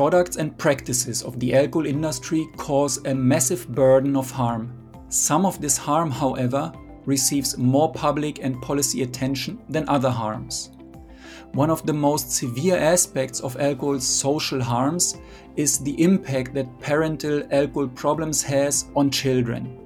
products 0.00 0.36
and 0.36 0.56
practices 0.56 1.22
of 1.22 1.38
the 1.38 1.54
alcohol 1.54 1.84
industry 1.84 2.48
cause 2.56 3.04
a 3.04 3.14
massive 3.14 3.68
burden 3.68 4.16
of 4.16 4.30
harm. 4.30 4.72
Some 5.10 5.44
of 5.44 5.60
this 5.60 5.76
harm, 5.76 6.10
however, 6.10 6.72
receives 7.04 7.58
more 7.58 7.92
public 7.92 8.42
and 8.42 8.62
policy 8.62 9.02
attention 9.02 9.58
than 9.68 9.86
other 9.90 10.08
harms. 10.08 10.70
One 11.52 11.68
of 11.68 11.84
the 11.84 11.92
most 11.92 12.32
severe 12.32 12.78
aspects 12.78 13.40
of 13.40 13.60
alcohol's 13.60 14.08
social 14.08 14.62
harms 14.62 15.18
is 15.56 15.80
the 15.80 16.02
impact 16.02 16.54
that 16.54 16.80
parental 16.80 17.42
alcohol 17.50 17.88
problems 17.88 18.42
has 18.44 18.86
on 18.96 19.10
children. 19.10 19.78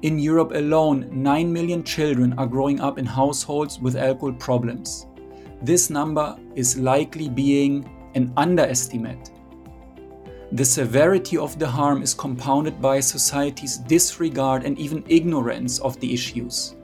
In 0.00 0.18
Europe 0.18 0.52
alone, 0.54 1.10
9 1.12 1.52
million 1.52 1.84
children 1.84 2.32
are 2.38 2.46
growing 2.46 2.80
up 2.80 2.98
in 2.98 3.04
households 3.04 3.78
with 3.78 3.96
alcohol 3.96 4.32
problems. 4.32 5.08
This 5.60 5.90
number 5.90 6.38
is 6.54 6.78
likely 6.78 7.28
being 7.28 7.84
an 8.14 8.32
underestimate. 8.38 9.30
The 10.54 10.66
severity 10.66 11.38
of 11.38 11.58
the 11.58 11.66
harm 11.66 12.02
is 12.02 12.12
compounded 12.12 12.78
by 12.78 13.00
society's 13.00 13.78
disregard 13.78 14.64
and 14.64 14.78
even 14.78 15.02
ignorance 15.08 15.78
of 15.78 15.98
the 15.98 16.12
issues. 16.12 16.76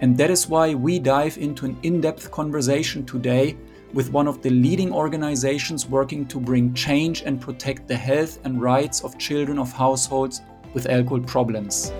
And 0.00 0.18
that 0.18 0.28
is 0.28 0.48
why 0.48 0.74
we 0.74 0.98
dive 0.98 1.38
into 1.38 1.66
an 1.66 1.78
in 1.84 2.00
depth 2.00 2.32
conversation 2.32 3.06
today 3.06 3.56
with 3.92 4.10
one 4.10 4.26
of 4.26 4.42
the 4.42 4.50
leading 4.50 4.92
organizations 4.92 5.86
working 5.86 6.26
to 6.26 6.40
bring 6.40 6.74
change 6.74 7.22
and 7.22 7.40
protect 7.40 7.86
the 7.86 7.94
health 7.94 8.40
and 8.42 8.60
rights 8.60 9.04
of 9.04 9.16
children 9.20 9.60
of 9.60 9.70
households 9.70 10.40
with 10.74 10.86
alcohol 10.86 11.20
problems. 11.20 11.92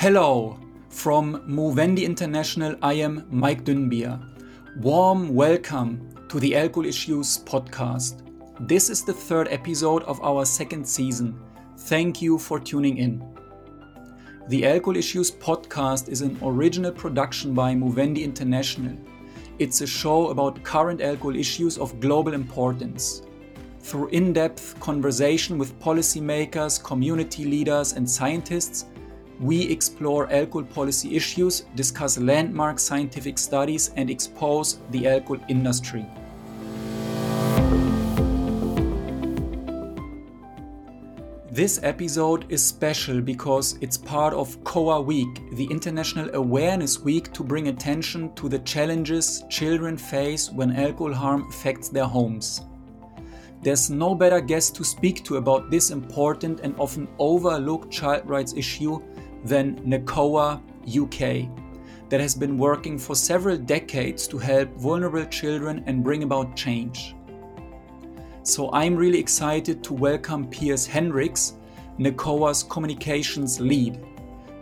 Hello, 0.00 0.58
from 0.88 1.44
Movendi 1.46 2.02
International, 2.02 2.74
I 2.82 2.94
am 2.94 3.22
Maik 3.30 3.62
Dünnbier. 3.62 4.31
Warm 4.76 5.34
welcome 5.34 6.08
to 6.30 6.40
the 6.40 6.56
Alcohol 6.56 6.86
Issues 6.86 7.44
podcast. 7.44 8.22
This 8.66 8.88
is 8.88 9.04
the 9.04 9.12
third 9.12 9.48
episode 9.48 10.02
of 10.04 10.18
our 10.22 10.46
second 10.46 10.88
season. 10.88 11.38
Thank 11.76 12.22
you 12.22 12.38
for 12.38 12.58
tuning 12.58 12.96
in. 12.96 13.22
The 14.48 14.66
Alcohol 14.66 14.96
Issues 14.96 15.30
podcast 15.30 16.08
is 16.08 16.22
an 16.22 16.38
original 16.42 16.90
production 16.90 17.52
by 17.52 17.74
Movendi 17.74 18.24
International. 18.24 18.96
It's 19.58 19.82
a 19.82 19.86
show 19.86 20.30
about 20.30 20.62
current 20.62 21.02
alcohol 21.02 21.36
issues 21.36 21.76
of 21.76 22.00
global 22.00 22.32
importance. 22.32 23.20
Through 23.80 24.08
in 24.08 24.32
depth 24.32 24.80
conversation 24.80 25.58
with 25.58 25.78
policymakers, 25.80 26.82
community 26.82 27.44
leaders, 27.44 27.92
and 27.92 28.08
scientists, 28.08 28.86
we 29.42 29.68
explore 29.70 30.32
alcohol 30.32 30.62
policy 30.62 31.16
issues, 31.16 31.64
discuss 31.74 32.16
landmark 32.16 32.78
scientific 32.78 33.36
studies, 33.36 33.90
and 33.96 34.08
expose 34.08 34.78
the 34.92 35.08
alcohol 35.08 35.44
industry. 35.48 36.06
This 41.50 41.80
episode 41.82 42.46
is 42.50 42.64
special 42.64 43.20
because 43.20 43.76
it's 43.80 43.98
part 43.98 44.32
of 44.32 44.62
COA 44.62 45.02
Week, 45.02 45.42
the 45.56 45.64
International 45.64 46.30
Awareness 46.34 47.00
Week 47.00 47.30
to 47.32 47.42
bring 47.42 47.66
attention 47.66 48.32
to 48.36 48.48
the 48.48 48.60
challenges 48.60 49.42
children 49.50 49.98
face 49.98 50.50
when 50.50 50.76
alcohol 50.76 51.12
harm 51.12 51.46
affects 51.48 51.88
their 51.88 52.06
homes. 52.06 52.62
There's 53.60 53.90
no 53.90 54.14
better 54.14 54.40
guest 54.40 54.74
to 54.76 54.84
speak 54.84 55.24
to 55.24 55.36
about 55.36 55.70
this 55.70 55.90
important 55.90 56.60
and 56.60 56.74
often 56.78 57.06
overlooked 57.18 57.92
child 57.92 58.26
rights 58.26 58.54
issue 58.54 59.00
than 59.44 59.76
NACOA 59.82 60.60
UK, 60.86 61.48
that 62.08 62.20
has 62.20 62.34
been 62.34 62.58
working 62.58 62.98
for 62.98 63.16
several 63.16 63.56
decades 63.56 64.26
to 64.28 64.38
help 64.38 64.68
vulnerable 64.76 65.24
children 65.24 65.82
and 65.86 66.04
bring 66.04 66.22
about 66.22 66.54
change. 66.54 67.14
So 68.42 68.70
I'm 68.72 68.96
really 68.96 69.18
excited 69.18 69.82
to 69.84 69.94
welcome 69.94 70.48
Piers 70.48 70.84
Hendricks, 70.86 71.54
NACOA's 71.98 72.64
communications 72.64 73.60
lead. 73.60 73.98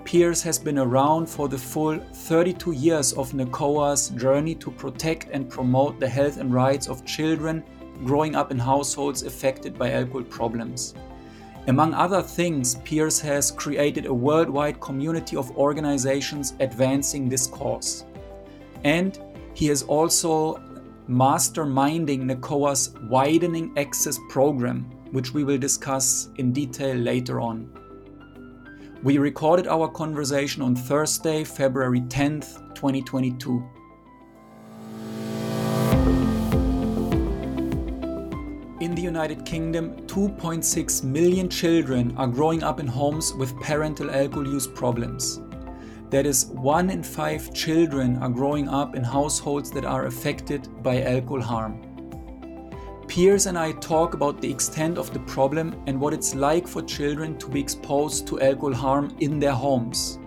Piers 0.05 0.43
has 0.43 0.59
been 0.59 0.79
around 0.79 1.29
for 1.29 1.49
the 1.49 1.59
full 1.59 1.99
32 1.99 2.73
years 2.73 3.13
of 3.15 3.33
NACOA's 3.33 4.11
journey 4.11 4.55
to 4.57 4.71
protect 4.71 5.29
and 5.33 5.49
promote 5.49 5.99
the 5.99 6.09
health 6.09 6.37
and 6.37 6.53
rights 6.53 6.89
of 6.89 7.05
children 7.05 7.65
growing 8.05 8.35
up 8.35 8.51
in 8.51 8.59
households 8.59 9.23
affected 9.23 9.79
by 9.79 9.91
alcohol 9.93 10.23
problems. 10.25 10.95
Among 11.67 11.95
other 11.95 12.23
things, 12.23 12.77
Piers 12.77 13.21
has 13.21 13.51
created 13.51 14.07
a 14.07 14.15
worldwide 14.15 14.81
community 14.81 15.37
of 15.37 15.57
organizations 15.57 16.55
advancing 16.61 17.29
this 17.29 17.47
cause. 17.47 18.05
And 18.85 19.19
he 19.55 19.69
is 19.69 19.83
also 19.83 20.57
masterminding 21.09 22.23
NACOA's 22.23 22.95
Widening 23.09 23.77
Access 23.77 24.19
program, 24.31 24.85
which 25.13 25.35
we 25.35 25.45
will 25.45 25.59
discuss 25.59 26.29
in 26.37 26.53
detail 26.53 26.97
later 26.97 27.41
on. 27.41 27.71
We 29.03 29.19
recorded 29.19 29.67
our 29.67 29.89
conversation 29.89 30.63
on 30.63 30.77
Thursday, 30.77 31.45
February 31.45 32.01
10th, 32.03 32.75
2022. 32.75 33.63
United 39.11 39.45
Kingdom, 39.45 39.97
2.6 40.07 41.03
million 41.03 41.49
children 41.49 42.15
are 42.17 42.29
growing 42.29 42.63
up 42.63 42.79
in 42.79 42.87
homes 42.87 43.35
with 43.35 43.57
parental 43.57 44.09
alcohol 44.09 44.47
use 44.47 44.69
problems. 44.69 45.41
That 46.11 46.27
is, 46.27 46.47
one 46.47 46.91
in 46.91 47.03
five 47.03 47.53
children 47.53 48.19
are 48.19 48.29
growing 48.29 48.69
up 48.69 48.95
in 48.95 49.03
households 49.03 49.73
that 49.73 49.85
are 49.85 50.07
affected 50.07 50.69
by 50.85 51.03
alcohol 51.03 51.41
harm. 51.41 51.81
Piers 53.09 53.47
and 53.47 53.59
I 53.59 53.73
talk 53.73 54.15
about 54.15 54.41
the 54.41 54.49
extent 54.49 54.97
of 54.97 55.13
the 55.13 55.19
problem 55.35 55.83
and 55.89 56.01
what 56.01 56.15
it's 56.15 56.37
like 56.37 56.69
for 56.69 56.81
children 56.81 57.37
to 57.39 57.49
be 57.49 57.59
exposed 57.59 58.29
to 58.29 58.41
alcohol 58.41 58.75
harm 58.75 59.17
in 59.19 59.41
their 59.41 59.59
homes. 59.67 60.21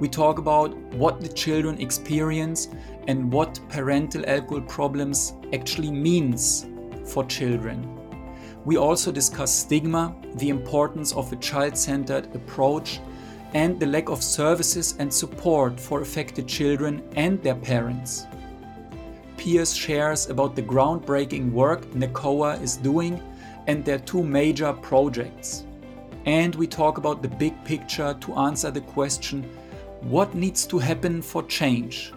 We 0.00 0.08
talk 0.08 0.38
about 0.38 0.74
what 0.94 1.20
the 1.20 1.28
children 1.28 1.80
experience 1.80 2.66
and 3.06 3.32
what 3.32 3.60
parental 3.68 4.28
alcohol 4.28 4.62
problems 4.62 5.34
actually 5.52 5.92
means 5.92 6.66
for 7.10 7.24
children. 7.24 7.86
We 8.64 8.76
also 8.76 9.10
discuss 9.10 9.54
stigma, 9.54 10.14
the 10.34 10.50
importance 10.50 11.12
of 11.12 11.32
a 11.32 11.36
child 11.36 11.76
centered 11.76 12.34
approach, 12.34 13.00
and 13.54 13.80
the 13.80 13.86
lack 13.86 14.08
of 14.08 14.22
services 14.22 14.94
and 14.98 15.12
support 15.12 15.80
for 15.80 16.02
affected 16.02 16.46
children 16.46 17.02
and 17.16 17.42
their 17.42 17.54
parents. 17.54 18.26
Piers 19.36 19.74
shares 19.74 20.28
about 20.28 20.54
the 20.54 20.62
groundbreaking 20.62 21.50
work 21.50 21.86
NACOA 21.92 22.62
is 22.62 22.76
doing 22.76 23.20
and 23.66 23.84
their 23.84 23.98
two 23.98 24.22
major 24.22 24.72
projects. 24.72 25.64
And 26.26 26.54
we 26.54 26.66
talk 26.66 26.98
about 26.98 27.22
the 27.22 27.28
big 27.28 27.64
picture 27.64 28.14
to 28.20 28.34
answer 28.34 28.70
the 28.70 28.82
question 28.82 29.42
what 30.02 30.34
needs 30.34 30.66
to 30.66 30.78
happen 30.78 31.22
for 31.22 31.42
change 31.44 32.12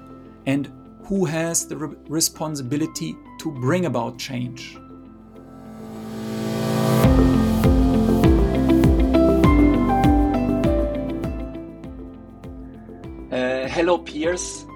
and 0.46 0.72
who 1.06 1.26
has 1.26 1.68
the 1.68 1.78
re- 1.78 1.96
responsibility 2.08 3.16
to 3.40 3.52
bring 3.52 3.86
about 3.86 4.18
change. 4.18 4.78
Hello, 13.74 13.98
Piers. 13.98 14.68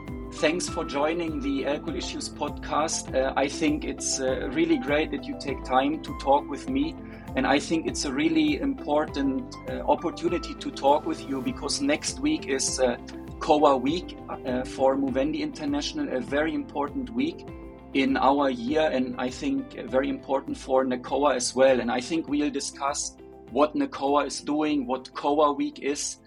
Thanks 0.42 0.68
for 0.68 0.84
joining 0.84 1.40
the 1.40 1.68
Alcohol 1.68 1.96
Issues 1.96 2.30
podcast. 2.30 3.14
Uh, 3.14 3.32
I 3.38 3.48
think 3.48 3.86
it's 3.86 4.20
uh, 4.20 4.50
really 4.54 4.80
great 4.80 5.12
that 5.12 5.24
you 5.24 5.38
take 5.40 5.64
time 5.64 6.02
to 6.02 6.18
talk 6.18 6.50
with 6.50 6.68
me. 6.68 6.96
And 7.36 7.46
I 7.46 7.60
think 7.60 7.86
it's 7.86 8.06
a 8.06 8.12
really 8.12 8.60
important 8.60 9.56
uh, 9.70 9.82
opportunity 9.82 10.56
to 10.56 10.72
talk 10.72 11.06
with 11.06 11.30
you 11.30 11.44
because 11.44 11.80
next 11.80 12.20
week 12.22 12.48
is 12.48 12.80
uh, 12.80 12.98
COA 13.40 13.78
week 13.78 14.18
uh, 14.30 14.64
for 14.64 14.96
Movendi 14.96 15.42
International, 15.42 16.18
a 16.18 16.20
very 16.20 16.56
important 16.56 17.12
week 17.12 17.46
in 17.94 18.18
our 18.18 18.50
year. 18.50 18.90
And 18.92 19.14
I 19.20 19.30
think 19.30 19.74
very 19.92 20.10
important 20.10 20.58
for 20.58 20.84
NACOA 20.84 21.36
as 21.36 21.54
well. 21.54 21.82
And 21.82 21.92
I 21.92 22.02
think 22.02 22.28
we'll 22.28 22.50
discuss 22.50 23.16
what 23.52 23.76
NACOA 23.76 24.26
is 24.26 24.42
doing, 24.42 24.88
what 24.88 25.14
COA 25.14 25.54
week 25.54 25.82
is 25.84 26.18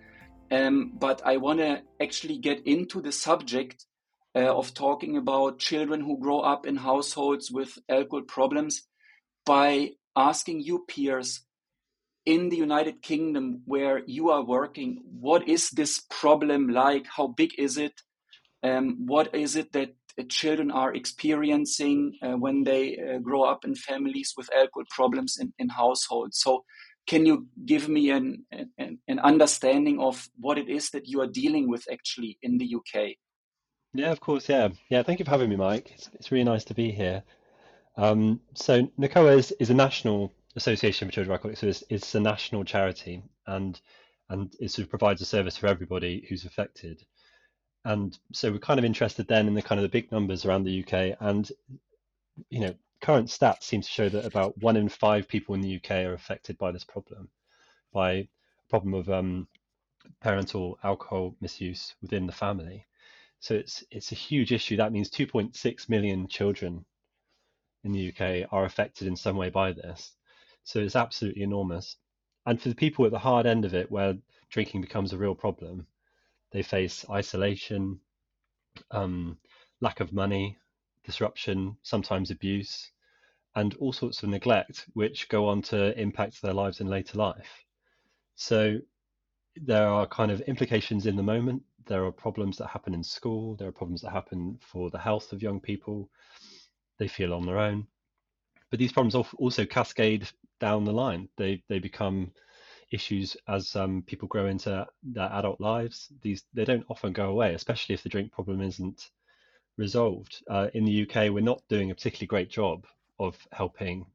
um, 0.51 0.93
but 0.99 1.23
I 1.25 1.37
want 1.37 1.61
to 1.61 1.83
actually 2.01 2.39
get 2.39 2.67
into 2.67 3.01
the 3.01 3.13
subject 3.13 3.85
uh, 4.35 4.55
of 4.55 4.75
talking 4.75 5.17
about 5.17 5.59
children 5.59 6.01
who 6.01 6.19
grow 6.19 6.41
up 6.41 6.67
in 6.67 6.77
households 6.77 7.51
with 7.51 7.79
alcohol 7.89 8.23
problems 8.23 8.83
by 9.45 9.91
asking 10.17 10.61
you, 10.61 10.85
Piers 10.89 11.43
in 12.27 12.49
the 12.49 12.57
United 12.57 13.03
Kingdom 13.03 13.63
where 13.65 14.03
you 14.07 14.31
are 14.31 14.45
working, 14.45 15.03
what 15.21 15.49
is 15.49 15.71
this 15.71 16.01
problem 16.11 16.69
like? 16.69 17.07
How 17.07 17.29
big 17.29 17.59
is 17.59 17.79
it? 17.79 17.95
Um, 18.63 19.07
what 19.07 19.35
is 19.35 19.57
it 19.57 19.73
that 19.73 19.95
uh, 20.19 20.25
children 20.29 20.71
are 20.71 20.95
experiencing 20.95 22.19
uh, 22.23 22.33
when 22.33 22.65
they 22.65 22.99
uh, 22.99 23.19
grow 23.19 23.43
up 23.45 23.65
in 23.65 23.75
families 23.75 24.35
with 24.37 24.51
alcohol 24.55 24.85
problems 24.91 25.39
in, 25.41 25.53
in 25.59 25.71
households? 25.71 26.39
So 26.39 26.65
can 27.07 27.27
you 27.27 27.47
give 27.65 27.89
me 27.89 28.11
an, 28.11 28.45
an, 28.79 28.99
an 29.09 29.19
understanding 29.21 30.01
of 30.01 30.29
what 30.39 30.59
it 30.59 30.69
is 30.69 30.91
that 30.91 31.09
you 31.09 31.21
are 31.21 31.27
dealing 31.27 31.69
with 31.69 31.85
actually 31.91 32.39
in 32.43 32.59
the 32.59 32.75
UK? 32.77 33.17
Yeah, 33.93 34.13
of 34.13 34.21
course. 34.21 34.49
Yeah, 34.49 34.69
yeah. 34.89 35.03
Thank 35.03 35.19
you 35.19 35.25
for 35.25 35.33
having 35.33 35.51
me, 35.51 35.57
Maik. 35.57 35.91
It's, 35.93 36.11
it's 36.15 36.31
really 36.31 36.45
nice 36.45 36.65
to 36.65 36.75
be 36.75 36.91
here. 36.93 37.23
Um, 37.97 38.41
so 38.55 38.83
NACOA 38.99 39.37
is, 39.37 39.53
is 39.59 39.71
a 39.71 39.75
national 39.75 40.33
association 40.57 41.09
for 41.09 41.13
children 41.13 41.33
alcoholics. 41.33 41.61
So 41.61 41.67
it's, 41.67 41.85
it's 41.91 42.15
a 42.15 42.21
national 42.21 42.65
charity, 42.65 43.23
and 43.47 43.81
and 44.29 44.55
it 44.61 44.71
sort 44.71 44.85
of 44.85 44.91
provides 44.91 45.21
a 45.21 45.27
service 45.27 45.57
for 45.57 45.67
everybody 45.67 46.25
who's 46.29 46.45
affected. 46.45 47.05
And 47.85 48.17
so 48.33 48.53
we're 48.53 48.59
kind 48.59 48.79
of 48.79 48.85
interested 48.85 49.27
then 49.27 49.49
in 49.49 49.55
the 49.55 49.63
kind 49.63 49.81
of 49.81 49.83
the 49.83 49.89
big 49.89 50.13
numbers 50.13 50.45
around 50.45 50.65
the 50.65 50.85
UK, 50.85 51.17
and 51.21 51.51
you 52.49 52.61
know, 52.61 52.75
current 53.01 53.29
stats 53.29 53.65
seem 53.65 53.81
to 53.83 53.89
show 53.89 54.09
that 54.09 54.27
about 54.27 54.59
one 54.59 54.77
in 54.77 54.89
five 54.89 55.29
people 55.29 55.55
in 55.55 55.61
the 55.61 55.77
UK 55.77 55.91
are 56.05 56.15
affected 56.15 56.59
by 56.59 56.71
this 56.71 56.85
problem, 56.85 57.29
by 57.93 58.13
a 58.13 58.29
problem 58.69 58.95
of 58.95 59.09
um, 59.11 59.49
parental 60.21 60.79
alcohol 60.83 61.35
misuse 61.41 61.95
within 62.03 62.27
the 62.27 62.33
family. 62.33 62.87
So 63.41 63.55
it's 63.55 63.83
it's 63.91 64.13
a 64.13 64.17
huge 64.17 64.53
issue. 64.53 64.77
That 64.77 64.93
means 64.93 65.11
2.6 65.11 65.89
million 65.89 66.29
children 66.29 66.85
in 67.85 67.93
the 67.93 68.09
UK 68.09 68.49
are 68.53 68.65
affected 68.65 69.07
in 69.09 69.17
some 69.17 69.37
way 69.37 69.49
by 69.49 69.73
this. 69.73 70.13
So 70.65 70.81
it's 70.81 70.97
absolutely 70.97 71.43
enormous. 71.43 71.97
And 72.47 72.61
for 72.61 72.69
the 72.69 72.75
people 72.75 73.07
at 73.07 73.13
the 73.13 73.19
hard 73.19 73.47
end 73.47 73.65
of 73.65 73.75
it, 73.75 73.91
where 73.91 74.15
drinking 74.51 74.83
becomes 74.83 75.13
a 75.13 75.19
real 75.19 75.35
problem, 75.35 75.87
they 76.53 76.63
face 76.63 77.05
isolation, 77.09 78.01
um, 78.91 79.39
lack 79.81 80.01
of 80.01 80.13
money, 80.13 80.59
disruption, 81.05 81.77
sometimes 81.83 82.31
abuse, 82.31 82.91
and 83.55 83.75
all 83.77 83.93
sorts 83.93 84.23
of 84.23 84.29
neglect, 84.29 84.87
which 84.95 85.29
go 85.29 85.49
on 85.49 85.63
to 85.63 85.99
impact 86.01 86.41
their 86.41 86.53
lives 86.55 86.81
in 86.81 86.87
later 86.87 87.19
life. 87.19 87.65
So 88.37 88.79
there 89.57 89.87
are 89.87 90.07
kind 90.07 90.31
of 90.31 90.41
implications 90.43 91.07
in 91.07 91.17
the 91.17 91.23
moment. 91.23 91.63
There 91.87 92.05
are 92.05 92.13
problems 92.13 92.57
that 92.59 92.69
happen 92.69 92.95
in 92.95 93.03
school. 93.03 93.57
There 93.57 93.69
are 93.69 93.73
problems 93.73 94.03
that 94.03 94.13
happen 94.13 94.59
for 94.61 94.91
the 94.91 94.99
health 94.99 95.33
of 95.33 95.43
young 95.43 95.61
people. 95.61 96.09
They 96.99 97.09
feel 97.09 97.35
on 97.35 97.47
their 97.47 97.59
own. 97.59 97.87
But 98.71 98.79
these 98.79 98.93
problems 98.93 99.15
also 99.39 99.65
cascade 99.67 100.29
down 100.61 100.85
the 100.85 100.93
line. 100.93 101.29
They 101.37 101.63
they 101.69 101.81
become 101.81 102.33
issues 102.93 103.37
as 103.49 103.75
um, 103.77 104.03
people 104.07 104.29
grow 104.29 104.47
into 104.47 104.87
their 105.03 105.33
adult 105.33 105.61
lives. 105.61 106.13
These 106.23 106.45
they 106.55 106.65
don't 106.65 106.87
often 106.89 107.13
go 107.13 107.31
away, 107.31 107.55
especially 107.55 107.95
if 107.95 108.03
the 108.03 108.09
drink 108.09 108.31
problem 108.33 108.61
isn't 108.61 109.11
resolved. 109.81 110.45
Uh, 110.49 110.69
in 110.75 110.85
the 110.85 111.03
UK, 111.03 111.33
we're 111.33 111.41
not 111.41 111.63
doing 111.69 111.91
a 111.91 111.95
particularly 111.95 112.29
great 112.29 112.51
job 112.51 112.87
of 113.19 113.37
helping 113.51 114.07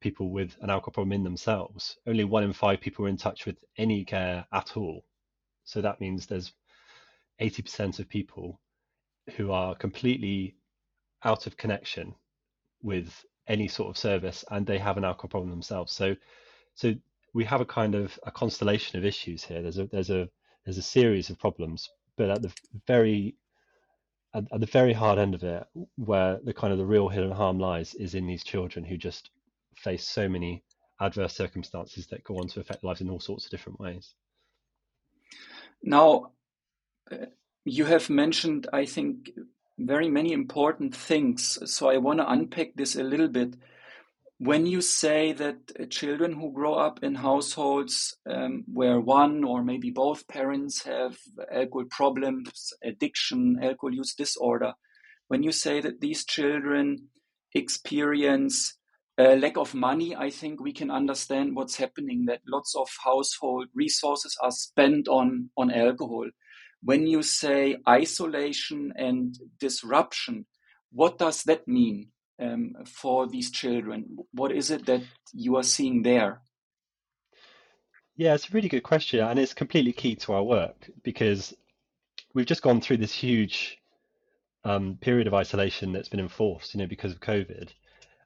people 0.00 0.30
with 0.30 0.56
an 0.60 0.70
alcohol 0.70 0.92
problem 0.92 1.12
in 1.12 1.24
themselves. 1.24 1.96
Only 2.06 2.24
one 2.24 2.44
in 2.44 2.52
five 2.52 2.80
people 2.80 3.06
are 3.06 3.08
in 3.08 3.16
touch 3.16 3.46
with 3.46 3.56
any 3.76 4.04
care 4.04 4.46
at 4.52 4.76
all. 4.76 5.04
So 5.64 5.80
that 5.80 6.00
means 6.00 6.26
there's 6.26 6.52
80% 7.40 7.98
of 7.98 8.08
people 8.08 8.60
who 9.36 9.50
are 9.52 9.74
completely 9.74 10.54
out 11.24 11.46
of 11.46 11.56
connection 11.56 12.14
with 12.82 13.24
any 13.48 13.68
sort 13.68 13.90
of 13.90 13.96
service 13.96 14.44
and 14.50 14.66
they 14.66 14.78
have 14.78 14.96
an 14.98 15.04
alcohol 15.04 15.30
problem 15.30 15.50
themselves. 15.50 15.92
So 15.92 16.14
so 16.74 16.94
we 17.34 17.44
have 17.44 17.60
a 17.60 17.66
kind 17.66 17.94
of 17.94 18.18
a 18.22 18.30
constellation 18.30 18.98
of 18.98 19.04
issues 19.04 19.44
here. 19.44 19.62
There's 19.62 19.78
a 19.78 19.86
there's 19.86 20.10
a 20.10 20.28
there's 20.64 20.78
a 20.78 20.82
series 20.82 21.30
of 21.30 21.38
problems, 21.38 21.90
but 22.16 22.30
at 22.30 22.42
the 22.42 22.52
very 22.86 23.34
at, 24.34 24.44
at 24.52 24.60
the 24.60 24.66
very 24.66 24.92
hard 24.92 25.18
end 25.18 25.34
of 25.34 25.42
it, 25.42 25.66
where 25.96 26.38
the 26.44 26.54
kind 26.54 26.72
of 26.72 26.78
the 26.78 26.86
real 26.86 27.08
hidden 27.08 27.32
harm 27.32 27.58
lies, 27.58 27.94
is 27.94 28.14
in 28.14 28.26
these 28.26 28.44
children 28.44 28.84
who 28.84 28.96
just 28.96 29.30
face 29.76 30.06
so 30.06 30.28
many 30.28 30.62
adverse 31.00 31.34
circumstances 31.34 32.06
that 32.08 32.24
go 32.24 32.36
on 32.36 32.48
to 32.48 32.60
affect 32.60 32.84
lives 32.84 33.00
in 33.00 33.10
all 33.10 33.20
sorts 33.20 33.44
of 33.44 33.50
different 33.50 33.80
ways. 33.80 34.14
Now, 35.82 36.32
uh, 37.10 37.26
you 37.64 37.86
have 37.86 38.10
mentioned, 38.10 38.68
I 38.72 38.84
think, 38.84 39.30
very 39.78 40.08
many 40.08 40.32
important 40.32 40.94
things. 40.94 41.58
So 41.64 41.88
I 41.88 41.96
want 41.96 42.20
to 42.20 42.30
unpack 42.30 42.74
this 42.74 42.96
a 42.96 43.02
little 43.02 43.28
bit. 43.28 43.54
When 44.42 44.64
you 44.64 44.80
say 44.80 45.32
that 45.34 45.70
uh, 45.78 45.84
children 45.84 46.32
who 46.32 46.50
grow 46.50 46.72
up 46.72 47.00
in 47.02 47.14
households 47.14 48.16
um, 48.24 48.64
where 48.72 48.98
one 48.98 49.44
or 49.44 49.62
maybe 49.62 49.90
both 49.90 50.26
parents 50.28 50.82
have 50.84 51.18
alcohol 51.52 51.84
problems, 51.90 52.72
addiction, 52.82 53.58
alcohol 53.62 53.92
use 53.92 54.14
disorder, 54.14 54.72
when 55.28 55.42
you 55.42 55.52
say 55.52 55.82
that 55.82 56.00
these 56.00 56.24
children 56.24 57.08
experience 57.54 58.78
a 59.18 59.36
lack 59.36 59.58
of 59.58 59.74
money, 59.74 60.16
I 60.16 60.30
think 60.30 60.58
we 60.58 60.72
can 60.72 60.90
understand 60.90 61.54
what's 61.54 61.76
happening, 61.76 62.24
that 62.24 62.40
lots 62.48 62.74
of 62.74 62.88
household 63.04 63.66
resources 63.74 64.34
are 64.42 64.52
spent 64.52 65.06
on, 65.06 65.50
on 65.58 65.70
alcohol. 65.70 66.30
When 66.82 67.06
you 67.06 67.22
say 67.22 67.76
isolation 67.86 68.94
and 68.96 69.36
disruption, 69.58 70.46
what 70.92 71.18
does 71.18 71.42
that 71.42 71.68
mean? 71.68 72.08
Um, 72.40 72.74
for 72.84 73.26
these 73.26 73.50
children? 73.50 74.18
What 74.32 74.52
is 74.52 74.70
it 74.70 74.86
that 74.86 75.02
you 75.32 75.56
are 75.56 75.62
seeing 75.62 76.02
there? 76.02 76.40
Yeah, 78.16 78.34
it's 78.34 78.48
a 78.48 78.52
really 78.52 78.68
good 78.68 78.82
question, 78.82 79.20
and 79.20 79.38
it's 79.38 79.54
completely 79.54 79.92
key 79.92 80.14
to 80.16 80.32
our 80.32 80.42
work 80.42 80.90
because 81.02 81.54
we've 82.34 82.46
just 82.46 82.62
gone 82.62 82.80
through 82.80 82.98
this 82.98 83.14
huge 83.14 83.78
um, 84.64 84.98
period 85.00 85.26
of 85.26 85.34
isolation 85.34 85.92
that's 85.92 86.08
been 86.08 86.20
enforced, 86.20 86.74
you 86.74 86.80
know, 86.80 86.86
because 86.86 87.12
of 87.12 87.20
COVID, 87.20 87.70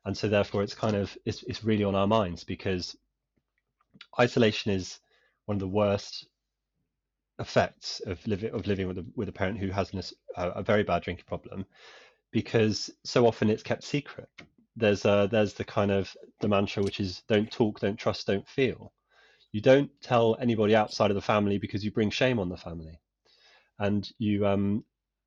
and 0.05 0.17
so 0.17 0.29
therefore 0.29 0.63
it's 0.63 0.75
kind 0.75 0.97
of 0.97 1.17
it's 1.25 1.43
it's 1.45 1.65
really 1.65 1.85
on 1.85 1.95
our 1.95 2.07
minds 2.07 2.45
because 2.45 2.97
isolation 4.19 4.73
is 4.73 4.99
one 5.47 5.57
of 5.57 5.61
the 5.61 5.69
worst 5.69 6.27
effects 7.39 8.01
of 8.07 8.25
living 8.27 8.53
of 8.53 8.67
living 8.67 8.87
with 8.89 8.99
a 8.99 9.07
with 9.17 9.29
a 9.29 9.33
parent 9.33 9.59
who 9.59 9.71
has 9.71 9.93
a, 10.37 10.49
a 10.51 10.63
very 10.63 10.83
bad 10.83 11.03
drinking 11.03 11.25
problem 11.27 11.67
because 12.35 12.91
so 13.05 13.29
often 13.29 13.49
it's 13.49 13.63
kept 13.63 13.85
secret. 13.85 14.29
There's 14.77 15.07
uh, 15.07 15.29
there's 15.29 15.55
the 15.55 15.65
kind 15.65 15.93
of 15.93 16.15
the 16.41 16.49
mantra 16.49 16.83
which 16.83 16.99
is 16.99 17.23
don't 17.29 17.51
talk, 17.51 17.79
don't 17.79 17.97
trust, 17.97 18.27
don't 18.27 18.47
feel. 18.49 18.93
You 19.53 19.61
don't 19.61 19.89
tell 20.03 20.37
anybody 20.41 20.75
outside 20.75 21.13
of 21.13 21.15
the 21.15 21.23
family 21.23 21.59
because 21.59 21.85
you 21.85 21.93
bring 21.93 22.11
shame 22.11 22.41
on 22.41 22.49
the 22.49 22.57
family, 22.57 23.01
and 23.79 24.11
you 24.19 24.45
um 24.49 24.85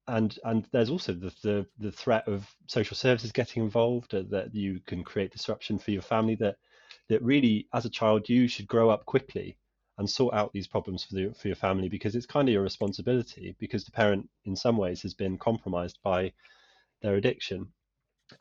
and 0.10 0.38
and 0.44 0.68
there's 0.74 0.90
also 0.90 1.14
the 1.14 1.34
the, 1.44 1.66
the 1.80 1.94
threat 1.94 2.28
of 2.28 2.46
social 2.68 2.98
services 2.98 3.32
getting 3.32 3.64
involved 3.64 4.14
uh, 4.14 4.24
that 4.30 4.54
you 4.54 4.82
can 4.86 5.02
create 5.02 5.32
disruption 5.32 5.80
for 5.80 5.92
your 5.92 6.02
family 6.02 6.36
that 6.36 6.58
that 7.08 7.24
really 7.24 7.70
as 7.74 7.86
a 7.86 7.90
child 7.90 8.28
you 8.28 8.50
should 8.50 8.68
grow 8.68 8.90
up 8.90 9.06
quickly 9.06 9.58
and 9.98 10.10
sort 10.10 10.34
out 10.34 10.52
these 10.52 10.68
problems 10.68 11.06
for 11.06 11.16
the 11.16 11.34
for 11.40 11.48
your 11.48 11.56
family 11.56 11.88
because 11.88 12.16
it's 12.18 12.26
kind 12.26 12.50
of 12.50 12.54
your 12.54 12.64
responsibility 12.64 13.56
because 13.60 13.86
the 13.86 13.92
parent 13.92 14.30
in 14.44 14.58
some 14.58 14.76
ways 14.76 15.02
has 15.02 15.14
been 15.14 15.38
compromised 15.38 16.00
by 16.04 16.34
their 17.02 17.16
addiction. 17.16 17.68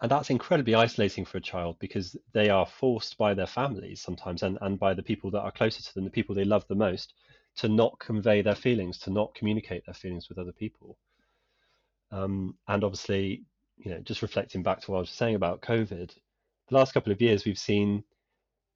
And 0.00 0.10
that's 0.10 0.30
incredibly 0.30 0.74
isolating 0.74 1.24
for 1.24 1.38
a 1.38 1.42
child 1.42 1.76
because 1.78 2.16
they 2.32 2.48
are 2.50 2.66
forced 2.66 3.16
by 3.16 3.34
their 3.34 3.46
families 3.46 4.00
sometimes 4.00 4.42
and, 4.42 4.58
and 4.60 4.78
by 4.78 4.94
the 4.94 5.02
people 5.02 5.30
that 5.30 5.42
are 5.42 5.52
closer 5.52 5.82
to 5.82 5.94
them, 5.94 6.04
the 6.04 6.10
people 6.10 6.34
they 6.34 6.44
love 6.44 6.66
the 6.68 6.74
most, 6.74 7.14
to 7.56 7.68
not 7.68 7.98
convey 8.00 8.42
their 8.42 8.54
feelings, 8.54 8.98
to 8.98 9.10
not 9.10 9.34
communicate 9.34 9.84
their 9.86 9.94
feelings 9.94 10.28
with 10.28 10.38
other 10.38 10.52
people. 10.52 10.98
Um, 12.10 12.56
and 12.66 12.82
obviously, 12.82 13.44
you 13.76 13.90
know, 13.90 14.00
just 14.00 14.22
reflecting 14.22 14.62
back 14.62 14.80
to 14.80 14.90
what 14.90 14.98
I 14.98 15.00
was 15.00 15.10
saying 15.10 15.36
about 15.36 15.62
COVID, 15.62 16.14
the 16.68 16.74
last 16.74 16.92
couple 16.92 17.12
of 17.12 17.20
years 17.20 17.44
we've 17.44 17.58
seen 17.58 18.02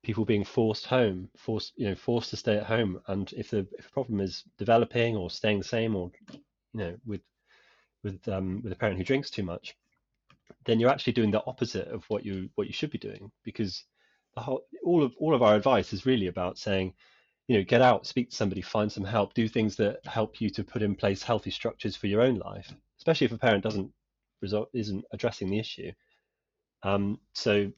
people 0.02 0.24
being 0.24 0.44
forced 0.44 0.86
home, 0.86 1.28
forced, 1.36 1.72
you 1.76 1.88
know, 1.88 1.94
forced 1.94 2.30
to 2.30 2.36
stay 2.36 2.56
at 2.56 2.66
home. 2.66 3.00
And 3.08 3.32
if 3.36 3.50
the 3.50 3.66
if 3.78 3.86
a 3.86 3.90
problem 3.90 4.20
is 4.20 4.44
developing 4.58 5.16
or 5.16 5.30
staying 5.30 5.58
the 5.58 5.64
same, 5.64 5.96
or 5.96 6.10
you 6.30 6.40
know, 6.80 6.96
with 7.04 7.20
with 8.02 8.26
um, 8.28 8.60
with 8.62 8.72
a 8.72 8.76
parent 8.76 8.98
who 8.98 9.04
drinks 9.04 9.30
too 9.30 9.42
much, 9.42 9.76
then 10.64 10.80
you're 10.80 10.90
actually 10.90 11.12
doing 11.12 11.30
the 11.30 11.44
opposite 11.46 11.88
of 11.88 12.04
what 12.08 12.24
you 12.24 12.48
what 12.54 12.66
you 12.66 12.72
should 12.72 12.90
be 12.90 12.98
doing 12.98 13.30
because 13.44 13.84
the 14.34 14.40
whole 14.40 14.62
all 14.84 15.02
of 15.02 15.12
all 15.18 15.34
of 15.34 15.42
our 15.42 15.54
advice 15.54 15.92
is 15.92 16.06
really 16.06 16.28
about 16.28 16.58
saying, 16.58 16.94
you 17.48 17.56
know, 17.56 17.64
get 17.64 17.82
out, 17.82 18.06
speak 18.06 18.30
to 18.30 18.36
somebody, 18.36 18.60
find 18.60 18.90
some 18.90 19.04
help, 19.04 19.34
do 19.34 19.48
things 19.48 19.76
that 19.76 20.04
help 20.06 20.40
you 20.40 20.50
to 20.50 20.64
put 20.64 20.82
in 20.82 20.94
place 20.94 21.22
healthy 21.22 21.50
structures 21.50 21.96
for 21.96 22.06
your 22.06 22.22
own 22.22 22.36
life, 22.36 22.72
especially 22.98 23.24
if 23.26 23.32
a 23.32 23.38
parent 23.38 23.64
doesn't 23.64 23.90
result 24.40 24.70
isn't 24.72 25.04
addressing 25.12 25.50
the 25.50 25.58
issue. 25.58 25.92
Um, 26.82 27.18
so 27.34 27.70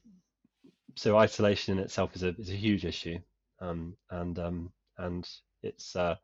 so 0.95 1.17
isolation 1.17 1.77
in 1.77 1.83
itself 1.83 2.15
is 2.15 2.23
a 2.23 2.35
is 2.37 2.49
a 2.49 2.55
huge 2.55 2.85
issue, 2.85 3.19
um, 3.59 3.95
and 4.11 4.37
um, 4.39 4.71
and 4.97 5.27
it's 5.61 5.95
uh, 5.95 6.15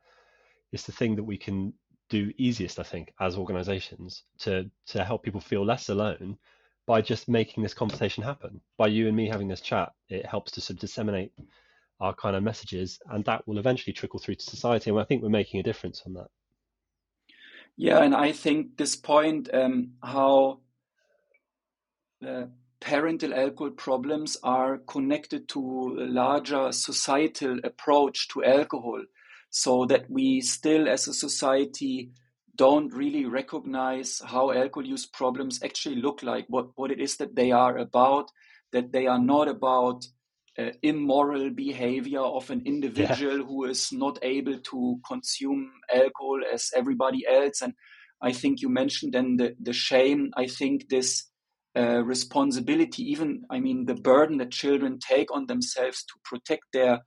it's 0.72 0.84
the 0.84 0.91
thing 0.91 1.15
that 1.15 1.24
we 1.24 1.38
can 1.38 1.74
do 2.09 2.31
easiest, 2.37 2.79
I 2.79 2.83
think, 2.83 3.13
as 3.19 3.37
organizations 3.37 4.23
to 4.39 4.69
to 4.87 5.03
help 5.03 5.23
people 5.23 5.41
feel 5.41 5.65
less 5.65 5.89
alone 5.89 6.37
by 6.85 7.01
just 7.01 7.29
making 7.29 7.61
this 7.61 7.73
conversation 7.73 8.23
happen. 8.23 8.59
By 8.77 8.87
you 8.87 9.07
and 9.07 9.15
me 9.15 9.27
having 9.27 9.47
this 9.47 9.61
chat, 9.61 9.91
it 10.09 10.25
helps 10.25 10.51
to 10.53 10.61
sort 10.61 10.75
of 10.75 10.79
disseminate 10.79 11.31
our 11.99 12.13
kind 12.13 12.35
of 12.35 12.43
messages, 12.43 12.99
and 13.11 13.23
that 13.25 13.47
will 13.47 13.59
eventually 13.59 13.93
trickle 13.93 14.19
through 14.19 14.35
to 14.35 14.45
society. 14.45 14.89
And 14.89 14.99
I 14.99 15.03
think 15.03 15.21
we're 15.21 15.29
making 15.29 15.59
a 15.59 15.63
difference 15.63 16.01
on 16.05 16.13
that. 16.13 16.27
Yeah, 17.77 18.01
and 18.03 18.15
I 18.15 18.31
think 18.31 18.77
this 18.77 18.95
point, 18.95 19.49
um, 19.53 19.91
how 20.03 20.59
parental 22.79 23.33
alcohol 23.33 23.71
problems 23.71 24.37
are 24.43 24.77
connected 24.79 25.47
to 25.49 25.97
a 25.99 26.05
larger 26.05 26.71
societal 26.71 27.59
approach 27.63 28.27
to 28.29 28.43
alcohol 28.43 29.03
so 29.50 29.86
that 29.86 30.10
we 30.10 30.41
still 30.41 30.88
as 30.88 31.08
a 31.08 31.13
society 31.13 32.12
don't 32.56 32.94
really 32.94 33.25
recognize 33.25 34.22
how 34.25 34.51
alcohol 34.51 34.86
use 34.86 35.06
problems 35.06 35.63
actually 35.63 35.96
look 35.96 36.22
like, 36.22 36.46
what, 36.50 36.68
what 36.75 36.91
it 36.91 37.00
is 37.00 37.15
that 37.18 37.36
they 37.36 37.51
are 37.51 37.77
about, 37.77 38.29
that 38.74 38.91
they 38.91 39.08
are 39.08 39.20
not 39.20 39.48
about 39.48 40.06
uh, 40.58 40.72
immoral 40.84 41.50
behavior 41.51 42.20
of 42.20 42.50
an 42.50 42.62
individual 42.65 43.38
yeah. 43.38 43.46
who 43.46 43.63
is 43.63 43.91
not 43.94 44.20
able 44.22 44.60
to 44.60 45.00
consume 45.08 45.72
alcohol 45.94 46.41
as 46.53 46.70
everybody 46.75 47.25
else. 47.27 47.62
And 47.62 47.74
I 48.22 48.34
think 48.34 48.62
you 48.62 48.68
mentioned 48.68 49.13
then 49.13 49.38
the, 49.38 49.56
the 49.62 49.74
shame. 49.74 50.32
I 50.36 50.48
think 50.48 50.89
this 50.89 51.27
uh, 51.77 52.03
responsibility, 52.03 53.03
even, 53.03 53.44
I 53.50 53.62
mean, 53.62 53.86
the 53.86 53.96
burden 53.96 54.38
that 54.39 54.51
children 54.51 55.00
take 55.00 55.34
on 55.34 55.46
themselves 55.46 56.03
to 56.03 56.13
protect 56.25 56.63
their 56.74 57.00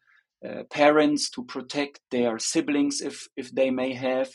uh, 0.46 0.62
parents, 0.70 1.30
to 1.30 1.44
protect 1.44 2.00
their 2.10 2.38
siblings 2.38 3.00
if, 3.00 3.28
if 3.36 3.54
they 3.54 3.70
may 3.70 3.92
have. 3.94 4.30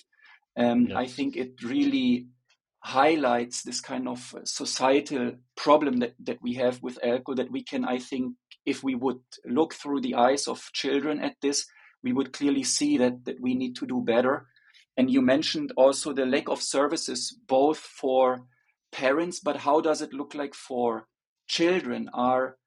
Um, 0.57 0.89
I 0.95 1.05
think 1.05 1.35
it 1.35 1.51
really 1.63 2.27
highlights 2.79 3.63
this 3.63 3.81
kind 3.81 4.07
of 4.07 4.33
societal 4.45 5.33
problem 5.55 5.97
that, 5.97 6.13
that 6.23 6.41
we 6.41 6.53
have 6.53 6.81
with 6.81 6.97
alcohol 7.03 7.35
that 7.35 7.51
we 7.51 7.63
can, 7.63 7.83
I 7.85 7.99
think, 7.99 8.35
if 8.65 8.83
we 8.83 8.95
would 8.95 9.19
look 9.45 9.73
through 9.73 10.01
the 10.01 10.15
eyes 10.15 10.47
of 10.47 10.71
children 10.73 11.19
at 11.19 11.35
this, 11.41 11.65
we 12.03 12.13
would 12.13 12.33
clearly 12.33 12.63
see 12.63 12.97
that, 12.97 13.25
that 13.25 13.41
we 13.41 13.55
need 13.55 13.75
to 13.77 13.85
do 13.85 14.01
better. 14.01 14.47
And 14.95 15.11
you 15.11 15.21
mentioned 15.21 15.73
also 15.75 16.13
the 16.13 16.25
lack 16.25 16.49
of 16.49 16.61
services, 16.61 17.37
both 17.47 17.77
for 17.77 18.45
parents, 18.91 19.39
but 19.39 19.57
how 19.57 19.81
does 19.81 20.01
it 20.01 20.13
look 20.13 20.33
like 20.33 20.55
for 20.55 21.07
children? 21.47 22.09
Are, 22.13 22.57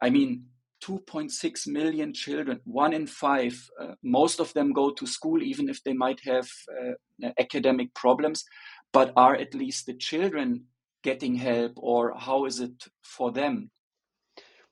I 0.00 0.10
mean, 0.10 0.46
2.6 0.84 1.66
million 1.66 2.12
children, 2.12 2.60
one 2.64 2.92
in 2.92 3.06
five, 3.06 3.54
uh, 3.80 3.94
most 4.02 4.40
of 4.40 4.52
them 4.54 4.72
go 4.72 4.90
to 4.90 5.06
school, 5.06 5.42
even 5.42 5.68
if 5.68 5.82
they 5.84 5.92
might 5.92 6.20
have 6.24 6.48
uh, 6.80 7.28
academic 7.38 7.92
problems. 7.94 8.44
But 8.92 9.12
are 9.16 9.34
at 9.34 9.54
least 9.54 9.86
the 9.86 9.94
children 9.94 10.64
getting 11.02 11.34
help, 11.34 11.72
or 11.76 12.14
how 12.16 12.46
is 12.46 12.60
it 12.60 12.84
for 13.02 13.30
them? 13.30 13.70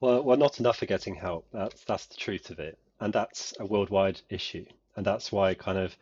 Well, 0.01 0.23
well, 0.23 0.37
not 0.37 0.61
enough 0.61 0.79
for 0.79 0.87
getting 0.87 1.15
help. 1.15 1.47
That's 1.53 1.85
that's 1.85 2.07
the 2.07 2.17
truth 2.17 2.51
of 2.51 2.59
it, 2.59 2.79
and 3.01 3.13
that's 3.13 3.55
a 3.61 3.67
worldwide 3.67 4.21
issue, 4.29 4.65
and 4.97 5.05
that's 5.05 5.33
why 5.33 5.55
kind 5.55 5.79
of 5.79 5.97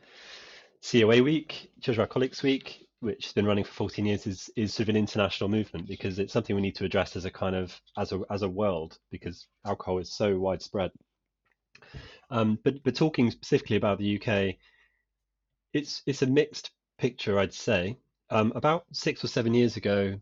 COA 0.89 1.23
Week, 1.23 1.71
Children 1.81 2.05
Alcoholics 2.05 2.43
Week, 2.43 2.86
which 3.07 3.27
has 3.27 3.33
been 3.33 3.47
running 3.47 3.63
for 3.63 3.73
14 3.73 4.05
years, 4.05 4.27
is 4.27 4.51
is 4.57 4.75
sort 4.75 4.89
of 4.89 4.89
an 4.89 4.97
international 4.97 5.49
movement 5.49 5.87
because 5.87 6.19
it's 6.19 6.33
something 6.33 6.57
we 6.57 6.61
need 6.61 6.75
to 6.75 6.85
address 6.85 7.15
as 7.15 7.25
a 7.25 7.31
kind 7.31 7.55
of 7.55 7.81
as 7.97 8.11
a 8.11 8.21
as 8.31 8.43
a 8.43 8.49
world 8.49 8.99
because 9.13 9.47
alcohol 9.65 9.99
is 9.99 10.13
so 10.13 10.37
widespread. 10.37 10.91
Um, 12.31 12.59
but 12.65 12.83
but 12.83 12.97
talking 12.97 13.31
specifically 13.31 13.77
about 13.77 13.99
the 13.99 14.17
UK, 14.17 14.57
it's 15.73 16.03
it's 16.05 16.23
a 16.23 16.27
mixed 16.27 16.73
picture, 16.99 17.39
I'd 17.39 17.55
say. 17.55 17.97
Um, 18.31 18.53
about 18.57 18.87
six 18.91 19.23
or 19.23 19.29
seven 19.29 19.55
years 19.55 19.77
ago, 19.77 20.21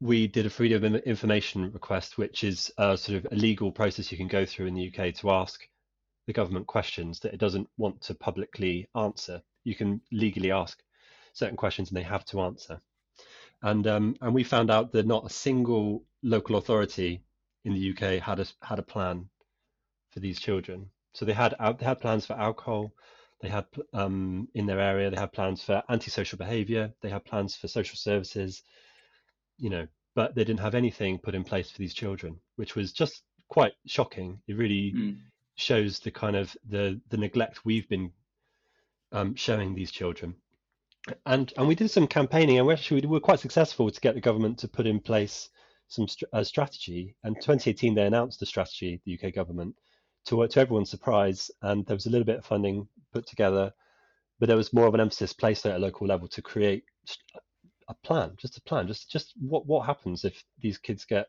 we 0.00 0.28
did 0.28 0.46
a 0.46 0.50
freedom 0.50 0.94
of 0.94 1.02
information 1.02 1.70
request, 1.72 2.16
which 2.16 2.42
is 2.42 2.72
a 2.78 2.96
sort 2.96 3.18
of 3.18 3.30
a 3.30 3.36
legal 3.36 3.70
process 3.70 4.10
you 4.10 4.16
can 4.16 4.28
go 4.28 4.46
through 4.46 4.64
in 4.66 4.74
the 4.74 4.88
UK 4.88 5.14
to 5.16 5.30
ask 5.30 5.68
the 6.26 6.32
government 6.32 6.66
questions 6.66 7.20
that 7.20 7.34
it 7.34 7.38
doesn't 7.38 7.68
want 7.76 8.00
to 8.00 8.14
publicly 8.14 8.88
answer. 8.96 9.42
You 9.64 9.74
can 9.74 10.00
legally 10.10 10.52
ask 10.52 10.82
certain 11.36 11.56
questions 11.56 11.90
and 11.90 11.96
they 11.96 12.02
have 12.02 12.24
to 12.24 12.40
answer. 12.40 12.80
And 13.62 13.86
um, 13.86 14.16
and 14.20 14.34
we 14.34 14.44
found 14.44 14.70
out 14.70 14.92
that 14.92 15.06
not 15.06 15.26
a 15.26 15.30
single 15.30 16.04
local 16.22 16.56
authority 16.56 17.22
in 17.64 17.74
the 17.74 17.90
UK 17.90 18.22
had 18.22 18.40
a 18.40 18.46
had 18.62 18.78
a 18.78 18.82
plan 18.82 19.28
for 20.10 20.20
these 20.20 20.40
children. 20.40 20.90
So 21.12 21.24
they 21.24 21.32
had 21.32 21.54
they 21.78 21.84
had 21.84 22.00
plans 22.00 22.26
for 22.26 22.34
alcohol, 22.34 22.92
they 23.40 23.48
had 23.48 23.66
um, 23.92 24.48
in 24.54 24.66
their 24.66 24.80
area 24.80 25.10
they 25.10 25.16
had 25.18 25.32
plans 25.32 25.62
for 25.62 25.82
antisocial 25.88 26.38
behaviour, 26.38 26.92
they 27.02 27.08
had 27.08 27.24
plans 27.24 27.56
for 27.56 27.68
social 27.68 27.96
services, 27.96 28.62
you 29.58 29.70
know, 29.70 29.86
but 30.14 30.34
they 30.34 30.44
didn't 30.44 30.60
have 30.60 30.74
anything 30.74 31.18
put 31.18 31.34
in 31.34 31.44
place 31.44 31.70
for 31.70 31.78
these 31.78 31.94
children, 31.94 32.40
which 32.56 32.74
was 32.74 32.92
just 32.92 33.22
quite 33.48 33.72
shocking. 33.86 34.40
It 34.46 34.56
really 34.56 34.92
mm. 34.92 35.18
shows 35.56 36.00
the 36.00 36.10
kind 36.10 36.36
of 36.36 36.56
the 36.68 37.00
the 37.08 37.16
neglect 37.16 37.64
we've 37.64 37.88
been 37.88 38.12
um, 39.12 39.34
showing 39.34 39.74
these 39.74 39.90
children. 39.90 40.34
And 41.24 41.52
and 41.56 41.68
we 41.68 41.74
did 41.74 41.90
some 41.90 42.06
campaigning, 42.06 42.58
and 42.58 42.66
we 42.66 42.72
actually 42.74 43.00
we 43.02 43.06
were 43.08 43.20
quite 43.20 43.40
successful 43.40 43.90
to 43.90 44.00
get 44.00 44.14
the 44.14 44.20
government 44.20 44.58
to 44.60 44.68
put 44.68 44.86
in 44.86 45.00
place 45.00 45.48
some 45.88 46.08
st- 46.08 46.46
strategy. 46.46 47.14
And 47.22 47.36
2018 47.36 47.94
they 47.94 48.06
announced 48.06 48.42
a 48.42 48.46
strategy, 48.46 49.00
the 49.04 49.18
UK 49.18 49.34
government, 49.34 49.76
to 50.26 50.46
to 50.46 50.60
everyone's 50.60 50.90
surprise, 50.90 51.50
and 51.62 51.86
there 51.86 51.96
was 51.96 52.06
a 52.06 52.10
little 52.10 52.24
bit 52.24 52.38
of 52.38 52.46
funding 52.46 52.88
put 53.12 53.26
together, 53.26 53.72
but 54.40 54.48
there 54.48 54.56
was 54.56 54.72
more 54.72 54.86
of 54.86 54.94
an 54.94 55.00
emphasis 55.00 55.32
placed 55.32 55.66
at 55.66 55.76
a 55.76 55.78
local 55.78 56.06
level 56.06 56.28
to 56.28 56.42
create 56.42 56.84
a 57.88 57.94
plan, 57.94 58.32
just 58.36 58.58
a 58.58 58.62
plan, 58.62 58.88
just 58.88 59.10
just 59.10 59.32
what 59.40 59.66
what 59.66 59.86
happens 59.86 60.24
if 60.24 60.42
these 60.60 60.78
kids 60.78 61.04
get, 61.04 61.28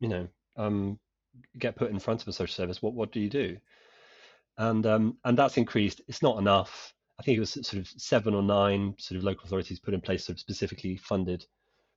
you 0.00 0.08
know, 0.08 0.28
um, 0.56 0.98
get 1.58 1.76
put 1.76 1.90
in 1.90 1.98
front 1.98 2.22
of 2.22 2.28
a 2.28 2.32
social 2.32 2.54
service? 2.54 2.82
What 2.82 2.94
what 2.94 3.12
do 3.12 3.20
you 3.20 3.30
do? 3.30 3.56
And 4.58 4.84
um, 4.86 5.18
and 5.24 5.38
that's 5.38 5.56
increased. 5.56 6.02
It's 6.08 6.22
not 6.22 6.38
enough. 6.38 6.92
I 7.18 7.22
think 7.22 7.36
it 7.36 7.40
was 7.40 7.50
sort 7.50 7.74
of 7.74 7.88
seven 7.96 8.34
or 8.34 8.42
nine 8.42 8.94
sort 8.98 9.16
of 9.18 9.24
local 9.24 9.46
authorities 9.46 9.80
put 9.80 9.94
in 9.94 10.00
place 10.00 10.26
sort 10.26 10.36
of 10.36 10.40
specifically 10.40 10.96
funded 10.96 11.46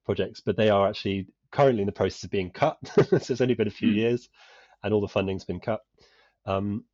projects, 0.06 0.40
but 0.40 0.56
they 0.56 0.70
are 0.70 0.88
actually 0.88 1.28
currently 1.52 1.82
in 1.82 1.88
the 1.88 1.92
process 1.92 2.24
of 2.24 2.30
being 2.30 2.52
cut. 2.52 2.78
so 2.96 3.08
it's 3.12 3.42
only 3.42 3.54
been 3.54 3.68
a 3.68 3.72
few 3.72 3.92
mm. 3.92 3.96
years, 3.96 4.30
and 4.84 4.94
all 4.94 5.02
the 5.02 5.08
funding's 5.08 5.44
been 5.44 5.60
cut. 5.60 5.82
Um, 6.46 6.86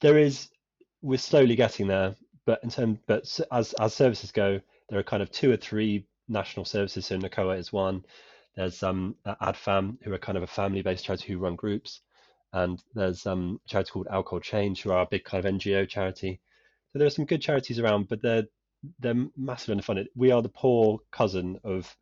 there 0.00 0.18
is, 0.18 0.48
we're 1.02 1.18
slowly 1.18 1.54
getting 1.54 1.86
there, 1.86 2.16
but 2.46 2.60
in 2.62 2.70
terms, 2.70 2.98
but 3.06 3.40
as 3.52 3.72
as 3.74 3.94
services 3.94 4.32
go, 4.32 4.60
there 4.88 4.98
are 4.98 5.04
kind 5.04 5.22
of 5.22 5.30
two 5.30 5.52
or 5.52 5.56
three 5.56 6.06
national 6.28 6.64
services. 6.64 7.06
So 7.06 7.16
NACOA 7.16 7.58
is 7.58 7.72
one. 7.72 8.04
There's 8.56 8.82
um, 8.82 9.16
ADFAM, 9.26 9.98
who 10.02 10.12
are 10.12 10.18
kind 10.18 10.36
of 10.36 10.44
a 10.44 10.48
family-based 10.48 11.04
charity 11.04 11.32
who 11.32 11.38
run 11.38 11.56
groups, 11.56 12.00
and 12.52 12.82
there's 12.94 13.26
um, 13.26 13.60
a 13.64 13.68
charity 13.68 13.90
called 13.90 14.08
Alcohol 14.10 14.40
Change, 14.40 14.82
who 14.82 14.92
are 14.92 15.02
a 15.02 15.08
big 15.10 15.24
kind 15.24 15.44
of 15.44 15.52
NGO 15.54 15.88
charity. 15.88 16.40
So 16.94 17.00
there 17.00 17.08
are 17.08 17.10
some 17.10 17.24
good 17.24 17.42
charities 17.42 17.80
around, 17.80 18.08
but 18.08 18.22
they're 18.22 18.44
they're 19.00 19.26
massively 19.36 19.74
underfunded. 19.74 20.06
We 20.14 20.30
are 20.30 20.42
the 20.42 20.48
poor 20.48 21.00
cousin 21.10 21.58
of 21.64 21.92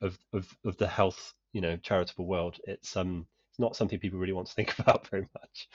of 0.00 0.18
of, 0.32 0.48
of 0.64 0.78
the 0.78 0.88
health, 0.88 1.34
you 1.52 1.60
know, 1.60 1.76
charitable 1.76 2.26
world. 2.26 2.56
It's 2.64 2.96
um 2.96 3.26
it's 3.50 3.58
not 3.58 3.76
something 3.76 3.98
people 3.98 4.18
really 4.18 4.32
want 4.32 4.48
to 4.48 4.54
think 4.54 4.74
about 4.78 5.06
very 5.08 5.28
much. 5.34 5.68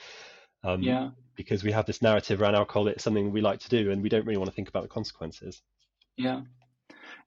Um, 0.64 0.82
yeah. 0.82 1.10
Because 1.36 1.62
we 1.62 1.70
have 1.70 1.86
this 1.86 2.02
narrative 2.02 2.42
around 2.42 2.56
alcohol, 2.56 2.88
it's 2.88 3.04
something 3.04 3.30
we 3.30 3.40
like 3.40 3.60
to 3.60 3.68
do, 3.68 3.92
and 3.92 4.02
we 4.02 4.08
don't 4.08 4.26
really 4.26 4.38
want 4.38 4.50
to 4.50 4.56
think 4.56 4.68
about 4.68 4.82
the 4.82 4.88
consequences. 4.88 5.62
Yeah. 6.16 6.40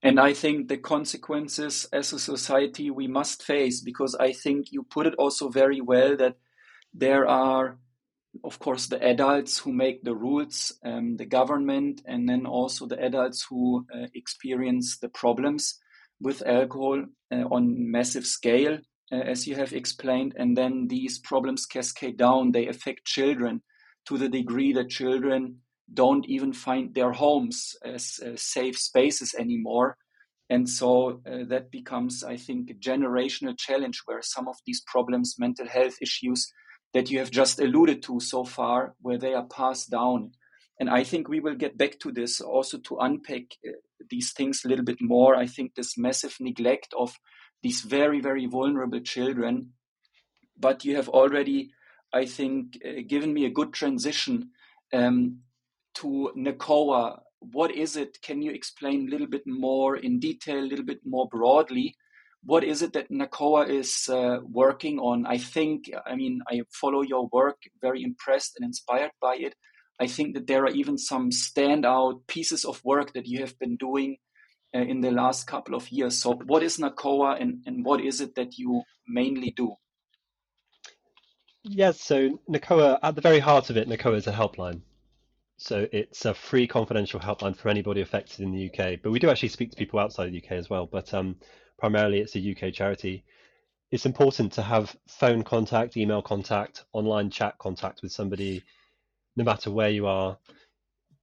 And 0.03 0.19
I 0.19 0.33
think 0.33 0.67
the 0.67 0.77
consequences 0.77 1.87
as 1.93 2.11
a 2.11 2.19
society 2.19 2.91
we 2.91 3.07
must 3.07 3.43
face 3.43 3.79
because 3.79 4.13
I 4.15 4.33
think 4.33 4.73
you 4.73 4.83
put 4.83 5.07
it 5.07 5.15
also 5.15 5.47
very 5.47 5.79
well 5.79 6.17
that 6.17 6.35
there 6.93 7.25
are, 7.25 7.77
of 8.43 8.59
course, 8.59 8.87
the 8.87 9.03
adults 9.03 9.57
who 9.57 9.73
make 9.73 10.03
the 10.03 10.15
rules, 10.15 10.77
um, 10.83 11.17
the 11.17 11.25
government, 11.25 12.01
and 12.05 12.27
then 12.27 12.45
also 12.45 12.85
the 12.85 13.03
adults 13.03 13.45
who 13.49 13.85
uh, 13.93 14.07
experience 14.13 14.97
the 14.99 15.09
problems 15.09 15.79
with 16.21 16.45
alcohol 16.45 17.03
uh, 17.31 17.43
on 17.51 17.91
massive 17.91 18.25
scale, 18.25 18.77
uh, 19.11 19.15
as 19.15 19.47
you 19.47 19.55
have 19.55 19.73
explained. 19.73 20.35
And 20.37 20.55
then 20.55 20.87
these 20.87 21.17
problems 21.17 21.65
cascade 21.65 22.17
down, 22.17 22.51
they 22.51 22.67
affect 22.67 23.05
children 23.05 23.61
to 24.07 24.17
the 24.17 24.29
degree 24.29 24.73
that 24.73 24.89
children 24.89 25.57
don't 25.93 26.25
even 26.27 26.53
find 26.53 26.93
their 26.93 27.11
homes 27.11 27.75
as 27.83 28.19
uh, 28.23 28.31
safe 28.35 28.77
spaces 28.77 29.33
anymore. 29.37 29.97
And 30.51 30.67
so 30.67 31.21
uh, 31.25 31.45
that 31.47 31.71
becomes, 31.71 32.23
I 32.23 32.37
think, 32.37 32.69
a 32.69 32.73
generational 32.73 33.57
challenge 33.57 34.01
where 34.05 34.21
some 34.21 34.47
of 34.47 34.55
these 34.65 34.81
problems, 34.87 35.35
mental 35.39 35.67
health 35.67 35.95
issues 36.01 36.51
that 36.93 37.09
you 37.09 37.19
have 37.19 37.31
just 37.31 37.59
alluded 37.59 38.01
to 38.03 38.19
so 38.19 38.43
far, 38.43 38.95
where 39.01 39.17
they 39.17 39.33
are 39.33 39.45
passed 39.45 39.89
down. 39.89 40.31
And 40.79 40.89
I 40.89 41.03
think 41.03 41.27
we 41.27 41.39
will 41.39 41.55
get 41.55 41.77
back 41.77 41.99
to 41.99 42.11
this 42.11 42.41
also 42.41 42.77
to 42.79 42.97
unpack 42.97 43.43
uh, 43.67 43.73
these 44.09 44.31
things 44.31 44.63
a 44.63 44.69
little 44.69 44.85
bit 44.85 45.01
more. 45.01 45.35
I 45.35 45.45
think 45.45 45.75
this 45.75 45.97
massive 45.97 46.37
neglect 46.39 46.93
of 46.97 47.13
these 47.61 47.81
very, 47.81 48.21
very 48.21 48.45
vulnerable 48.45 49.01
children. 49.01 49.73
But 50.57 50.85
you 50.85 50.95
have 50.95 51.09
already, 51.09 51.71
I 52.13 52.25
think, 52.25 52.77
uh, 52.85 53.01
given 53.07 53.33
me 53.33 53.45
a 53.45 53.51
good 53.51 53.73
transition 53.73 54.51
um, 54.93 55.39
to 55.95 56.31
NACOA. 56.37 57.19
What 57.39 57.71
is 57.71 57.95
it? 57.95 58.21
Can 58.21 58.41
you 58.41 58.51
explain 58.51 59.07
a 59.07 59.11
little 59.11 59.27
bit 59.27 59.45
more 59.45 59.97
in 59.97 60.19
detail, 60.19 60.59
a 60.59 60.69
little 60.69 60.85
bit 60.85 61.01
more 61.05 61.27
broadly? 61.27 61.95
What 62.43 62.63
is 62.63 62.81
it 62.81 62.93
that 62.93 63.11
NACOA 63.11 63.69
is 63.69 64.07
uh, 64.09 64.39
working 64.43 64.99
on? 64.99 65.25
I 65.25 65.37
think, 65.37 65.91
I 66.05 66.15
mean, 66.15 66.41
I 66.49 66.61
follow 66.71 67.01
your 67.01 67.27
work, 67.31 67.57
very 67.81 68.01
impressed 68.01 68.53
and 68.57 68.65
inspired 68.65 69.11
by 69.21 69.35
it. 69.35 69.55
I 69.99 70.07
think 70.07 70.35
that 70.35 70.47
there 70.47 70.63
are 70.63 70.69
even 70.69 70.97
some 70.97 71.31
standout 71.31 72.25
pieces 72.27 72.63
of 72.63 72.83
work 72.85 73.13
that 73.13 73.27
you 73.27 73.39
have 73.41 73.59
been 73.59 73.75
doing 73.75 74.17
uh, 74.73 74.79
in 74.79 75.01
the 75.01 75.11
last 75.11 75.47
couple 75.47 75.75
of 75.75 75.89
years. 75.91 76.21
So, 76.21 76.35
what 76.45 76.63
is 76.63 76.77
NACOA 76.77 77.41
and, 77.41 77.61
and 77.65 77.83
what 77.83 77.99
is 77.99 78.21
it 78.21 78.35
that 78.35 78.57
you 78.57 78.83
mainly 79.07 79.51
do? 79.51 79.75
Yes, 81.63 81.99
so 82.01 82.39
NACOA, 82.49 82.99
at 83.03 83.15
the 83.15 83.21
very 83.21 83.39
heart 83.39 83.69
of 83.69 83.75
it, 83.75 83.89
NACOA 83.89 84.15
is 84.15 84.27
a 84.27 84.31
helpline. 84.31 84.81
So 85.57 85.87
it's 85.91 86.23
a 86.23 86.33
free 86.33 86.67
confidential 86.67 87.19
helpline 87.19 87.55
for 87.55 87.67
anybody 87.67 87.99
affected 87.99 88.39
in 88.39 88.51
the 88.53 88.69
UK. 88.69 89.01
But 89.03 89.11
we 89.11 89.19
do 89.19 89.29
actually 89.29 89.49
speak 89.49 89.71
to 89.71 89.77
people 89.77 89.99
outside 89.99 90.31
the 90.31 90.41
UK 90.41 90.53
as 90.53 90.69
well. 90.69 90.85
But 90.85 91.13
um, 91.13 91.35
primarily 91.79 92.19
it's 92.19 92.35
a 92.35 92.51
UK 92.51 92.73
charity. 92.73 93.23
It's 93.91 94.05
important 94.05 94.53
to 94.53 94.61
have 94.61 94.95
phone 95.07 95.43
contact, 95.43 95.97
email 95.97 96.21
contact, 96.21 96.85
online 96.93 97.29
chat 97.29 97.57
contact 97.57 98.01
with 98.03 98.11
somebody, 98.11 98.63
no 99.35 99.43
matter 99.43 99.71
where 99.71 99.89
you 99.89 100.05
are, 100.05 100.37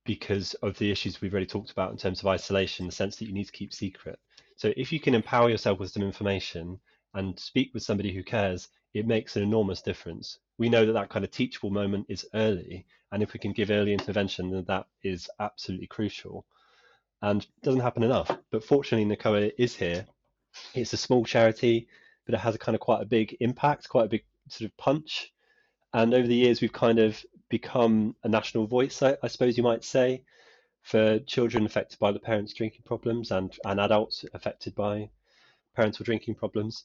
because 0.05 0.55
of 0.55 0.79
the 0.79 0.91
issues 0.91 1.21
we've 1.21 1.33
already 1.33 1.47
talked 1.47 1.71
about 1.71 1.91
in 1.91 1.97
terms 1.97 2.21
of 2.21 2.27
isolation, 2.27 2.87
the 2.87 2.93
sense 2.93 3.17
that 3.17 3.27
you 3.27 3.33
need 3.33 3.47
to 3.47 3.53
keep 3.53 3.73
secret. 3.73 4.19
So 4.57 4.73
if 4.77 4.93
you 4.93 4.99
can 4.99 5.15
empower 5.15 5.51
yourself 5.51 5.79
with 5.79 5.91
some 5.91 6.03
information 6.03 6.81
and 7.15 7.39
speak 7.39 7.73
with 7.75 7.83
somebody 7.83 8.13
who 8.13 8.25
cares, 8.25 8.69
it 8.95 9.07
makes 9.07 9.37
an 9.37 9.43
enormous 9.43 9.83
difference. 9.83 10.39
We 10.59 10.69
know 10.71 10.87
that 10.87 10.93
that 10.93 11.11
kind 11.11 11.25
of 11.25 11.31
teachable 11.31 11.71
moment 11.71 12.07
is 12.09 12.27
early, 12.35 12.87
and 13.13 13.23
if 13.23 13.33
we 13.33 13.39
can 13.39 13.53
give 13.53 13.71
early 13.71 13.93
intervention, 13.93 14.51
then 14.51 14.65
that 14.69 14.87
is 15.03 15.29
absolutely 15.39 15.87
crucial. 15.87 16.47
And 17.23 17.47
doesn't 17.63 17.81
happen 17.81 18.03
enough. 18.03 18.31
But 18.51 18.65
fortunately, 18.65 19.15
NACOA 19.15 19.53
is 19.59 19.75
here. 19.77 20.07
It's 20.75 20.93
a 20.93 20.97
small 20.97 21.25
charity, 21.25 21.89
but 22.25 22.35
it 22.35 22.41
has 22.41 22.55
a 22.55 22.59
kind 22.59 22.75
of 22.75 22.81
quite 22.81 23.03
a 23.03 23.07
big 23.07 23.37
impact, 23.41 23.89
quite 23.89 24.07
a 24.07 24.09
big 24.09 24.25
sort 24.49 24.71
of 24.71 24.77
punch. 24.77 25.33
And 25.93 26.15
over 26.15 26.27
the 26.27 26.35
years, 26.35 26.61
we've 26.61 26.73
kind 26.73 26.99
of 26.99 27.25
become 27.49 28.17
a 28.25 28.29
national 28.29 28.67
voice, 28.67 29.03
I, 29.03 29.17
I 29.23 29.29
suppose 29.29 29.57
you 29.57 29.63
might 29.63 29.85
say, 29.85 30.25
for 30.83 31.19
children 31.21 31.67
affected 31.67 31.99
by 31.99 32.13
the 32.13 32.19
parents' 32.19 32.55
drinking 32.55 32.83
problems 32.85 33.31
and, 33.31 33.57
and 33.65 33.81
adults 33.81 34.25
affected 34.35 34.75
by 34.75 35.11
parental 35.75 36.05
drinking 36.05 36.35
problems. 36.35 36.85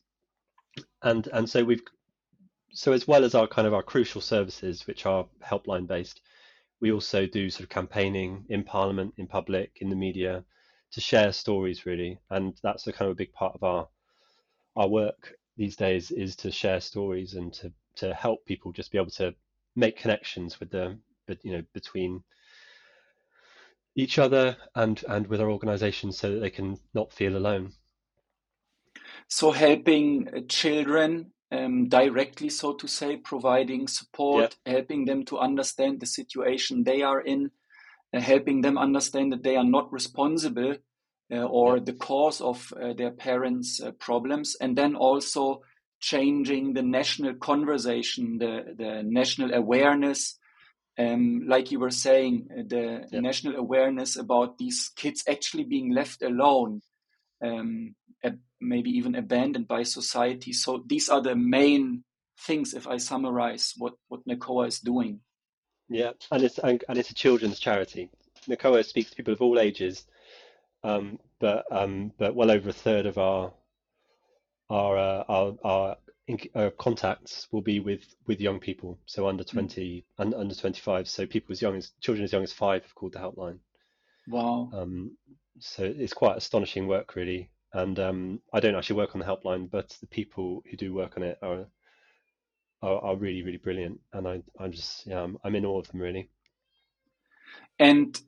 And 1.02 1.28
and 1.34 1.50
so 1.50 1.64
we've 1.64 1.84
so 2.74 2.94
as 2.94 3.08
well 3.08 3.26
as 3.26 3.36
our 3.36 3.48
kind 3.48 3.68
of 3.68 3.74
our 3.74 3.84
crucial 3.84 4.22
services, 4.22 4.88
which 4.88 5.06
are 5.06 5.28
helpline 5.44 5.88
based, 5.88 6.22
we 6.80 6.92
also 6.92 7.26
do 7.26 7.50
sort 7.50 7.64
of 7.64 7.70
campaigning 7.70 8.46
in 8.50 8.64
Parliament, 8.64 9.14
in 9.18 9.28
public, 9.28 9.78
in 9.82 9.90
the 9.90 9.96
media, 9.96 10.44
to 10.92 11.02
share 11.02 11.32
stories 11.32 11.86
really, 11.86 12.20
and 12.30 12.54
that's 12.64 12.88
a 12.88 12.94
kind 12.94 13.10
of 13.10 13.14
a 13.14 13.24
big 13.24 13.34
part 13.34 13.56
of 13.56 13.64
our 13.64 13.88
our 14.76 14.88
work 14.88 15.34
these 15.58 15.76
days 15.76 16.12
is 16.12 16.36
to 16.38 16.52
share 16.52 16.80
stories 16.80 17.34
and 17.34 17.54
to 17.54 17.72
to 17.96 18.14
help 18.14 18.46
people 18.46 18.72
just 18.72 18.92
be 18.92 18.98
able 18.98 19.12
to 19.12 19.34
make 19.76 19.98
connections 19.98 20.60
with 20.60 20.72
the 20.72 20.98
but 21.28 21.44
you 21.44 21.52
know 21.52 21.64
between 21.74 22.24
each 23.96 24.18
other 24.18 24.56
and 24.76 25.04
and 25.10 25.28
with 25.28 25.42
our 25.42 25.52
organizations 25.52 26.18
so 26.18 26.32
that 26.32 26.40
they 26.40 26.50
can 26.50 26.78
not 26.94 27.12
feel 27.12 27.36
alone 27.36 27.72
so 29.28 29.52
helping 29.52 30.48
children 30.48 31.32
um, 31.52 31.90
directly, 31.90 32.50
so 32.50 32.74
to 32.74 32.88
say, 32.88 33.18
providing 33.18 33.88
support, 33.88 34.56
yeah. 34.66 34.74
helping 34.74 35.06
them 35.06 35.26
to 35.26 35.38
understand 35.38 36.00
the 36.00 36.06
situation 36.06 36.84
they 36.84 37.02
are 37.02 37.20
in, 37.20 37.52
helping 38.20 38.62
them 38.62 38.78
understand 38.78 39.32
that 39.32 39.44
they 39.44 39.56
are 39.56 39.64
not 39.64 39.92
responsible 39.94 40.76
uh, 41.32 41.44
or 41.44 41.80
the 41.80 41.94
cause 41.94 42.42
of 42.42 42.74
uh, 42.74 42.94
their 42.94 43.12
parents' 43.12 43.82
uh, 43.82 43.92
problems, 43.92 44.56
and 44.60 44.78
then 44.78 44.96
also 44.96 45.62
changing 46.00 46.74
the 46.74 46.82
national 46.82 47.36
conversation, 47.36 48.38
the, 48.38 48.76
the 48.78 49.04
national 49.04 49.54
awareness. 49.54 50.38
Um, 51.00 51.46
like 51.48 51.72
you 51.72 51.80
were 51.80 51.92
saying, 51.92 52.50
uh, 52.52 52.64
the 52.68 53.22
national 53.22 53.56
awareness 53.56 54.18
about 54.18 54.58
these 54.58 54.92
kids 54.96 55.24
actually 55.28 55.64
being 55.64 55.94
left 55.94 56.22
alone. 56.22 56.82
Um, 57.42 57.96
maybe 58.62 58.92
even 58.92 59.16
abandoned 59.16 59.68
by 59.68 59.84
society. 59.84 60.54
So 60.54 60.84
these 60.86 61.10
are 61.10 61.22
the 61.22 61.36
main 61.36 62.04
things, 62.40 62.74
if 62.74 62.88
I 62.88 62.98
summarize 62.98 63.74
what 63.78 63.94
what 64.08 64.26
NACOA 64.28 64.68
is 64.68 64.80
doing. 64.80 65.20
Yeah, 65.92 66.12
and 66.32 66.44
it's 66.44 66.58
and, 66.58 66.84
and 66.88 66.98
it's 66.98 67.10
a 67.10 67.14
children's 67.14 67.60
charity. 67.60 68.10
NACOA 68.48 68.86
speaks 68.86 69.10
to 69.10 69.16
people 69.18 69.34
of 69.34 69.42
all 69.42 69.60
ages, 69.60 70.06
um, 70.84 71.20
but 71.40 71.66
um, 71.70 72.14
but 72.18 72.34
well 72.34 72.50
over 72.50 72.70
a 72.70 72.74
third 72.74 73.06
of 73.06 73.18
our 73.18 73.52
our 74.70 74.98
uh, 74.98 75.24
our, 75.28 75.56
our 75.66 75.98
uh, 76.56 76.70
contacts 76.78 77.50
will 77.52 77.62
be 77.62 77.82
with 77.82 78.16
with 78.26 78.40
young 78.40 78.60
people, 78.60 78.98
so 79.06 79.28
under 79.28 79.44
hmm. 79.44 79.50
twenty 79.50 79.98
mm. 79.98 80.24
and 80.24 80.34
under 80.34 80.56
twenty 80.56 80.80
five. 80.80 81.10
So 81.10 81.26
people 81.26 81.52
as 81.52 81.62
young 81.62 81.76
as 81.76 81.92
children 82.00 82.24
as 82.24 82.32
young 82.32 82.44
as 82.44 82.54
five 82.54 82.84
have 82.84 82.96
called 82.96 83.12
the 83.12 83.20
helpline. 83.20 83.60
Wow. 84.30 84.70
Um, 84.74 85.18
so 85.60 85.84
it's 85.84 86.14
quite 86.14 86.38
astonishing 86.38 86.88
work, 86.88 87.16
really. 87.18 87.50
And 87.74 88.00
um, 88.00 88.42
I 88.54 88.62
don't 88.62 88.76
actually 88.76 88.96
work 88.96 89.14
on 89.14 89.20
the 89.20 89.26
helpline, 89.26 89.70
but 89.70 89.90
the 90.00 90.08
people 90.08 90.64
who 90.70 90.78
do 90.78 90.94
work 90.94 91.18
on 91.18 91.24
it 91.24 91.38
are 91.42 91.66
are, 92.82 93.00
are 93.00 93.16
really 93.16 93.44
really 93.44 93.58
brilliant, 93.58 94.00
and 94.14 94.28
I 94.28 94.42
I'm 94.60 94.72
just 94.72 95.06
yeah 95.08 95.22
I'm, 95.22 95.38
I'm 95.44 95.56
in 95.56 95.66
awe 95.66 95.80
of 95.80 95.88
them 95.88 96.02
really. 96.02 96.30
And 97.80 98.20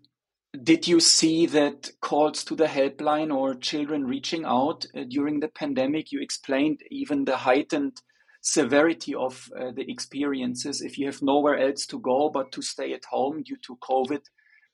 did 0.62 0.88
you 0.88 1.00
see 1.00 1.48
that 1.48 1.90
calls 2.00 2.44
to 2.46 2.56
the 2.56 2.66
helpline 2.66 3.36
or 3.36 3.56
children 3.56 4.06
reaching 4.06 4.46
out 4.46 4.86
uh, 4.96 5.04
during 5.08 5.40
the 5.40 5.48
pandemic? 5.48 6.12
You 6.12 6.22
explained 6.22 6.82
even 6.92 7.26
the 7.26 7.38
heightened 7.38 8.02
severity 8.42 9.16
of 9.16 9.50
uh, 9.58 9.72
the 9.72 9.90
experiences. 9.90 10.82
If 10.82 11.00
you 11.00 11.08
have 11.08 11.22
nowhere 11.22 11.58
else 11.58 11.88
to 11.88 12.00
go 12.00 12.30
but 12.30 12.52
to 12.52 12.62
stay 12.62 12.94
at 12.94 13.06
home 13.06 13.42
due 13.42 13.58
to 13.66 13.78
COVID 13.78 14.22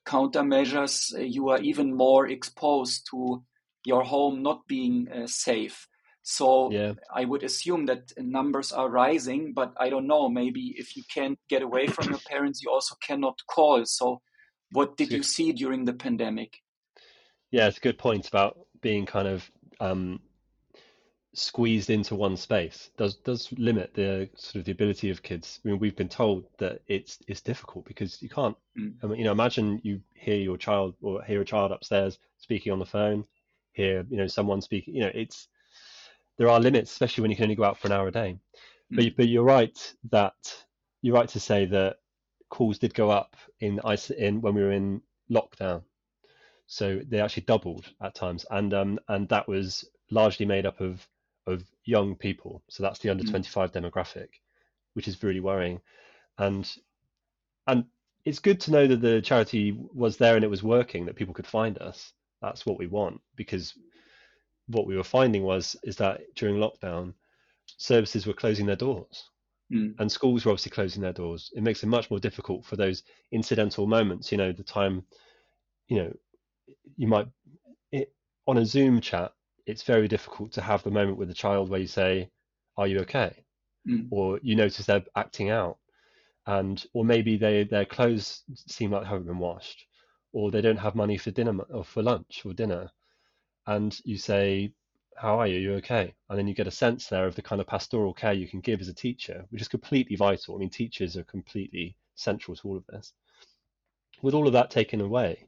countermeasures, 0.06 1.15
uh, 1.15 1.20
you 1.20 1.50
are 1.50 1.62
even 1.62 1.96
more 1.96 2.28
exposed 2.28 3.08
to 3.12 3.44
your 3.86 4.04
home 4.04 4.42
not 4.42 4.68
being 4.68 5.08
uh, 5.10 5.28
safe. 5.28 5.88
So 6.30 6.72
yeah. 6.72 6.94
I 7.12 7.26
would 7.26 7.42
assume 7.42 7.88
that 7.88 8.13
numbers 8.20 8.72
are 8.72 8.88
rising, 8.88 9.52
but 9.52 9.74
I 9.78 9.89
don't 9.89 10.06
know. 10.06 10.30
Maybe 10.30 10.76
if 10.78 10.96
you 10.96 11.02
can't 11.12 11.39
get 11.50 11.63
away 11.63 11.88
from 11.88 12.08
your 12.10 12.20
parents, 12.30 12.62
you 12.62 12.70
also 12.70 12.96
cannot 13.02 13.39
call. 13.48 13.84
So, 13.88 14.22
what 14.72 14.96
did 14.96 15.12
you 15.12 15.24
see 15.24 15.54
during 15.54 15.86
the 15.86 15.94
pandemic? 15.94 16.54
Yeah, 17.50 17.68
it's 17.68 17.80
a 17.80 17.82
good 17.82 17.98
point 17.98 18.28
about 18.28 18.60
being 18.80 19.08
kind 19.08 19.28
of 19.28 19.50
um, 19.80 20.20
squeezed 21.34 21.89
into 21.89 22.13
one 22.13 22.38
space. 22.38 22.92
Does 22.96 23.15
does 23.15 23.52
limit 23.58 23.96
the 23.96 24.30
sort 24.36 24.58
of 24.58 24.65
the 24.65 24.72
ability 24.72 25.10
of 25.10 25.24
kids. 25.24 25.60
I 25.65 25.70
mean, 25.70 25.80
we've 25.80 25.96
been 25.96 26.10
told 26.10 26.46
that 26.60 26.84
it's 26.86 27.18
it's 27.28 27.42
difficult 27.42 27.86
because 27.86 28.22
you 28.22 28.30
can't. 28.30 28.56
Mm. 28.80 28.94
I 29.02 29.08
mean, 29.08 29.18
you 29.18 29.26
know, 29.26 29.32
imagine 29.32 29.82
you 29.82 30.00
hear 30.13 30.38
your 30.38 30.58
child 30.58 30.94
or 31.02 31.24
hear 31.24 31.42
a 31.42 31.46
child 31.46 31.72
upstairs 31.72 32.20
speaking 32.38 32.72
on 32.72 32.78
the 32.78 32.86
phone 32.86 33.26
hear 33.74 34.04
you 34.10 34.18
know 34.18 34.26
someone 34.26 34.60
speaking 34.62 34.96
you 34.96 35.02
know 35.02 35.12
it's 35.13 35.48
there 36.39 36.49
are 36.49 36.60
limits 36.60 36.91
especially 36.91 37.21
when 37.21 37.30
you 37.30 37.38
can 37.38 37.43
only 37.43 37.56
go 37.56 37.63
out 37.63 37.78
for 37.78 37.88
an 37.88 37.93
hour 37.93 38.08
a 38.08 38.12
day. 38.12 38.39
Mm. 38.91 38.95
but 38.95 39.17
but 39.17 39.28
you're 39.28 39.43
right 39.43 39.78
that 40.10 40.34
you're 41.04 41.13
right 41.13 41.30
to 41.30 41.39
say 41.39 41.65
that 41.65 41.97
calls 42.49 42.80
did 42.80 42.95
go 42.95 43.12
up 43.12 43.36
in 43.60 43.80
in 44.17 44.41
when 44.41 44.56
we 44.56 44.63
were 44.63 44.71
in 44.71 45.02
lockdown. 45.30 45.84
So 46.65 47.02
they 47.08 47.19
actually 47.19 47.43
doubled 47.43 47.86
at 48.02 48.15
times 48.15 48.45
and 48.49 48.73
um 48.73 48.99
and 49.08 49.30
that 49.30 49.47
was 49.47 49.86
largely 50.10 50.47
made 50.47 50.65
up 50.65 50.82
of 50.82 51.06
of 51.45 51.63
young 51.86 52.15
people. 52.15 52.63
So 52.69 52.82
that's 52.82 52.99
the 52.99 53.10
under 53.10 53.23
mm. 53.23 53.30
25 53.30 53.71
demographic 53.71 54.30
which 54.93 55.08
is 55.08 55.21
really 55.21 55.39
worrying. 55.39 55.82
And 56.38 56.69
and 57.67 57.86
it's 58.25 58.39
good 58.39 58.60
to 58.62 58.71
know 58.71 58.88
that 58.88 59.02
the 59.02 59.21
charity 59.21 59.78
was 59.93 60.17
there 60.17 60.36
and 60.36 60.43
it 60.43 60.49
was 60.49 60.63
working 60.63 61.06
that 61.06 61.15
people 61.15 61.34
could 61.34 61.47
find 61.47 61.78
us. 61.78 62.13
That's 62.41 62.65
what 62.65 62.80
we 62.80 62.88
want 62.88 63.21
because 63.36 63.73
what 64.70 64.88
we 64.88 64.96
were 64.96 65.04
finding 65.04 65.44
was 65.44 65.76
is 65.84 65.96
that 65.98 66.22
during 66.36 66.56
lockdown 66.56 67.14
services 67.78 68.26
were 68.26 68.34
closing 68.34 68.66
their 68.66 68.76
doors. 68.76 69.30
Mm. 69.72 69.94
and 70.00 70.12
schools 70.12 70.46
were 70.46 70.52
obviously 70.52 70.72
closing 70.72 71.04
their 71.04 71.14
doors. 71.14 71.52
It 71.56 71.62
makes 71.62 71.84
it 71.84 71.88
much 71.88 72.10
more 72.10 72.20
difficult 72.20 72.66
for 72.66 72.76
those 72.76 73.04
incidental 73.32 73.86
moments 73.86 74.32
you 74.32 74.38
know 74.38 74.52
the 74.52 74.64
time 74.64 75.04
you 75.88 75.98
know 75.98 76.14
you 76.98 77.08
might 77.08 77.28
it, 77.92 78.12
on 78.48 78.58
a 78.58 78.66
zoom 78.66 79.00
chat 79.00 79.32
it's 79.68 79.84
very 79.84 80.08
difficult 80.08 80.52
to 80.54 80.62
have 80.62 80.82
the 80.82 80.90
moment 80.90 81.18
with 81.18 81.28
the 81.28 81.34
child 81.36 81.70
where 81.70 81.80
you 81.80 81.88
say 81.88 82.32
are 82.78 82.88
you 82.88 83.00
okay? 83.00 83.44
Mm. 83.88 84.08
or 84.12 84.40
you 84.42 84.56
notice 84.56 84.86
they're 84.86 85.04
acting 85.16 85.50
out. 85.50 85.78
And 86.48 86.84
or 86.94 87.06
maybe 87.06 87.38
they 87.38 87.64
their 87.64 87.86
clothes 87.86 88.44
seem 88.56 88.92
like 88.92 89.04
they 89.04 89.10
haven't 89.10 89.28
been 89.28 89.38
washed. 89.38 89.86
Or 90.32 90.50
they 90.52 90.62
don't 90.62 90.78
have 90.78 90.96
money 90.96 91.18
for 91.18 91.32
dinner 91.32 91.58
or 91.70 91.84
for 91.84 92.04
lunch 92.04 92.42
or 92.46 92.54
dinner, 92.54 92.92
and 93.67 94.00
you 94.06 94.17
say, 94.17 94.74
"How 95.17 95.39
are 95.39 95.48
you? 95.48 95.60
You 95.60 95.74
okay?" 95.76 96.13
And 96.30 96.38
then 96.38 96.48
you 96.48 96.54
get 96.54 96.67
a 96.67 96.72
sense 96.72 97.08
there 97.08 97.28
of 97.28 97.36
the 97.36 97.41
kind 97.41 97.62
of 97.62 97.67
pastoral 97.67 98.13
care 98.13 98.34
you 98.34 98.48
can 98.48 98.62
give 98.62 98.82
as 98.82 98.88
a 98.88 98.93
teacher, 98.93 99.45
which 99.50 99.62
is 99.62 99.67
completely 99.67 100.15
vital. 100.15 100.56
I 100.56 100.60
mean, 100.60 100.69
teachers 100.69 101.17
are 101.17 101.24
completely 101.24 101.98
central 102.15 102.56
to 102.56 102.67
all 102.67 102.78
of 102.78 102.86
this. 102.88 103.13
With 104.22 104.34
all 104.34 104.48
of 104.48 104.54
that 104.54 104.69
taken 104.69 105.02
away, 105.02 105.48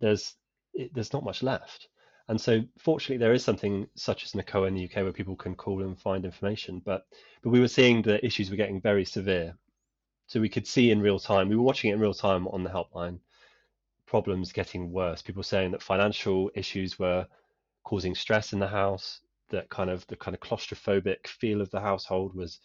there's 0.00 0.34
it, 0.74 0.92
there's 0.94 1.12
not 1.12 1.24
much 1.24 1.42
left. 1.42 1.88
And 2.28 2.40
so, 2.40 2.62
fortunately, 2.78 3.18
there 3.18 3.34
is 3.34 3.44
something 3.44 3.86
such 3.96 4.24
as 4.24 4.32
NACOA 4.32 4.68
in 4.68 4.74
the 4.74 4.84
UK 4.84 4.96
where 4.96 5.12
people 5.12 5.36
can 5.36 5.54
call 5.54 5.82
and 5.82 6.00
find 6.00 6.24
information. 6.24 6.80
But 6.84 7.06
but 7.42 7.50
we 7.50 7.60
were 7.60 7.68
seeing 7.68 8.02
the 8.02 8.24
issues 8.24 8.50
were 8.50 8.56
getting 8.56 8.80
very 8.80 9.04
severe, 9.04 9.56
so 10.26 10.40
we 10.40 10.48
could 10.48 10.66
see 10.66 10.90
in 10.90 11.02
real 11.02 11.18
time. 11.18 11.48
We 11.48 11.56
were 11.56 11.62
watching 11.62 11.90
it 11.90 11.94
in 11.94 12.00
real 12.00 12.14
time 12.14 12.48
on 12.48 12.64
the 12.64 12.70
helpline, 12.70 13.18
problems 14.14 14.52
getting 14.52 14.92
worse. 14.92 15.22
People 15.22 15.42
saying 15.42 15.72
that 15.72 15.82
financial 15.82 16.48
issues 16.54 17.00
were 17.00 17.26
causing 17.82 18.14
stress 18.14 18.52
in 18.52 18.60
the 18.60 18.68
house, 18.68 19.22
that 19.50 19.68
kind 19.70 19.90
of 19.90 20.06
the 20.06 20.14
kind 20.14 20.36
of 20.36 20.40
claustrophobic 20.40 21.26
feel 21.26 21.60
of 21.60 21.68
the 21.72 21.80
household 21.80 22.32
was 22.32 22.60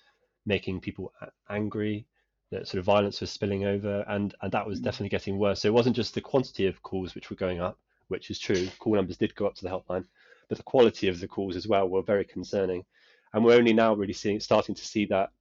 making 0.45 0.79
people 0.79 1.11
angry, 1.49 2.05
that 2.51 2.67
sort 2.67 2.77
of 2.77 2.85
violence 2.85 3.19
was 3.19 3.31
spilling 3.31 3.65
over, 3.65 4.05
and 4.07 4.35
and 4.43 4.51
that 4.51 4.67
was 4.67 4.79
mm. 4.79 4.83
definitely 4.83 5.09
getting 5.09 5.39
worse. 5.39 5.61
So 5.61 5.67
it 5.67 5.73
wasn't 5.73 5.95
just 5.95 6.13
the 6.13 6.21
quantity 6.21 6.67
of 6.67 6.83
calls 6.83 7.15
which 7.15 7.31
were 7.31 7.35
going 7.35 7.59
up, 7.59 7.79
which 8.09 8.29
is 8.29 8.37
true. 8.37 8.67
Call 8.77 8.93
numbers 8.93 9.17
did 9.17 9.33
go 9.33 9.47
up 9.47 9.55
to 9.55 9.63
the 9.63 9.71
helpline, 9.71 10.05
but 10.49 10.59
the 10.59 10.63
quality 10.63 11.07
of 11.07 11.19
the 11.19 11.27
calls 11.27 11.55
as 11.55 11.67
well 11.67 11.89
were 11.89 12.03
very 12.03 12.25
concerning. 12.25 12.85
And 13.33 13.43
we're 13.43 13.57
only 13.57 13.73
now 13.73 13.95
really 13.95 14.13
seeing 14.13 14.39
starting 14.39 14.75
to 14.75 14.85
see 14.85 15.05
that 15.05 15.31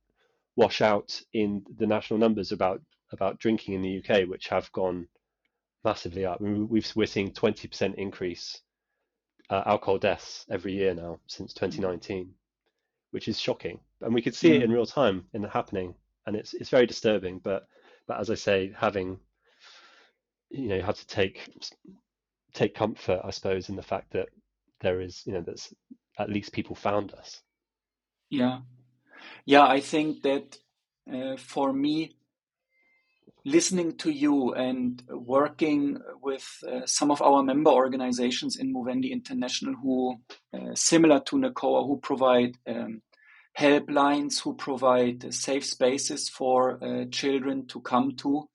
wash 0.57 0.81
out 0.81 1.21
in 1.35 1.67
the 1.77 1.87
national 1.87 2.19
numbers 2.19 2.51
about 2.51 2.81
about 3.13 3.39
drinking 3.39 3.75
in 3.75 3.83
the 3.83 3.99
UK, 3.99 4.27
which 4.27 4.49
have 4.49 4.73
gone 4.73 5.07
massively 5.85 6.25
up. 6.25 6.41
We've, 6.41 6.91
we're 6.95 7.07
seeing 7.07 7.33
20% 7.33 7.95
increase 7.95 8.61
uh, 9.51 9.63
alcohol 9.67 9.99
deaths 9.99 10.45
every 10.51 10.73
year 10.73 10.95
now 10.95 11.21
since 11.27 11.55
2019, 11.55 12.31
which 13.11 13.29
is 13.29 13.41
shocking. 13.41 13.81
And 14.01 14.15
we 14.15 14.23
could 14.23 14.35
see 14.35 14.55
it 14.55 14.63
in 14.63 14.71
mm. 14.71 14.75
real 14.75 14.87
time 14.87 15.25
in 15.33 15.43
the 15.43 15.49
happening, 15.49 15.95
and 16.27 16.37
it's 16.37 16.55
it's 16.55 16.71
very 16.71 16.87
disturbing. 16.87 17.41
But 17.41 17.67
but 18.07 18.21
as 18.21 18.31
I 18.31 18.37
say, 18.37 18.73
having 18.77 19.19
you 20.51 20.69
know, 20.69 20.77
you 20.77 20.83
have 20.83 20.99
to 20.99 21.07
take 21.07 21.51
take 22.55 22.75
comfort, 22.75 23.21
I 23.25 23.31
suppose, 23.31 23.69
in 23.69 23.77
the 23.77 23.83
fact 23.83 24.13
that 24.13 24.29
there 24.81 25.01
is, 25.01 25.23
you 25.27 25.33
know, 25.33 25.43
that's 25.43 25.73
at 26.19 26.31
least 26.31 26.53
people 26.53 26.75
found 26.75 27.13
us. 27.15 27.43
Yeah, 28.31 28.61
yeah. 29.45 29.67
I 29.67 29.81
think 29.81 30.23
that 30.23 30.59
uh, 31.13 31.37
for 31.37 31.73
me, 31.73 32.17
listening 33.51 33.97
to 33.97 34.11
you 34.11 34.55
and 34.55 35.03
working 35.09 35.99
with 36.23 36.47
uh, 36.71 36.87
some 36.87 37.11
of 37.11 37.23
our 37.23 37.43
member 37.43 37.71
organizations 37.71 38.57
in 38.57 38.73
Movendi 38.73 39.11
International, 39.11 39.75
who, 39.83 40.17
uh, 40.55 40.75
similar 40.75 41.21
to 41.21 41.37
NACOA, 41.37 41.87
who 41.87 41.99
provide 41.99 42.57
um, 42.67 43.03
helplines, 43.59 44.41
who 44.41 44.55
provide 44.55 45.33
safe 45.35 45.65
spaces 45.65 46.29
for 46.29 46.83
uh, 46.83 47.05
children 47.11 47.67
to 47.67 47.81
come 47.81 48.17
to 48.17 48.49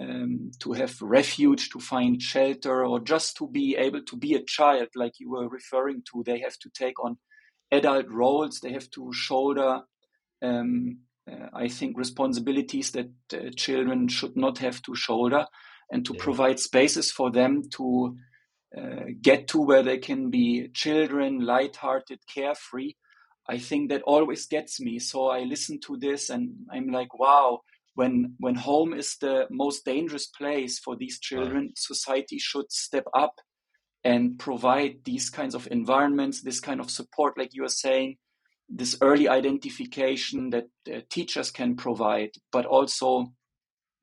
um, 0.00 0.50
to 0.60 0.72
have 0.72 1.00
refuge, 1.02 1.68
to 1.70 1.80
find 1.80 2.22
shelter, 2.22 2.84
or 2.86 3.00
just 3.00 3.36
to 3.36 3.48
be 3.48 3.76
able 3.76 4.02
to 4.04 4.16
be 4.16 4.34
a 4.34 4.42
child, 4.42 4.88
like 4.94 5.20
you 5.20 5.30
were 5.30 5.48
referring 5.48 6.02
to. 6.10 6.22
They 6.24 6.40
have 6.40 6.58
to 6.58 6.70
take 6.70 7.02
on 7.04 7.18
adult 7.70 8.08
roles. 8.08 8.60
They 8.60 8.72
have 8.72 8.90
to 8.90 9.12
shoulder, 9.12 9.82
um, 10.42 10.98
uh, 10.98 11.09
I 11.52 11.68
think, 11.68 11.98
responsibilities 11.98 12.92
that 12.92 13.10
uh, 13.32 13.50
children 13.56 14.08
should 14.08 14.36
not 14.36 14.58
have 14.58 14.82
to 14.82 14.94
shoulder, 14.94 15.46
and 15.90 16.04
to 16.06 16.14
yeah. 16.14 16.22
provide 16.22 16.60
spaces 16.60 17.10
for 17.10 17.30
them 17.30 17.62
to 17.70 18.16
uh, 18.76 19.04
get 19.20 19.48
to 19.48 19.60
where 19.60 19.82
they 19.82 19.98
can 19.98 20.30
be 20.30 20.68
children, 20.74 21.40
light-hearted, 21.40 22.20
carefree. 22.32 22.92
I 23.48 23.58
think 23.58 23.90
that 23.90 24.02
always 24.02 24.46
gets 24.46 24.80
me. 24.80 24.98
So 25.00 25.28
I 25.28 25.40
listen 25.40 25.80
to 25.86 25.96
this 25.96 26.30
and 26.30 26.50
I'm 26.70 26.88
like, 26.88 27.18
wow, 27.18 27.62
when 27.94 28.34
when 28.38 28.54
home 28.54 28.94
is 28.94 29.16
the 29.20 29.46
most 29.50 29.84
dangerous 29.84 30.26
place 30.26 30.78
for 30.78 30.96
these 30.96 31.18
children 31.18 31.64
right. 31.64 31.78
society 31.78 32.38
should 32.38 32.70
step 32.70 33.04
up 33.14 33.34
and 34.04 34.38
provide 34.38 35.00
these 35.04 35.28
kinds 35.28 35.54
of 35.54 35.68
environments 35.70 36.42
this 36.42 36.60
kind 36.60 36.80
of 36.80 36.90
support 36.90 37.36
like 37.36 37.50
you 37.52 37.64
are 37.64 37.76
saying 37.86 38.16
this 38.70 38.96
early 39.00 39.28
identification 39.28 40.50
that 40.50 40.68
uh, 40.92 41.00
teachers 41.10 41.50
can 41.50 41.76
provide 41.76 42.30
but 42.52 42.64
also 42.66 43.32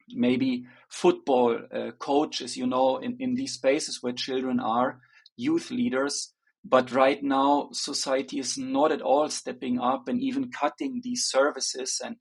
maybe 0.09 0.65
football 0.89 1.57
uh, 1.73 1.91
coaches 1.99 2.57
you 2.57 2.67
know 2.67 2.97
in, 2.97 3.15
in 3.19 3.35
these 3.35 3.53
spaces 3.53 3.99
where 4.01 4.13
children 4.13 4.59
are 4.59 4.99
youth 5.37 5.71
leaders. 5.71 6.33
But 6.65 6.91
right 6.91 7.23
now 7.23 7.69
society 7.71 8.39
is 8.39 8.57
not 8.57 8.91
at 8.91 9.01
all 9.01 9.29
stepping 9.29 9.79
up 9.79 10.09
and 10.09 10.19
even 10.19 10.51
cutting 10.51 10.99
these 11.01 11.25
services. 11.25 12.01
And 12.03 12.17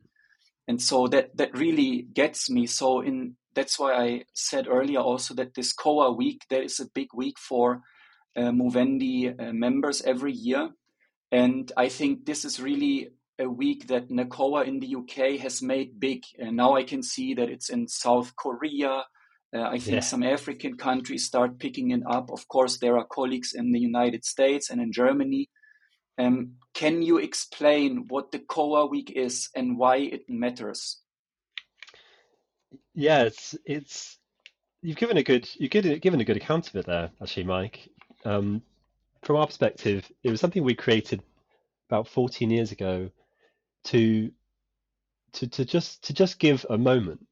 and 0.69 0.81
so 0.81 1.09
that 1.09 1.37
that 1.37 1.57
really 1.57 2.07
gets 2.13 2.49
me. 2.49 2.67
So 2.67 3.01
in 3.01 3.37
that's 3.55 3.79
why 3.79 3.95
i 3.95 4.23
said 4.35 4.69
earlier 4.69 5.01
also 5.01 5.33
that 5.33 5.55
this 5.55 5.73
coa 5.73 6.13
week 6.13 6.43
there 6.51 6.63
is 6.63 6.79
a 6.79 6.91
big 6.95 7.09
week 7.15 7.39
for 7.39 7.81
uh, 8.37 8.53
movendi 8.53 9.33
uh, 9.33 9.51
members 9.51 10.03
every 10.03 10.33
year 10.33 10.69
and 11.33 11.73
i 11.77 11.89
think 11.89 12.25
this 12.25 12.45
is 12.45 12.61
really 12.61 13.11
a 13.39 13.49
week 13.49 13.87
that 13.89 14.09
NACOA 14.09 14.67
in 14.67 14.81
the 14.81 14.97
UK 14.97 15.41
has 15.41 15.63
made 15.63 16.01
big. 16.01 16.25
And 16.39 16.57
now 16.57 16.75
I 16.75 16.85
can 16.85 17.03
see 17.03 17.35
that 17.35 17.49
it's 17.49 17.69
in 17.69 17.87
South 17.89 18.35
Korea. 18.37 19.05
Uh, 19.55 19.63
I 19.63 19.79
think 19.79 19.97
yeah. 19.97 20.01
some 20.01 20.23
African 20.23 20.77
countries 20.77 21.27
start 21.27 21.59
picking 21.59 21.91
it 21.91 22.03
up. 22.09 22.31
Of 22.31 22.49
course, 22.49 22.79
there 22.79 22.99
are 22.99 23.05
colleagues 23.05 23.53
in 23.55 23.73
the 23.73 23.81
United 23.81 24.25
States 24.25 24.71
and 24.71 24.81
in 24.81 24.93
Germany. 24.93 25.49
Um, 26.19 26.53
can 26.75 27.03
you 27.03 27.19
explain 27.19 28.07
what 28.09 28.33
the 28.33 28.39
COA 28.39 28.87
week 28.87 29.13
is 29.15 29.51
and 29.55 29.79
why 29.79 29.97
it 29.97 30.23
matters? 30.29 31.01
Yeah, 32.95 33.25
it's 33.25 33.55
it's 33.67 34.19
you've 34.83 34.97
given 34.97 35.19
a 35.19 35.23
good 35.23 35.47
you've 35.59 35.71
given, 35.71 35.99
given 35.99 36.21
a 36.21 36.25
good 36.25 36.39
account 36.39 36.69
of 36.69 36.77
it 36.77 36.87
there, 36.87 37.11
actually, 37.21 37.45
Maik. 37.45 37.89
Um, 38.25 38.63
from 39.27 39.37
our 39.37 39.47
perspective, 39.47 40.11
it 40.23 40.31
was 40.31 40.41
something 40.41 40.63
we 40.63 40.77
created 40.77 41.21
about 41.91 42.07
14 42.07 42.49
years 42.49 42.71
ago 42.71 43.11
to 43.85 44.31
to 45.33 45.49
to 45.49 45.65
just 45.65 46.05
to 46.05 46.15
just 46.15 46.39
give 46.39 46.65
a 46.71 46.79
moment 46.79 47.27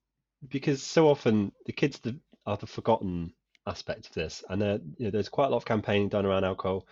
because 0.48 0.82
so 0.82 1.08
often 1.08 1.52
the 1.66 1.72
kids 1.72 2.00
are 2.46 2.56
the 2.56 2.66
forgotten 2.66 3.32
aspect 3.66 4.08
of 4.08 4.12
this, 4.12 4.42
and 4.50 4.60
you 4.98 5.04
know, 5.06 5.10
there's 5.10 5.28
quite 5.28 5.46
a 5.46 5.50
lot 5.50 5.58
of 5.58 5.64
campaigning 5.64 6.08
done 6.08 6.26
around 6.26 6.44
alcohol. 6.44 6.86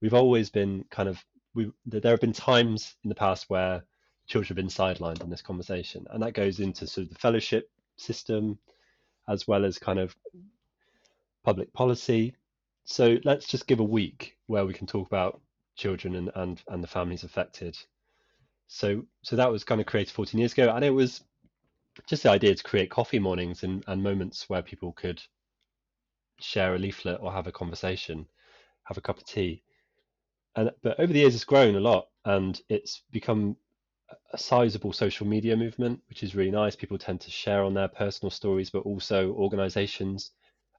We've 0.00 0.14
always 0.14 0.48
been 0.48 0.86
kind 0.90 1.10
of 1.10 1.22
we 1.54 1.70
there 1.84 2.12
have 2.12 2.20
been 2.20 2.32
times 2.32 2.96
in 3.04 3.10
the 3.10 3.14
past 3.14 3.50
where 3.50 3.84
children 4.26 4.48
have 4.48 4.56
been 4.56 4.68
sidelined 4.68 5.22
in 5.22 5.28
this 5.28 5.42
conversation, 5.42 6.06
and 6.10 6.22
that 6.22 6.32
goes 6.32 6.60
into 6.60 6.86
sort 6.86 7.06
of 7.06 7.12
the 7.12 7.18
fellowship 7.18 7.70
system 7.98 8.58
as 9.28 9.46
well 9.46 9.66
as 9.66 9.78
kind 9.78 9.98
of 9.98 10.16
public 11.44 11.74
policy. 11.74 12.34
So 12.86 13.18
let's 13.24 13.48
just 13.48 13.66
give 13.66 13.80
a 13.80 13.84
week 13.84 14.36
where 14.46 14.64
we 14.64 14.72
can 14.72 14.86
talk 14.86 15.08
about 15.08 15.40
children 15.74 16.14
and 16.14 16.30
and, 16.36 16.62
and 16.68 16.82
the 16.82 16.88
families 16.88 17.24
affected. 17.24 17.76
So 18.68 19.04
so 19.22 19.36
that 19.36 19.50
was 19.50 19.64
kind 19.64 19.80
of 19.80 19.86
created 19.86 20.12
14 20.12 20.38
years 20.38 20.52
ago, 20.52 20.72
and 20.74 20.84
it 20.84 20.90
was 20.90 21.22
just 22.06 22.22
the 22.22 22.30
idea 22.30 22.54
to 22.54 22.62
create 22.62 22.90
coffee 22.90 23.18
mornings 23.18 23.64
and, 23.64 23.82
and 23.88 24.02
moments 24.02 24.48
where 24.48 24.62
people 24.62 24.92
could 24.92 25.20
share 26.40 26.74
a 26.76 26.78
leaflet 26.78 27.18
or 27.20 27.32
have 27.32 27.48
a 27.48 27.52
conversation, 27.52 28.26
have 28.84 28.96
a 28.96 29.00
cup 29.00 29.18
of 29.18 29.24
tea. 29.24 29.62
And 30.54 30.70
but 30.82 31.00
over 31.00 31.12
the 31.12 31.18
years 31.20 31.34
it's 31.34 31.44
grown 31.44 31.74
a 31.74 31.80
lot 31.80 32.08
and 32.24 32.60
it's 32.68 33.02
become 33.10 33.56
a 34.32 34.38
sizable 34.38 34.92
social 34.92 35.26
media 35.26 35.56
movement 35.56 36.00
which 36.08 36.22
is 36.22 36.36
really 36.36 36.52
nice. 36.52 36.76
People 36.76 36.98
tend 36.98 37.20
to 37.22 37.32
share 37.32 37.64
on 37.64 37.74
their 37.74 37.88
personal 37.88 38.30
stories 38.30 38.70
but 38.70 38.84
also 38.86 39.32
organizations 39.32 40.30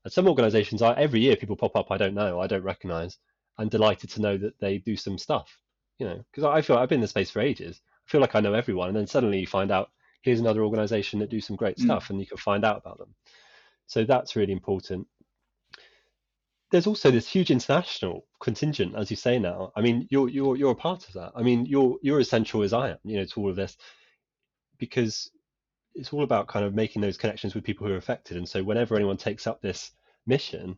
and 0.03 0.13
some 0.13 0.27
organizations 0.27 0.81
are 0.81 0.95
every 0.97 1.19
year 1.19 1.35
people 1.35 1.55
pop 1.55 1.75
up 1.75 1.91
i 1.91 1.97
don't 1.97 2.13
know 2.13 2.39
i 2.39 2.47
don't 2.47 2.63
recognize 2.63 3.17
i'm 3.57 3.69
delighted 3.69 4.09
to 4.09 4.21
know 4.21 4.37
that 4.37 4.59
they 4.59 4.77
do 4.77 4.95
some 4.95 5.17
stuff 5.17 5.57
you 5.99 6.05
know 6.05 6.23
because 6.31 6.43
i 6.43 6.61
feel 6.61 6.77
i've 6.77 6.89
been 6.89 6.97
in 6.97 7.01
the 7.01 7.07
space 7.07 7.31
for 7.31 7.41
ages 7.41 7.81
i 8.07 8.11
feel 8.11 8.21
like 8.21 8.35
i 8.35 8.39
know 8.39 8.53
everyone 8.53 8.89
and 8.89 8.97
then 8.97 9.07
suddenly 9.07 9.39
you 9.39 9.47
find 9.47 9.71
out 9.71 9.91
here's 10.21 10.39
another 10.39 10.63
organization 10.63 11.19
that 11.19 11.29
do 11.29 11.41
some 11.41 11.55
great 11.55 11.77
mm. 11.77 11.83
stuff 11.83 12.09
and 12.09 12.19
you 12.19 12.25
can 12.25 12.37
find 12.37 12.65
out 12.65 12.77
about 12.77 12.97
them 12.97 13.13
so 13.85 14.03
that's 14.03 14.35
really 14.35 14.53
important 14.53 15.07
there's 16.71 16.87
also 16.87 17.11
this 17.11 17.27
huge 17.27 17.51
international 17.51 18.25
contingent, 18.39 18.95
as 18.95 19.09
you 19.09 19.15
say 19.15 19.39
now. 19.39 19.71
I 19.75 19.81
mean, 19.81 20.07
you're 20.09 20.29
you're 20.29 20.57
you're 20.57 20.71
a 20.71 20.75
part 20.75 21.07
of 21.07 21.13
that. 21.13 21.31
I 21.35 21.41
mean, 21.41 21.65
you're 21.65 21.97
you're 22.01 22.19
essential 22.19 22.63
as 22.63 22.73
I 22.73 22.89
am, 22.89 22.97
you 23.03 23.17
know, 23.17 23.25
to 23.25 23.39
all 23.39 23.49
of 23.49 23.55
this, 23.55 23.77
because 24.77 25.31
it's 25.97 26.13
all 26.13 26.23
about 26.23 26.47
kind 26.47 26.65
of 26.65 26.75
making 26.75 27.01
those 27.01 27.17
connections 27.17 27.55
with 27.55 27.63
people 27.63 27.87
who 27.87 27.93
are 27.93 27.97
affected. 27.97 28.37
And 28.37 28.47
so, 28.47 28.63
whenever 28.63 28.95
anyone 28.95 29.17
takes 29.17 29.47
up 29.47 29.61
this 29.61 29.91
mission, 30.25 30.77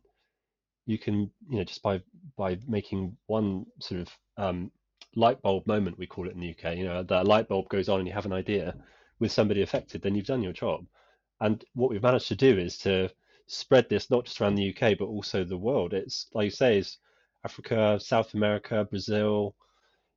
you 0.86 0.98
can, 0.98 1.30
you 1.48 1.58
know, 1.58 1.64
just 1.64 1.82
by 1.82 2.00
by 2.36 2.58
making 2.66 3.16
one 3.26 3.66
sort 3.78 4.00
of 4.00 4.08
um, 4.36 4.70
light 5.14 5.40
bulb 5.42 5.66
moment, 5.66 5.98
we 5.98 6.06
call 6.06 6.28
it 6.28 6.34
in 6.34 6.40
the 6.40 6.50
UK. 6.50 6.76
You 6.76 6.84
know, 6.84 7.02
that 7.02 7.26
light 7.26 7.48
bulb 7.48 7.68
goes 7.68 7.88
on, 7.88 8.00
and 8.00 8.08
you 8.08 8.14
have 8.14 8.26
an 8.26 8.32
idea 8.32 8.74
with 9.18 9.30
somebody 9.30 9.62
affected, 9.62 10.02
then 10.02 10.14
you've 10.14 10.26
done 10.26 10.42
your 10.42 10.52
job. 10.52 10.86
And 11.40 11.64
what 11.74 11.90
we've 11.90 12.02
managed 12.02 12.28
to 12.28 12.36
do 12.36 12.58
is 12.58 12.78
to 12.78 13.10
spread 13.46 13.88
this 13.88 14.10
not 14.10 14.24
just 14.24 14.40
around 14.40 14.54
the 14.54 14.70
UK 14.70 14.96
but 14.98 15.06
also 15.06 15.44
the 15.44 15.56
world. 15.56 15.92
It's 15.92 16.26
like 16.34 16.44
you 16.44 16.50
say, 16.50 16.78
is 16.78 16.98
Africa, 17.44 17.98
South 18.00 18.34
America, 18.34 18.86
Brazil, 18.88 19.54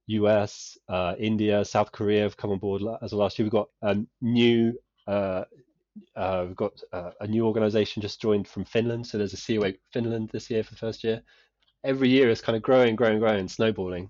US, 0.08 0.78
uh, 0.90 1.16
India, 1.18 1.64
South 1.64 1.92
Korea 1.92 2.24
have 2.24 2.38
come 2.38 2.52
on 2.52 2.60
board 2.60 2.82
as 3.02 3.14
of 3.14 3.20
last 3.20 3.40
year. 3.40 3.46
We've 3.46 3.52
got 3.52 3.70
a 3.82 3.98
new 4.22 4.78
uh, 5.08 5.44
uh, 6.16 6.46
we've 6.48 6.56
got 6.56 6.80
uh, 6.92 7.12
a 7.22 7.28
new 7.28 7.46
organization 7.46 8.02
just 8.02 8.22
joined 8.22 8.48
from 8.48 8.66
Finland. 8.66 9.06
So 9.06 9.18
there's 9.18 9.34
a 9.34 9.38
COA 9.38 9.74
Finland 9.92 10.30
this 10.32 10.50
year 10.50 10.64
for 10.64 10.72
the 10.72 10.80
first 10.80 11.04
year. 11.04 11.22
Every 11.84 12.10
year 12.10 12.30
is 12.30 12.42
kind 12.42 12.56
of 12.56 12.62
growing, 12.62 12.96
growing, 12.96 13.20
growing, 13.20 13.48
snowballing. 13.48 14.10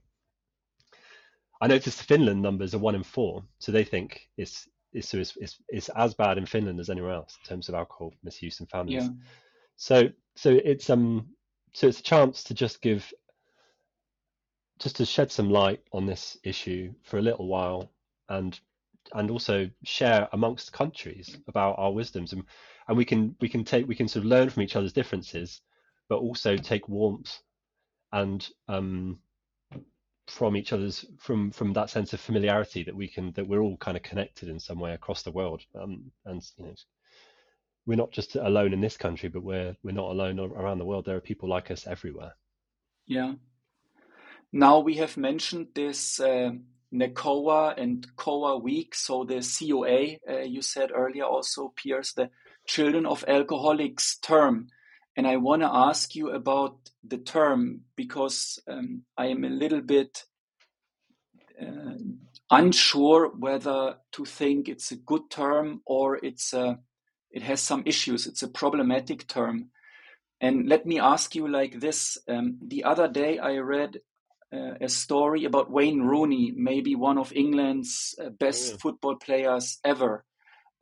I 1.62 1.68
noticed 1.68 1.98
the 1.98 2.04
Finland 2.04 2.42
numbers 2.42 2.76
are 2.76 2.80
one 2.80 2.96
in 2.96 3.04
four, 3.04 3.44
so 3.60 3.72
they 3.72 3.84
think 3.84 4.30
it's 4.38 4.68
is, 4.94 5.14
is, 5.14 5.58
is, 5.70 5.90
as 5.96 6.14
bad 6.14 6.38
in 6.38 6.46
Finland 6.46 6.80
as 6.80 6.90
anywhere 6.90 7.14
else 7.14 7.36
in 7.42 7.50
terms 7.50 7.68
of 7.68 7.76
alcohol 7.76 8.14
misuse 8.24 8.60
and 8.60 8.70
families. 8.70 9.06
Yeah. 9.06 9.10
So 9.76 10.10
so 10.36 10.60
it's 10.64 10.90
um 10.90 11.28
so 11.74 11.88
it's 11.88 12.00
a 12.00 12.04
chance 12.04 12.44
to 12.44 12.54
just 12.54 12.82
give 12.82 13.12
just 14.80 14.98
to 14.98 15.06
shed 15.06 15.32
some 15.32 15.50
light 15.50 15.82
on 15.94 16.06
this 16.06 16.38
issue 16.44 16.94
for 17.04 17.18
a 17.18 17.22
little 17.22 17.48
while 17.48 17.92
and 18.30 18.60
and 19.14 19.30
also 19.30 19.70
share 19.84 20.28
amongst 20.34 20.74
countries 20.74 21.38
about 21.48 21.76
our 21.78 21.92
wisdoms. 21.92 22.34
And 22.34 22.44
and 22.88 22.98
we 22.98 23.06
can 23.06 23.36
we 23.40 23.50
can 23.50 23.64
take 23.64 23.88
we 23.88 23.96
can 23.96 24.08
sort 24.08 24.26
of 24.26 24.30
learn 24.30 24.50
from 24.50 24.64
each 24.64 24.76
other's 24.76 24.94
differences 24.94 25.62
but 26.10 26.18
also 26.18 26.58
take 26.58 26.90
warmth 26.90 27.40
and 28.12 28.50
um, 28.68 29.20
from 30.28 30.56
each 30.56 30.74
other's 30.74 31.06
from 31.20 31.52
from 31.52 31.74
that 31.74 31.90
sense 31.90 32.14
of 32.14 32.20
familiarity 32.20 32.84
that 32.84 32.96
we 32.96 33.08
can 33.08 33.32
that 33.34 33.48
we're 33.48 33.62
all 33.62 33.78
kind 33.78 33.98
of 33.98 34.04
connected 34.04 34.50
in 34.50 34.60
some 34.60 34.80
way 34.80 34.94
across 34.94 35.24
the 35.24 35.32
world. 35.32 35.62
Um, 35.80 36.12
and 36.26 36.42
you 36.58 36.66
know 36.66 36.74
we're 37.86 37.96
not 37.96 38.12
just 38.12 38.36
alone 38.36 38.72
in 38.72 38.80
this 38.80 38.96
country 38.96 39.28
but 39.28 39.44
we're 39.44 39.76
we're 39.84 39.92
not 39.92 40.12
alone 40.12 40.40
around 40.40 40.78
the 40.78 40.86
world. 40.86 41.06
There 41.06 41.18
are 41.18 41.22
people 41.22 41.50
like 41.50 41.72
us 41.72 41.88
everywhere. 41.88 42.34
Yeah. 43.08 43.34
Now 44.52 44.80
we 44.80 44.96
have 44.96 45.18
mentioned 45.18 45.70
this 45.74 46.20
uh, 46.20 46.52
NACOA 46.94 47.74
and 47.78 48.06
COA 48.16 48.58
week 48.60 48.96
so 48.96 49.24
the 49.24 49.42
COA 49.42 50.18
uh, 50.32 50.44
you 50.44 50.62
said 50.62 50.92
earlier 50.94 51.24
also 51.26 51.74
Piers 51.76 52.14
the 52.14 52.30
children 52.68 53.06
of 53.06 53.26
alcoholics 53.28 54.18
term 54.20 54.68
and 55.16 55.28
I 55.28 55.38
want 55.38 55.62
to 55.62 55.70
ask 55.72 56.16
you 56.16 56.32
about 56.32 56.90
the 57.04 57.18
term 57.18 57.82
because 57.96 58.60
um, 58.68 59.04
I 59.18 59.28
am 59.28 59.44
a 59.44 59.50
little 59.50 59.82
bit 59.82 60.24
uh, 61.62 61.98
unsure 62.50 63.30
whether 63.38 63.98
to 64.14 64.26
think 64.26 64.68
it's 64.68 64.92
a 64.92 64.96
good 64.96 65.30
term 65.30 65.82
or 65.86 66.18
it's 66.24 66.54
a, 66.54 66.80
it 67.30 67.44
has 67.44 67.62
some 67.62 67.84
issues. 67.86 68.26
It's 68.26 68.42
a 68.42 68.48
problematic 68.48 69.28
term. 69.28 69.70
And 70.42 70.68
let 70.68 70.86
me 70.86 71.00
ask 71.00 71.36
you 71.36 71.48
like 71.48 71.80
this. 71.80 72.18
Um, 72.28 72.58
the 72.66 72.84
other 72.84 73.08
day 73.08 73.38
I 73.38 73.58
read 73.58 74.00
uh, 74.54 74.76
a 74.82 74.90
story 74.90 75.46
about 75.46 75.72
Wayne 75.72 76.02
Rooney, 76.02 76.54
maybe 76.56 76.96
one 76.96 77.18
of 77.18 77.34
England's 77.34 78.16
uh, 78.22 78.30
best 78.30 78.72
yeah. 78.72 78.78
football 78.78 79.16
players 79.16 79.80
ever 79.84 80.26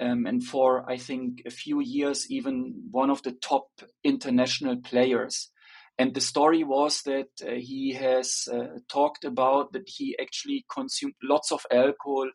um, 0.01 0.25
and 0.25 0.43
for 0.43 0.89
I 0.89 0.97
think 0.97 1.43
a 1.45 1.51
few 1.51 1.79
years 1.79 2.29
even 2.29 2.87
one 2.89 3.09
of 3.09 3.21
the 3.21 3.33
top 3.33 3.67
international 4.03 4.77
players. 4.77 5.49
And 5.97 6.15
the 6.15 6.21
story 6.21 6.63
was 6.63 7.03
that 7.03 7.29
uh, 7.45 7.51
he 7.51 7.93
has 7.93 8.47
uh, 8.51 8.79
talked 8.89 9.23
about 9.23 9.73
that 9.73 9.87
he 9.87 10.17
actually 10.19 10.65
consumed 10.73 11.13
lots 11.21 11.51
of 11.51 11.65
alcohol 11.71 12.29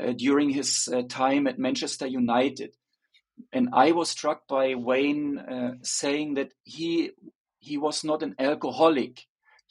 uh, 0.00 0.12
during 0.12 0.50
his 0.50 0.88
uh, 0.92 1.02
time 1.08 1.46
at 1.46 1.58
Manchester 1.58 2.06
United. 2.06 2.74
And 3.52 3.68
I 3.72 3.92
was 3.92 4.10
struck 4.10 4.48
by 4.48 4.74
Wayne 4.74 5.38
uh, 5.38 5.74
saying 5.82 6.34
that 6.34 6.52
he 6.64 7.12
he 7.60 7.78
was 7.78 8.02
not 8.04 8.22
an 8.22 8.34
alcoholic. 8.38 9.22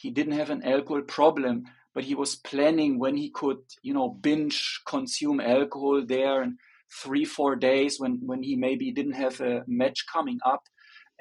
He 0.04 0.12
didn't 0.12 0.34
have 0.34 0.50
an 0.50 0.63
alcohol 0.63 1.02
problem, 1.04 1.63
but 1.96 2.04
he 2.04 2.13
was 2.13 2.36
planning 2.36 3.00
when 3.00 3.16
he 3.16 3.30
could, 3.30 3.60
you 3.84 3.94
know, 3.94 4.10
binge 4.10 4.82
consume 4.86 5.39
alcohol 5.39 6.04
there 6.06 6.42
and 6.42 6.60
three 7.02 7.24
four 7.24 7.56
days 7.56 8.02
when 8.02 8.20
when 8.30 8.44
he 8.44 8.58
maybe 8.58 8.92
didn't 8.92 9.13
have 9.26 9.39
a 9.39 9.63
match 9.66 10.06
coming 10.12 10.39
up. 10.46 10.63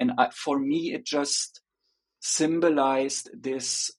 And 0.01 0.11
I, 0.17 0.31
for 0.35 0.59
me 0.59 0.93
it 0.93 1.05
just 1.05 1.61
symbolized 2.19 3.29
this 3.47 3.89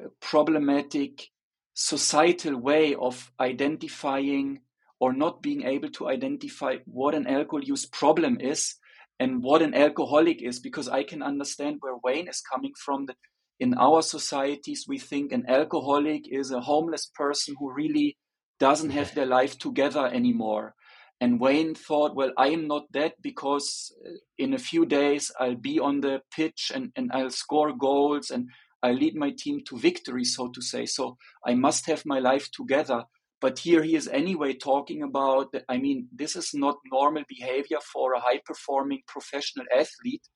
uh, 0.00 0.08
problematic 0.20 1.26
societal 1.74 2.56
way 2.56 2.94
of 2.94 3.32
identifying 3.40 4.60
or 5.00 5.12
not 5.12 5.42
being 5.42 5.62
able 5.64 5.90
to 5.90 6.08
identify 6.08 6.76
what 6.84 7.16
an 7.16 7.26
alcohol 7.26 7.64
use 7.64 7.86
problem 7.86 8.38
is 8.40 8.76
and 9.18 9.42
what 9.42 9.62
an 9.62 9.74
alcoholic 9.74 10.42
is 10.42 10.58
because 10.60 10.88
i 10.88 11.02
can 11.02 11.22
understand 11.22 11.76
where 11.80 11.96
wayne 12.04 12.28
is 12.28 12.42
coming 12.52 12.72
from 12.84 13.06
that 13.06 13.16
in 13.60 13.74
our 13.74 14.02
societies 14.02 14.86
we 14.88 14.98
think 14.98 15.32
an 15.32 15.44
alcoholic 15.48 16.22
is 16.28 16.50
a 16.50 16.60
homeless 16.60 17.06
person 17.14 17.54
who 17.58 17.72
really 17.72 18.16
doesn't 18.58 18.90
have 18.90 19.14
their 19.14 19.26
life 19.26 19.58
together 19.58 20.06
anymore 20.06 20.74
and 21.20 21.38
Wayne 21.38 21.74
thought, 21.74 22.16
well, 22.16 22.32
I 22.38 22.48
am 22.48 22.66
not 22.66 22.90
that 22.92 23.20
because 23.20 23.92
uh, 24.06 24.12
in 24.38 24.54
a 24.54 24.58
few 24.58 24.86
days 24.86 25.30
I'll 25.38 25.54
be 25.54 25.78
on 25.78 26.00
the 26.00 26.22
pitch 26.34 26.72
and, 26.74 26.92
and 26.96 27.10
I'll 27.12 27.30
score 27.30 27.74
goals 27.76 28.30
and 28.30 28.48
I'll 28.82 28.94
lead 28.94 29.14
my 29.14 29.32
team 29.36 29.60
to 29.66 29.78
victory, 29.78 30.24
so 30.24 30.48
to 30.48 30.62
say. 30.62 30.86
So 30.86 31.18
I 31.46 31.54
must 31.54 31.84
have 31.86 32.06
my 32.06 32.18
life 32.20 32.50
together. 32.50 33.04
But 33.38 33.58
here 33.58 33.82
he 33.82 33.96
is 33.96 34.08
anyway 34.08 34.54
talking 34.54 35.02
about, 35.02 35.54
I 35.68 35.76
mean, 35.76 36.08
this 36.10 36.36
is 36.36 36.52
not 36.54 36.76
normal 36.90 37.24
behavior 37.28 37.78
for 37.92 38.14
a 38.14 38.20
high 38.20 38.40
performing 38.44 39.00
professional 39.06 39.66
athlete. 39.74 40.26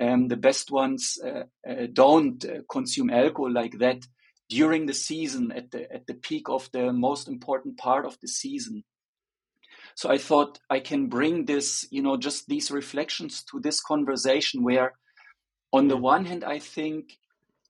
Um, 0.00 0.28
the 0.28 0.36
best 0.36 0.70
ones 0.70 1.18
uh, 1.24 1.44
uh, 1.68 1.86
don't 1.92 2.44
uh, 2.44 2.62
consume 2.68 3.10
alcohol 3.10 3.52
like 3.52 3.78
that 3.78 4.04
during 4.48 4.86
the 4.86 4.94
season 4.94 5.52
at 5.52 5.70
the 5.70 5.90
at 5.92 6.06
the 6.06 6.14
peak 6.14 6.48
of 6.48 6.68
the 6.72 6.92
most 6.92 7.28
important 7.28 7.78
part 7.78 8.04
of 8.04 8.18
the 8.20 8.28
season. 8.28 8.84
So 9.94 10.10
I 10.10 10.18
thought 10.18 10.58
I 10.68 10.80
can 10.80 11.06
bring 11.06 11.44
this, 11.44 11.86
you 11.90 12.02
know, 12.02 12.16
just 12.16 12.48
these 12.48 12.70
reflections 12.70 13.44
to 13.44 13.60
this 13.60 13.80
conversation 13.80 14.64
where, 14.64 14.94
on 15.72 15.88
the 15.88 15.96
mm. 15.96 16.00
one 16.00 16.24
hand, 16.24 16.42
I 16.44 16.58
think 16.58 17.16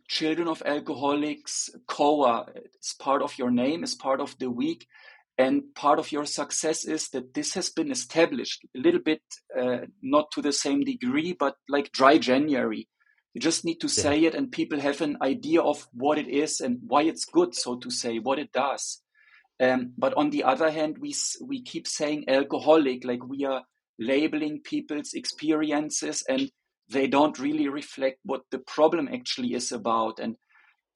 Children 0.08 0.48
of 0.48 0.62
Alcoholics, 0.64 1.70
COA, 1.86 2.46
is 2.82 2.94
part 2.98 3.22
of 3.22 3.36
your 3.38 3.50
name, 3.50 3.84
is 3.84 3.94
part 3.94 4.20
of 4.20 4.36
the 4.38 4.50
week. 4.50 4.86
And 5.36 5.74
part 5.74 5.98
of 5.98 6.12
your 6.12 6.26
success 6.26 6.84
is 6.84 7.08
that 7.08 7.34
this 7.34 7.54
has 7.54 7.68
been 7.68 7.90
established 7.90 8.64
a 8.76 8.78
little 8.78 9.00
bit, 9.00 9.22
uh, 9.58 9.78
not 10.00 10.30
to 10.32 10.42
the 10.42 10.52
same 10.52 10.84
degree, 10.84 11.34
but 11.38 11.56
like 11.68 11.90
dry 11.90 12.18
January. 12.18 12.88
You 13.34 13.40
just 13.40 13.64
need 13.64 13.80
to 13.80 13.88
yeah. 13.88 14.02
say 14.02 14.24
it, 14.26 14.34
and 14.36 14.52
people 14.52 14.78
have 14.78 15.00
an 15.00 15.16
idea 15.20 15.60
of 15.60 15.88
what 15.92 16.18
it 16.18 16.28
is 16.28 16.60
and 16.60 16.78
why 16.86 17.02
it's 17.02 17.24
good, 17.24 17.54
so 17.54 17.76
to 17.78 17.90
say, 17.90 18.20
what 18.20 18.38
it 18.38 18.52
does. 18.52 19.02
Um, 19.58 19.92
but 19.98 20.14
on 20.14 20.30
the 20.30 20.44
other 20.44 20.70
hand, 20.70 20.98
we 21.00 21.14
we 21.42 21.62
keep 21.62 21.88
saying 21.88 22.26
alcoholic, 22.28 23.04
like 23.04 23.26
we 23.26 23.44
are 23.44 23.64
labeling 23.98 24.60
people's 24.62 25.14
experiences, 25.14 26.22
and 26.28 26.50
they 26.88 27.08
don't 27.08 27.38
really 27.38 27.68
reflect 27.68 28.18
what 28.24 28.42
the 28.52 28.58
problem 28.58 29.08
actually 29.12 29.54
is 29.54 29.72
about. 29.72 30.20
And 30.20 30.36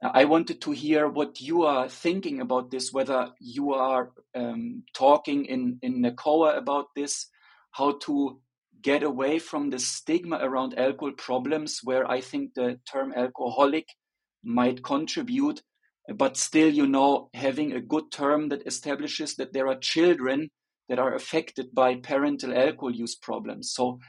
I 0.00 0.26
wanted 0.26 0.60
to 0.62 0.70
hear 0.70 1.08
what 1.08 1.40
you 1.40 1.64
are 1.64 1.88
thinking 1.88 2.40
about 2.40 2.70
this, 2.70 2.92
whether 2.92 3.30
you 3.40 3.74
are 3.74 4.12
um, 4.34 4.84
talking 4.94 5.46
in 5.46 5.78
in 5.82 6.02
NACOA 6.02 6.56
about 6.56 6.86
this, 6.94 7.26
how 7.72 7.98
to 8.02 8.40
get 8.80 9.02
away 9.02 9.40
from 9.40 9.70
the 9.70 9.78
stigma 9.78 10.38
around 10.40 10.78
alcohol 10.78 11.12
problems, 11.18 11.80
where 11.82 12.08
I 12.08 12.20
think 12.20 12.54
the 12.54 12.78
term 12.90 13.12
alcoholic 13.12 13.88
might 14.44 14.84
contribute 14.84 15.62
but 16.14 16.36
still, 16.36 16.68
you 16.72 16.86
know, 16.86 17.28
having 17.34 17.72
a 17.72 17.80
good 17.80 18.10
term 18.10 18.48
that 18.48 18.66
establishes 18.66 19.36
that 19.36 19.52
there 19.52 19.68
are 19.68 19.78
children 19.78 20.48
that 20.88 20.98
are 20.98 21.14
affected 21.14 21.74
by 21.74 21.96
parental 21.96 22.56
alcohol 22.56 22.94
use 22.94 23.14
problems. 23.14 23.72
So, 23.72 24.00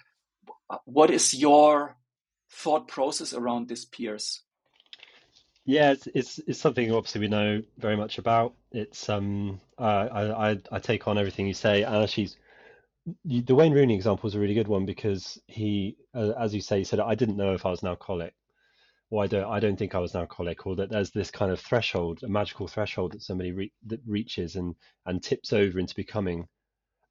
uh, 0.69 0.78
what 0.86 1.12
is 1.12 1.34
your 1.34 1.97
thought 2.49 2.88
process 2.88 3.34
around 3.34 3.67
this, 3.67 3.84
Piers? 3.84 4.43
Yeah, 5.69 5.91
it's, 5.91 6.08
it's, 6.15 6.39
it's 6.47 6.60
something 6.60 6.91
obviously 6.91 7.21
we 7.21 7.27
know 7.27 7.62
very 7.77 7.95
much 7.95 8.17
about. 8.17 8.55
It's 8.71 9.08
um 9.08 9.62
uh, 9.77 10.08
I, 10.12 10.51
I 10.51 10.58
I 10.71 10.79
take 10.79 11.08
on 11.08 11.19
everything 11.19 11.45
you 11.45 11.53
say, 11.53 11.84
and 11.84 11.95
actually, 11.97 12.29
the 13.23 13.53
Wayne 13.53 13.73
Rooney 13.73 13.93
example 13.95 14.27
is 14.27 14.34
a 14.36 14.39
really 14.39 14.55
good 14.55 14.67
one 14.67 14.88
because 14.88 15.39
he, 15.47 15.95
uh, 16.15 16.32
as 16.39 16.55
you 16.55 16.62
say, 16.62 16.79
he 16.79 16.84
said 16.84 16.99
I 16.99 17.13
didn't 17.13 17.38
know 17.38 17.53
if 17.53 17.67
I 17.67 17.69
was 17.69 17.84
an 17.84 17.89
alcoholic 17.89 18.34
or 19.12 19.23
I 19.23 19.27
don't, 19.27 19.45
I 19.45 19.60
don't 19.60 19.77
think 19.77 19.95
I 19.95 19.99
was 19.99 20.15
an 20.15 20.21
alcoholic, 20.21 20.65
or 20.67 20.75
that 20.77 20.89
there's 20.89 21.12
this 21.12 21.32
kind 21.32 21.51
of 21.51 21.60
threshold, 21.60 22.23
a 22.23 22.29
magical 22.29 22.67
threshold 22.67 23.13
that 23.13 23.21
somebody 23.21 23.51
re- 23.51 23.73
that 23.88 24.01
reaches 24.08 24.55
and 24.55 24.75
and 25.05 25.21
tips 25.23 25.53
over 25.53 25.79
into 25.79 25.95
becoming 25.95 26.47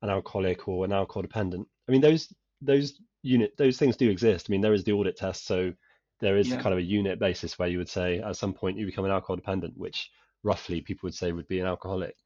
an 0.03 0.11
alcoholic 0.11 0.68
or 0.68 0.85
an 0.85 0.92
alcohol 0.92 1.23
dependent. 1.23 1.68
I 1.88 1.92
mean, 1.92 2.01
those 2.03 2.33
those 2.62 3.01
unit 3.23 3.57
those 3.59 3.79
things 3.79 3.97
do 3.97 4.11
exist. 4.11 4.47
I 4.49 4.53
mean, 4.53 4.62
there 4.62 4.75
is 4.75 4.85
the 4.85 4.92
audit 4.92 5.16
test, 5.16 5.47
so 5.47 5.73
there 6.20 6.37
is 6.37 6.48
yeah. 6.48 6.61
kind 6.61 6.72
of 6.72 6.78
a 6.78 6.83
unit 6.83 7.18
basis 7.18 7.59
where 7.59 7.68
you 7.68 7.78
would 7.78 7.88
say 7.88 8.18
at 8.18 8.37
some 8.37 8.52
point 8.52 8.78
you 8.78 8.87
become 8.87 9.04
an 9.04 9.11
alcohol 9.11 9.37
dependent, 9.37 9.76
which 9.76 10.11
roughly 10.42 10.81
people 10.81 11.07
would 11.07 11.14
say 11.14 11.33
would 11.33 11.48
be 11.48 11.61
an 11.61 11.66
alcoholic. 11.66 12.16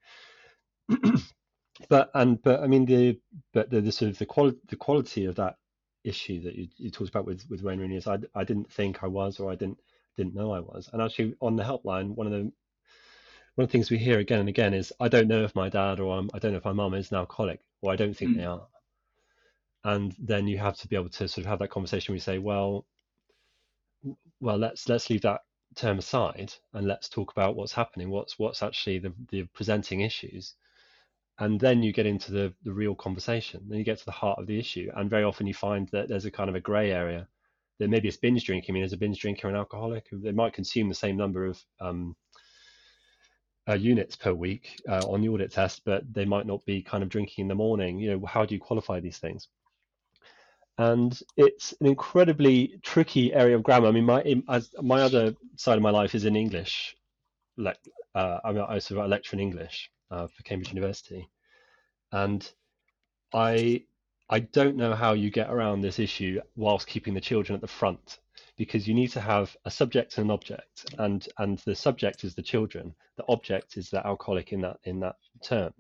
but 1.88 2.11
and 2.14 2.42
but 2.42 2.61
I 2.61 2.66
mean 2.66 2.85
the 2.85 3.20
but 3.52 3.70
the, 3.70 3.81
the 3.81 3.92
sort 3.92 4.11
of 4.11 4.18
the 4.18 4.26
quality 4.26 4.59
the 4.68 4.76
quality 4.76 5.24
of 5.26 5.37
that 5.37 5.57
issue 6.05 6.42
that 6.42 6.55
you, 6.55 6.68
you 6.76 6.90
talked 6.90 7.11
about 7.11 7.26
with 7.26 7.44
with 7.48 7.62
Wayne 7.62 7.78
Rooney 7.78 7.96
is 7.96 8.07
I, 8.07 8.18
I 8.35 8.44
didn't 8.44 8.72
think 8.72 9.02
I 9.02 9.07
was 9.07 9.38
or 9.40 9.50
I 9.50 9.55
didn't 9.55 9.78
didn't 10.16 10.35
know 10.35 10.52
I 10.52 10.61
was. 10.61 10.88
And 10.92 11.00
actually 11.00 11.35
on 11.40 11.57
the 11.57 11.62
helpline, 11.62 12.14
one 12.14 12.26
of 12.26 12.33
the 12.33 12.52
one 13.55 13.64
of 13.64 13.68
the 13.68 13.72
things 13.72 13.90
we 13.90 13.98
hear 13.98 14.18
again 14.18 14.40
and 14.40 14.48
again 14.48 14.74
is 14.74 14.92
I 14.98 15.09
don't 15.09 15.28
know 15.28 15.44
if 15.44 15.55
my 15.55 15.68
dad 15.68 16.00
or 16.00 16.18
I'm, 16.18 16.31
I 16.33 16.38
do 16.38 16.48
not 16.48 16.52
know 16.52 16.59
if 16.59 16.64
my 16.64 16.72
mum 16.72 16.94
is 16.94 17.11
an 17.11 17.18
alcoholic 17.18 17.61
or 17.83 17.92
I 17.92 17.96
don't 17.96 18.16
think 18.16 18.33
mm. 18.33 18.37
they 18.38 18.44
are. 18.44 18.66
And 19.85 20.14
then 20.18 20.46
you 20.46 20.59
have 20.59 20.76
to 20.78 20.88
be 20.88 20.96
able 20.96 21.11
to 21.11 21.28
sort 21.28 21.44
of 21.44 21.50
have 21.50 21.59
that 21.59 21.70
conversation 21.70 22.12
where 22.12 22.16
you 22.16 22.20
say, 22.20 22.38
well, 22.38 22.87
well, 24.41 24.59
let's 24.59 24.88
let's 24.88 25.11
leave 25.11 25.23
that 25.23 25.41
term 25.75 25.99
aside 25.99 26.53
and 26.75 26.87
let's 26.87 27.09
talk 27.09 27.33
about 27.33 27.57
what's 27.57 27.73
happening, 27.73 28.11
what's 28.11 28.38
what's 28.38 28.62
actually 28.62 28.99
the, 28.99 29.12
the 29.31 29.45
presenting 29.55 30.01
issues. 30.01 30.55
And 31.38 31.59
then 31.59 31.83
you 31.83 31.93
get 31.93 32.07
into 32.07 32.31
the, 32.31 32.53
the 32.62 32.73
real 32.73 32.95
conversation. 32.95 33.65
Then 33.67 33.79
you 33.79 33.85
get 33.85 33.99
to 33.99 34.05
the 34.05 34.12
heart 34.12 34.38
of 34.38 34.47
the 34.47 34.59
issue. 34.59 34.91
And 34.95 35.11
very 35.11 35.25
often 35.25 35.47
you 35.47 35.55
find 35.55 35.88
that 35.88 36.09
there's 36.09 36.27
a 36.27 36.31
kind 36.31 36.51
of 36.51 36.55
a 36.55 36.61
gray 36.61 36.93
area. 36.93 37.27
That 37.79 37.88
maybe 37.88 38.07
it's 38.07 38.19
binge 38.19 38.45
drinking. 38.45 38.73
I 38.73 38.75
mean 38.75 38.83
there's 38.83 38.93
a 38.93 38.99
binge 38.99 39.19
drinker 39.19 39.49
and 39.49 39.57
alcoholic. 39.57 40.09
They 40.12 40.33
might 40.33 40.53
consume 40.53 40.88
the 40.88 40.95
same 40.95 41.17
number 41.17 41.47
of 41.47 41.61
um, 41.81 42.15
uh, 43.69 43.75
units 43.75 44.17
per 44.17 44.33
week 44.33 44.81
uh, 44.88 45.07
on 45.09 45.21
the 45.21 45.29
audit 45.29 45.53
test, 45.53 45.83
but 45.85 46.12
they 46.12 46.25
might 46.25 46.47
not 46.47 46.65
be 46.67 46.83
kind 46.83 47.03
of 47.03 47.09
drinking 47.09 47.43
in 47.43 47.49
the 47.49 47.55
morning. 47.55 47.99
You 47.99 48.12
know, 48.19 48.27
how 48.27 48.45
do 48.45 48.55
you 48.55 48.61
qualify 48.61 49.01
these 49.01 49.19
things? 49.19 49.49
And 50.83 51.16
it's 51.37 51.73
an 51.81 51.87
incredibly 51.87 52.81
tricky 52.83 53.33
area 53.33 53.55
of 53.55 53.62
grammar. 53.62 53.87
I 53.87 53.92
mean, 53.92 54.05
my 54.05 54.42
as, 54.49 54.75
my 54.83 55.03
other 55.03 55.37
side 55.57 55.77
of 55.77 55.83
my 55.83 55.90
life 55.90 56.14
is 56.16 56.25
in 56.25 56.35
English. 56.35 56.97
Like, 57.57 57.79
uh, 58.16 58.38
I'm 58.45 58.59
also 58.59 59.05
a 59.05 59.07
lecturer 59.07 59.38
in 59.38 59.47
English 59.49 59.90
uh, 60.11 60.27
for 60.27 60.42
Cambridge 60.42 60.71
University, 60.71 61.29
and 62.11 62.40
I 63.33 63.85
I 64.29 64.40
don't 64.40 64.77
know 64.77 64.95
how 64.95 65.12
you 65.12 65.31
get 65.31 65.51
around 65.51 65.83
this 65.83 66.01
issue 66.01 66.40
whilst 66.57 66.88
keeping 66.88 67.14
the 67.14 67.29
children 67.31 67.55
at 67.55 67.61
the 67.61 67.77
front 67.81 68.18
because 68.57 68.88
you 68.88 68.95
need 68.95 69.12
to 69.12 69.21
have 69.21 69.57
a 69.64 69.71
subject 69.71 70.18
and 70.18 70.25
an 70.27 70.31
object 70.33 70.87
and 70.99 71.29
and 71.38 71.59
the 71.61 71.77
subject 71.77 72.25
is 72.25 72.35
the 72.35 72.49
children 72.53 72.95
the 73.18 73.25
object 73.29 73.77
is 73.77 73.90
the 73.90 74.05
alcoholic 74.07 74.53
in 74.53 74.61
that 74.62 74.79
in 74.85 75.01
that 75.01 75.16
term 75.42 75.73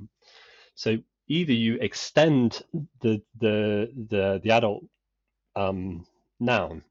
so 0.74 0.98
either 1.32 1.52
you 1.52 1.74
extend 1.80 2.62
the 3.00 3.22
the 3.40 3.90
the, 4.08 4.40
the 4.42 4.50
adult 4.50 4.84
um, 5.56 6.06
noun 6.40 6.82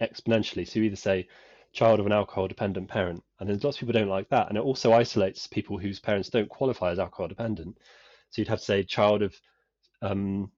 exponentially. 0.00 0.66
So 0.66 0.78
you 0.78 0.86
either 0.86 0.96
say 0.96 1.28
child 1.72 2.00
of 2.00 2.06
an 2.06 2.12
alcohol 2.12 2.48
dependent 2.48 2.88
parent 2.88 3.22
and 3.38 3.48
then 3.48 3.58
lots 3.62 3.76
of 3.76 3.80
people 3.80 3.92
don't 3.92 4.08
like 4.08 4.28
that. 4.30 4.48
And 4.48 4.58
it 4.58 4.64
also 4.64 4.92
isolates 4.92 5.46
people 5.46 5.78
whose 5.78 6.00
parents 6.00 6.28
don't 6.28 6.48
qualify 6.48 6.90
as 6.90 6.98
alcohol 6.98 7.28
dependent. 7.28 7.78
So 8.30 8.40
you'd 8.40 8.48
have 8.48 8.58
to 8.58 8.64
say 8.64 8.82
child 8.82 9.22
of 9.22 9.34
um, 10.02 10.50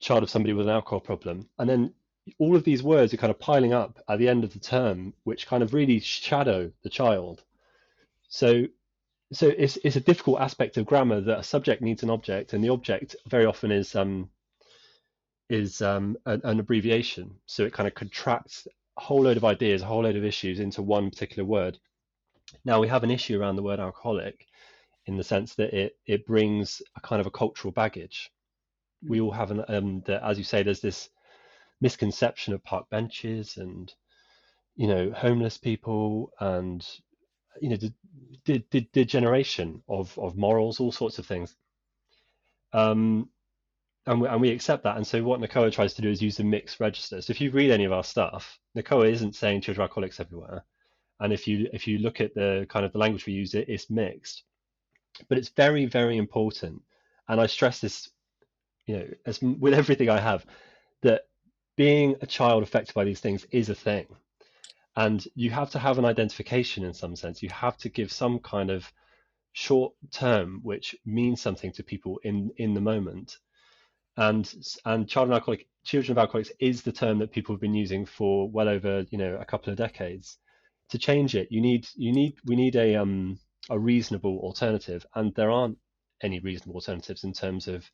child 0.00 0.22
of 0.22 0.30
somebody 0.30 0.52
with 0.52 0.66
an 0.66 0.74
alcohol 0.74 1.00
problem. 1.00 1.48
And 1.58 1.68
then 1.68 1.94
all 2.38 2.56
of 2.56 2.64
these 2.64 2.82
words 2.82 3.14
are 3.14 3.18
kind 3.18 3.30
of 3.30 3.38
piling 3.38 3.72
up 3.72 3.98
at 4.08 4.18
the 4.18 4.28
end 4.28 4.44
of 4.44 4.52
the 4.52 4.58
term, 4.58 5.14
which 5.24 5.46
kind 5.46 5.62
of 5.62 5.72
really 5.72 6.00
shadow 6.00 6.70
the 6.82 6.90
child. 6.90 7.44
So, 8.28 8.66
so 9.32 9.48
it's 9.48 9.76
it's 9.84 9.96
a 9.96 10.00
difficult 10.00 10.40
aspect 10.40 10.76
of 10.76 10.86
grammar 10.86 11.20
that 11.20 11.38
a 11.40 11.42
subject 11.42 11.82
needs 11.82 12.02
an 12.02 12.10
object, 12.10 12.52
and 12.52 12.62
the 12.62 12.68
object 12.70 13.16
very 13.26 13.44
often 13.46 13.72
is 13.72 13.94
um, 13.96 14.30
is 15.48 15.82
um, 15.82 16.16
an, 16.26 16.40
an 16.44 16.60
abbreviation. 16.60 17.34
So 17.46 17.64
it 17.64 17.72
kind 17.72 17.86
of 17.86 17.94
contracts 17.94 18.66
a 18.96 19.00
whole 19.00 19.22
load 19.22 19.36
of 19.36 19.44
ideas, 19.44 19.82
a 19.82 19.86
whole 19.86 20.02
load 20.04 20.16
of 20.16 20.24
issues 20.24 20.60
into 20.60 20.82
one 20.82 21.10
particular 21.10 21.44
word. 21.44 21.78
Now 22.64 22.80
we 22.80 22.88
have 22.88 23.04
an 23.04 23.10
issue 23.10 23.40
around 23.40 23.56
the 23.56 23.62
word 23.62 23.80
alcoholic, 23.80 24.46
in 25.06 25.16
the 25.16 25.24
sense 25.24 25.54
that 25.56 25.74
it 25.74 25.96
it 26.06 26.26
brings 26.26 26.82
a 26.96 27.00
kind 27.00 27.20
of 27.20 27.26
a 27.26 27.30
cultural 27.32 27.72
baggage. 27.72 28.30
We 29.06 29.20
all 29.20 29.32
have 29.32 29.50
an 29.50 29.64
um, 29.68 30.02
that, 30.06 30.22
as 30.24 30.38
you 30.38 30.44
say, 30.44 30.62
there's 30.62 30.80
this 30.80 31.10
misconception 31.80 32.54
of 32.54 32.64
park 32.64 32.88
benches 32.90 33.56
and 33.56 33.92
you 34.76 34.86
know 34.86 35.10
homeless 35.12 35.58
people 35.58 36.30
and 36.40 36.86
you 37.60 37.68
know 37.70 37.76
the, 37.76 37.92
the, 38.44 38.62
degeneration 38.92 39.82
of 39.88 40.16
of 40.18 40.36
morals 40.36 40.80
all 40.80 40.92
sorts 40.92 41.18
of 41.18 41.26
things. 41.26 41.56
Um 42.72 43.30
and 44.08 44.20
we, 44.20 44.28
and 44.28 44.40
we 44.40 44.50
accept 44.50 44.84
that. 44.84 44.96
And 44.96 45.06
so 45.06 45.22
what 45.24 45.40
NACOA 45.40 45.72
tries 45.72 45.94
to 45.94 46.02
do 46.02 46.10
is 46.10 46.22
use 46.22 46.36
the 46.36 46.44
mixed 46.44 46.78
register 46.80 47.20
so 47.20 47.30
if 47.32 47.40
you 47.40 47.50
read 47.50 47.70
any 47.70 47.84
of 47.84 47.92
our 47.92 48.04
stuff 48.04 48.58
NACOA 48.76 49.10
isn't 49.12 49.34
saying 49.34 49.62
children 49.62 49.82
alcoholics 49.82 50.20
everywhere. 50.20 50.64
And 51.20 51.32
if 51.32 51.48
you 51.48 51.68
if 51.72 51.86
you 51.86 51.98
look 51.98 52.20
at 52.20 52.34
the 52.34 52.66
kind 52.68 52.84
of 52.84 52.92
the 52.92 52.98
language 52.98 53.26
we 53.26 53.32
use 53.32 53.54
it 53.54 53.68
it's 53.68 53.90
mixed. 53.90 54.44
But 55.28 55.38
it's 55.38 55.50
very 55.50 55.86
very 55.86 56.16
important. 56.16 56.82
And 57.28 57.40
i 57.40 57.46
stress 57.46 57.80
this 57.80 58.10
you 58.86 58.98
know 58.98 59.06
as 59.26 59.40
with 59.42 59.74
everything 59.74 60.08
i 60.10 60.20
have 60.20 60.46
that 61.02 61.22
being 61.76 62.16
a 62.22 62.26
child 62.26 62.62
affected 62.62 62.94
by 62.94 63.04
these 63.04 63.20
things 63.20 63.46
is 63.50 63.68
a 63.68 63.74
thing. 63.74 64.06
And 64.96 65.26
you 65.34 65.50
have 65.50 65.70
to 65.70 65.78
have 65.78 65.98
an 65.98 66.04
identification 66.04 66.84
in 66.84 66.94
some 66.94 67.16
sense. 67.16 67.42
You 67.42 67.50
have 67.50 67.76
to 67.78 67.88
give 67.88 68.10
some 68.10 68.38
kind 68.38 68.70
of 68.70 68.90
short 69.52 69.94
term 70.10 70.60
which 70.62 70.94
means 71.06 71.40
something 71.40 71.72
to 71.72 71.82
people 71.82 72.18
in 72.24 72.50
in 72.56 72.74
the 72.74 72.80
moment. 72.80 73.38
And 74.16 74.50
and 74.84 75.08
child 75.08 75.28
of 75.28 75.34
alcoholic 75.34 75.68
children 75.84 76.12
of 76.12 76.18
alcoholics 76.18 76.52
is 76.58 76.82
the 76.82 76.92
term 76.92 77.18
that 77.18 77.32
people 77.32 77.54
have 77.54 77.60
been 77.60 77.74
using 77.74 78.06
for 78.06 78.48
well 78.50 78.68
over 78.68 79.04
you 79.10 79.18
know 79.18 79.36
a 79.36 79.44
couple 79.44 79.70
of 79.70 79.78
decades. 79.78 80.38
To 80.90 80.98
change 80.98 81.34
it, 81.34 81.48
you 81.50 81.60
need 81.60 81.86
you 81.96 82.12
need 82.12 82.36
we 82.44 82.56
need 82.56 82.76
a 82.76 82.96
um 82.96 83.38
a 83.68 83.78
reasonable 83.78 84.38
alternative, 84.38 85.04
and 85.14 85.34
there 85.34 85.50
aren't 85.50 85.78
any 86.22 86.38
reasonable 86.40 86.76
alternatives 86.76 87.24
in 87.24 87.32
terms 87.32 87.68
of 87.68 87.90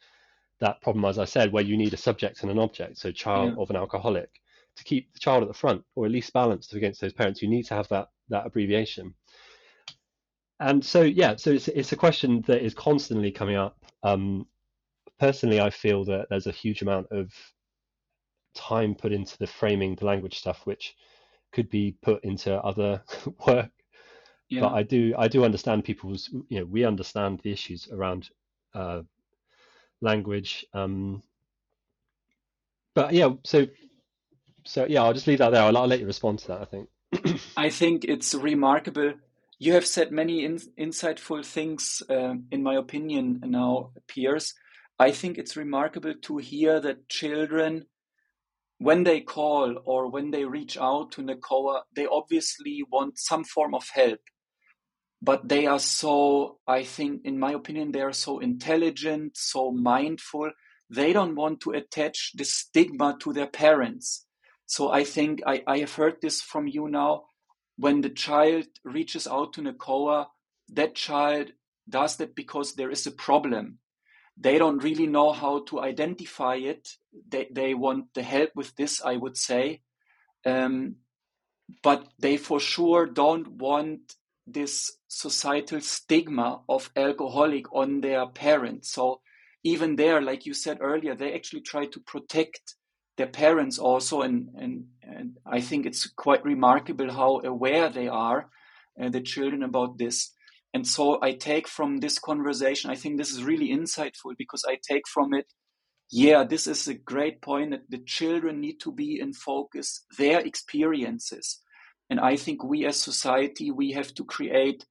that 0.60 0.80
problem, 0.80 1.04
as 1.04 1.18
I 1.18 1.24
said, 1.24 1.52
where 1.52 1.64
you 1.64 1.76
need 1.76 1.94
a 1.94 1.96
subject 1.96 2.42
and 2.42 2.50
an 2.50 2.58
object. 2.58 2.98
So, 2.98 3.10
child 3.10 3.54
yeah. 3.56 3.62
of 3.62 3.70
an 3.70 3.76
alcoholic 3.76 4.30
to 4.76 4.84
keep 4.84 5.12
the 5.12 5.18
child 5.18 5.42
at 5.42 5.48
the 5.48 5.54
front, 5.54 5.84
or 5.94 6.06
at 6.06 6.12
least 6.12 6.32
balanced 6.32 6.74
against 6.74 7.00
those 7.00 7.12
parents, 7.12 7.42
you 7.42 7.48
need 7.48 7.64
to 7.66 7.74
have 7.74 7.88
that 7.88 8.08
that 8.28 8.46
abbreviation. 8.46 9.14
And 10.60 10.84
so, 10.84 11.02
yeah, 11.02 11.36
so 11.36 11.50
it's 11.50 11.68
it's 11.68 11.92
a 11.92 11.96
question 11.96 12.42
that 12.46 12.64
is 12.64 12.74
constantly 12.74 13.32
coming 13.32 13.56
up. 13.56 13.76
Um, 14.02 14.46
personally, 15.18 15.60
I 15.60 15.70
feel 15.70 16.04
that 16.04 16.28
there's 16.30 16.46
a 16.46 16.52
huge 16.52 16.82
amount 16.82 17.08
of 17.10 17.32
time 18.54 18.94
put 18.94 19.12
into 19.12 19.36
the 19.38 19.46
framing 19.46 19.96
the 19.96 20.04
language 20.04 20.38
stuff, 20.38 20.64
which 20.64 20.94
could 21.52 21.68
be 21.68 21.96
put 22.02 22.22
into 22.24 22.54
other 22.62 23.02
work. 23.46 23.70
Yeah. 24.48 24.60
But 24.60 24.74
I 24.74 24.82
do 24.82 25.14
I 25.18 25.28
do 25.28 25.44
understand 25.44 25.84
people's 25.84 26.30
you 26.48 26.60
know 26.60 26.64
we 26.66 26.84
understand 26.84 27.40
the 27.42 27.52
issues 27.52 27.88
around 27.90 28.28
uh, 28.74 29.02
language. 30.00 30.66
Um, 30.74 31.22
but 32.94 33.14
yeah, 33.14 33.30
so 33.44 33.66
so 34.64 34.86
yeah, 34.88 35.02
I'll 35.02 35.12
just 35.14 35.26
leave 35.26 35.38
that 35.38 35.50
there. 35.50 35.62
I'll, 35.62 35.76
I'll 35.76 35.86
let 35.86 36.00
you 36.00 36.06
respond 36.06 36.40
to 36.40 36.48
that. 36.48 36.60
I 36.60 36.64
think. 36.64 36.88
I 37.56 37.70
think 37.70 38.04
it's 38.04 38.34
remarkable. 38.34 39.14
You 39.58 39.74
have 39.74 39.86
said 39.86 40.10
many 40.10 40.44
in, 40.44 40.58
insightful 40.78 41.44
things, 41.44 42.02
uh, 42.10 42.34
in 42.50 42.62
my 42.62 42.74
opinion, 42.74 43.40
now, 43.44 43.90
Piers. 44.08 44.54
I 44.98 45.12
think 45.12 45.38
it's 45.38 45.56
remarkable 45.56 46.14
to 46.22 46.38
hear 46.38 46.80
that 46.80 47.08
children, 47.08 47.86
when 48.78 49.04
they 49.04 49.20
call 49.20 49.76
or 49.84 50.10
when 50.10 50.30
they 50.30 50.44
reach 50.44 50.76
out 50.76 51.12
to 51.12 51.22
NACOA, 51.22 51.82
they 51.94 52.06
obviously 52.06 52.82
want 52.90 53.18
some 53.18 53.44
form 53.44 53.74
of 53.74 53.88
help 53.90 54.20
but 55.22 55.48
they 55.48 55.66
are 55.66 55.78
so 55.78 56.58
i 56.66 56.82
think 56.82 57.22
in 57.24 57.38
my 57.38 57.52
opinion 57.52 57.92
they 57.92 58.02
are 58.02 58.12
so 58.12 58.40
intelligent 58.40 59.36
so 59.36 59.70
mindful 59.70 60.50
they 60.90 61.12
don't 61.12 61.36
want 61.36 61.60
to 61.60 61.70
attach 61.70 62.32
the 62.34 62.44
stigma 62.44 63.16
to 63.20 63.32
their 63.32 63.46
parents 63.46 64.26
so 64.74 64.90
i 65.00 65.04
think 65.14 65.42
i, 65.52 65.62
I 65.74 65.76
have 65.84 65.94
heard 66.00 66.16
this 66.20 66.40
from 66.40 66.66
you 66.66 66.88
now. 66.88 67.12
When 67.76 68.00
the 68.00 68.10
child 68.10 68.66
reaches 68.84 69.26
out 69.26 69.54
to 69.54 69.62
NACOA, 69.62 70.26
that 70.72 70.94
child 70.94 71.52
does 71.88 72.16
that 72.16 72.34
because 72.34 72.74
there 72.74 72.90
is 72.90 73.06
a 73.06 73.10
problem. 73.26 73.78
They 74.36 74.58
don't 74.58 74.82
really 74.82 75.06
know 75.06 75.32
how 75.32 75.64
to 75.68 75.80
identify 75.80 76.56
it. 76.56 76.96
They, 77.28 77.48
they 77.50 77.74
want 77.74 78.14
the 78.14 78.22
help 78.22 78.50
with 78.54 78.74
this 78.76 79.02
i 79.02 79.16
would 79.16 79.36
say. 79.36 79.80
Um, 80.46 80.96
but 81.82 82.08
they 82.18 82.36
for 82.36 82.60
sure 82.60 83.06
don't 83.06 83.48
want 83.68 84.00
this 84.46 84.74
societal 85.08 85.80
stigma 85.80 86.60
of 86.68 86.90
alcoholic 86.96 87.66
on 87.72 88.00
their 88.00 88.26
parents. 88.26 88.92
So 88.92 89.20
even 89.64 89.96
there, 89.96 90.20
like 90.20 90.46
you 90.46 90.54
said 90.54 90.78
earlier, 90.80 91.14
they 91.14 91.34
actually 91.34 91.62
try 91.62 91.86
to 91.86 92.00
protect 92.00 92.74
their 93.16 93.26
parents 93.26 93.78
also, 93.78 94.22
and 94.22 94.48
and, 94.56 94.84
and 95.02 95.38
I 95.46 95.60
think 95.60 95.86
it's 95.86 96.06
quite 96.06 96.44
remarkable 96.44 97.10
how 97.12 97.40
aware 97.44 97.88
they 97.88 98.08
are, 98.08 98.48
uh, 99.00 99.08
the 99.08 99.20
children, 99.20 99.62
about 99.62 99.98
this. 99.98 100.32
And 100.74 100.86
so 100.86 101.18
I 101.22 101.32
take 101.32 101.68
from 101.68 101.98
this 101.98 102.18
conversation, 102.18 102.90
I 102.90 102.94
think 102.94 103.18
this 103.18 103.30
is 103.30 103.44
really 103.44 103.68
insightful 103.68 104.34
because 104.38 104.64
I 104.66 104.78
take 104.82 105.06
from 105.06 105.34
it, 105.34 105.46
yeah, 106.10 106.44
this 106.44 106.66
is 106.66 106.88
a 106.88 106.94
great 106.94 107.42
point 107.42 107.72
that 107.72 107.90
the 107.90 107.98
children 107.98 108.60
need 108.60 108.80
to 108.80 108.92
be 108.92 109.20
in 109.20 109.34
focus, 109.34 110.06
their 110.16 110.40
experiences 110.40 111.60
and 112.12 112.20
I 112.20 112.36
think 112.36 112.62
we 112.62 112.84
as 112.84 113.00
society, 113.00 113.70
we 113.70 113.92
have 113.92 114.12
to 114.16 114.24
create 114.26 114.84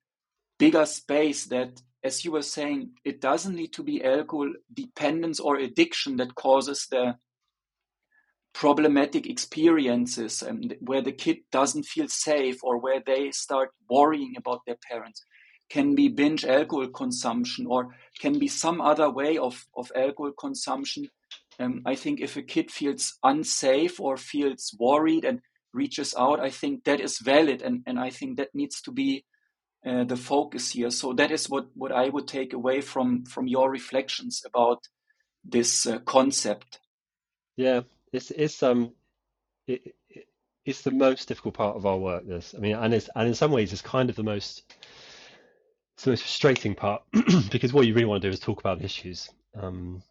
bigger 0.58 0.88
space 0.88 1.46
that, 1.46 1.80
as 2.04 2.26
you 2.26 2.32
were 2.32 2.42
saying, 2.42 2.94
it 3.06 3.22
doesn't 3.22 3.54
need 3.54 3.74
to 3.74 3.84
be 3.84 4.04
alcohol 4.04 4.52
dependence 4.74 5.40
or 5.40 5.58
addiction 5.58 6.18
that 6.18 6.34
causes 6.34 6.88
the 6.90 7.18
problematic 8.54 9.28
experiences 9.28 10.42
and 10.42 10.76
where 10.82 11.02
the 11.02 11.12
kid 11.12 11.38
doesn't 11.52 11.84
feel 11.84 12.08
safe 12.08 12.64
or 12.64 12.78
where 12.78 13.02
they 13.06 13.32
start 13.32 13.72
worrying 13.90 14.36
about 14.38 14.62
their 14.66 14.78
parents 14.90 15.26
can 15.70 15.96
be 15.96 16.10
binge 16.10 16.44
alcohol 16.44 16.88
consumption 16.88 17.66
or 17.66 17.96
can 18.20 18.38
be 18.38 18.48
some 18.48 18.82
other 18.82 19.10
way 19.10 19.38
of, 19.38 19.66
of 19.76 19.92
alcohol 19.96 20.32
consumption. 20.38 21.08
Um, 21.60 21.82
I 21.86 21.96
think 21.96 22.20
if 22.20 22.36
a 22.36 22.42
kid 22.42 22.70
feels 22.70 23.18
unsafe 23.24 24.00
or 24.00 24.18
feels 24.18 24.76
worried 24.78 25.24
and 25.24 25.40
reaches 25.74 26.14
out, 26.18 26.42
I 26.42 26.50
think 26.50 26.84
that 26.84 27.00
is 27.00 27.20
valid, 27.20 27.62
and 27.62 27.84
and 27.86 28.00
I 28.00 28.10
think 28.10 28.38
that 28.38 28.54
needs 28.54 28.82
to 28.82 28.92
be 28.92 29.24
uh, 29.86 30.04
the 30.04 30.18
focus 30.18 30.72
here. 30.72 30.92
So 30.92 31.14
that 31.14 31.32
is 31.32 31.50
what 31.50 31.68
what 31.76 31.92
I 31.92 32.10
would 32.10 32.28
take 32.28 32.54
away 32.54 32.82
from 32.82 33.26
from 33.26 33.48
your 33.48 33.72
reflections 33.72 34.44
about 34.46 34.80
this 35.44 35.86
uh, 35.88 36.00
concept. 36.00 36.80
Yeah, 37.56 37.82
it's 38.12 38.32
it's 38.32 38.62
um 38.64 38.94
it, 39.68 39.96
it's 40.66 40.82
the 40.82 40.92
most 40.92 41.28
difficult 41.28 41.56
part 41.56 41.76
of 41.76 41.86
our 41.86 41.98
work. 41.98 42.28
This, 42.28 42.54
I 42.56 42.60
mean, 42.60 42.76
and 42.76 42.94
it's 42.94 43.10
and 43.16 43.28
in 43.28 43.36
some 43.36 43.52
ways 43.52 43.74
it's 43.74 43.82
kind 43.82 44.10
of 44.10 44.16
the 44.16 44.24
most 44.24 44.64
it's 45.96 46.04
the 46.04 46.12
most 46.12 46.24
frustrating 46.24 46.76
part 46.76 47.04
because 47.52 47.74
what 47.74 47.88
you 47.88 47.94
really 47.94 48.06
want 48.06 48.22
to 48.22 48.28
do 48.28 48.34
is 48.34 48.40
talk 48.40 48.60
about 48.60 48.82
issues. 48.84 49.30
Um, 49.56 50.02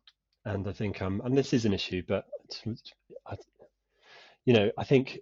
and 0.45 0.67
I 0.67 0.73
think, 0.73 1.03
um, 1.03 1.21
and 1.25 1.37
this 1.37 1.53
is 1.53 1.65
an 1.65 1.75
issue, 1.75 2.03
but 2.07 2.27
I, 3.27 3.37
you 4.45 4.55
know, 4.55 4.71
I 4.79 4.85
think 4.85 5.21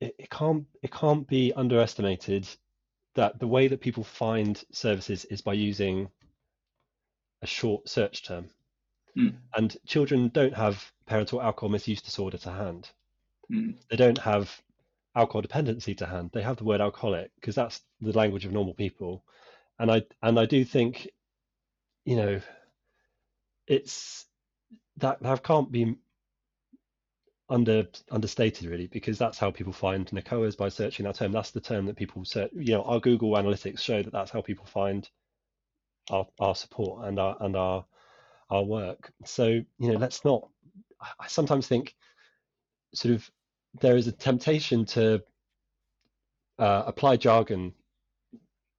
it, 0.00 0.14
it 0.18 0.30
can't 0.30 0.66
it 0.82 0.92
can't 0.92 1.26
be 1.26 1.52
underestimated 1.54 2.46
that 3.14 3.38
the 3.38 3.46
way 3.46 3.68
that 3.68 3.80
people 3.80 4.04
find 4.04 4.62
services 4.72 5.24
is 5.26 5.40
by 5.40 5.52
using 5.52 6.08
a 7.42 7.46
short 7.46 7.88
search 7.88 8.24
term. 8.24 8.48
Mm. 9.16 9.34
And 9.54 9.76
children 9.86 10.28
don't 10.28 10.54
have 10.54 10.92
parental 11.06 11.40
alcohol 11.40 11.68
misuse 11.68 12.02
disorder 12.02 12.38
to 12.38 12.50
hand. 12.50 12.90
Mm. 13.50 13.76
They 13.90 13.96
don't 13.96 14.18
have 14.18 14.60
alcohol 15.14 15.42
dependency 15.42 15.94
to 15.96 16.06
hand. 16.06 16.30
They 16.32 16.42
have 16.42 16.56
the 16.56 16.64
word 16.64 16.80
alcoholic 16.80 17.30
because 17.36 17.54
that's 17.54 17.80
the 18.00 18.12
language 18.12 18.44
of 18.44 18.52
normal 18.52 18.74
people. 18.74 19.24
And 19.78 19.90
I 19.90 20.02
and 20.22 20.38
I 20.38 20.46
do 20.46 20.64
think, 20.64 21.08
you 22.04 22.16
know, 22.16 22.40
it's 23.66 24.26
that 24.98 25.22
that 25.22 25.42
can't 25.42 25.70
be 25.70 25.96
under 27.48 27.86
understated 28.10 28.68
really 28.68 28.86
because 28.86 29.18
that's 29.18 29.38
how 29.38 29.50
people 29.50 29.72
find 29.72 30.06
NACOAs 30.06 30.56
by 30.56 30.68
searching 30.68 31.04
that 31.04 31.16
term. 31.16 31.32
That's 31.32 31.50
the 31.50 31.60
term 31.60 31.86
that 31.86 31.96
people 31.96 32.24
search. 32.24 32.50
You 32.54 32.74
know, 32.74 32.82
our 32.82 33.00
Google 33.00 33.32
Analytics 33.32 33.80
show 33.80 34.02
that 34.02 34.12
that's 34.12 34.30
how 34.30 34.40
people 34.40 34.66
find 34.66 35.08
our 36.10 36.26
our 36.38 36.54
support 36.54 37.06
and 37.06 37.18
our 37.18 37.36
and 37.40 37.56
our 37.56 37.84
our 38.54 38.64
work. 38.64 39.12
So 39.24 39.46
you 39.46 39.92
know, 39.92 39.98
let's 39.98 40.24
not. 40.24 40.48
I 41.20 41.26
sometimes 41.26 41.66
think, 41.66 41.94
sort 42.94 43.14
of, 43.14 43.30
there 43.80 43.96
is 43.96 44.06
a 44.06 44.12
temptation 44.12 44.86
to 44.86 45.22
uh, 46.58 46.84
apply 46.86 47.16
jargon 47.16 47.74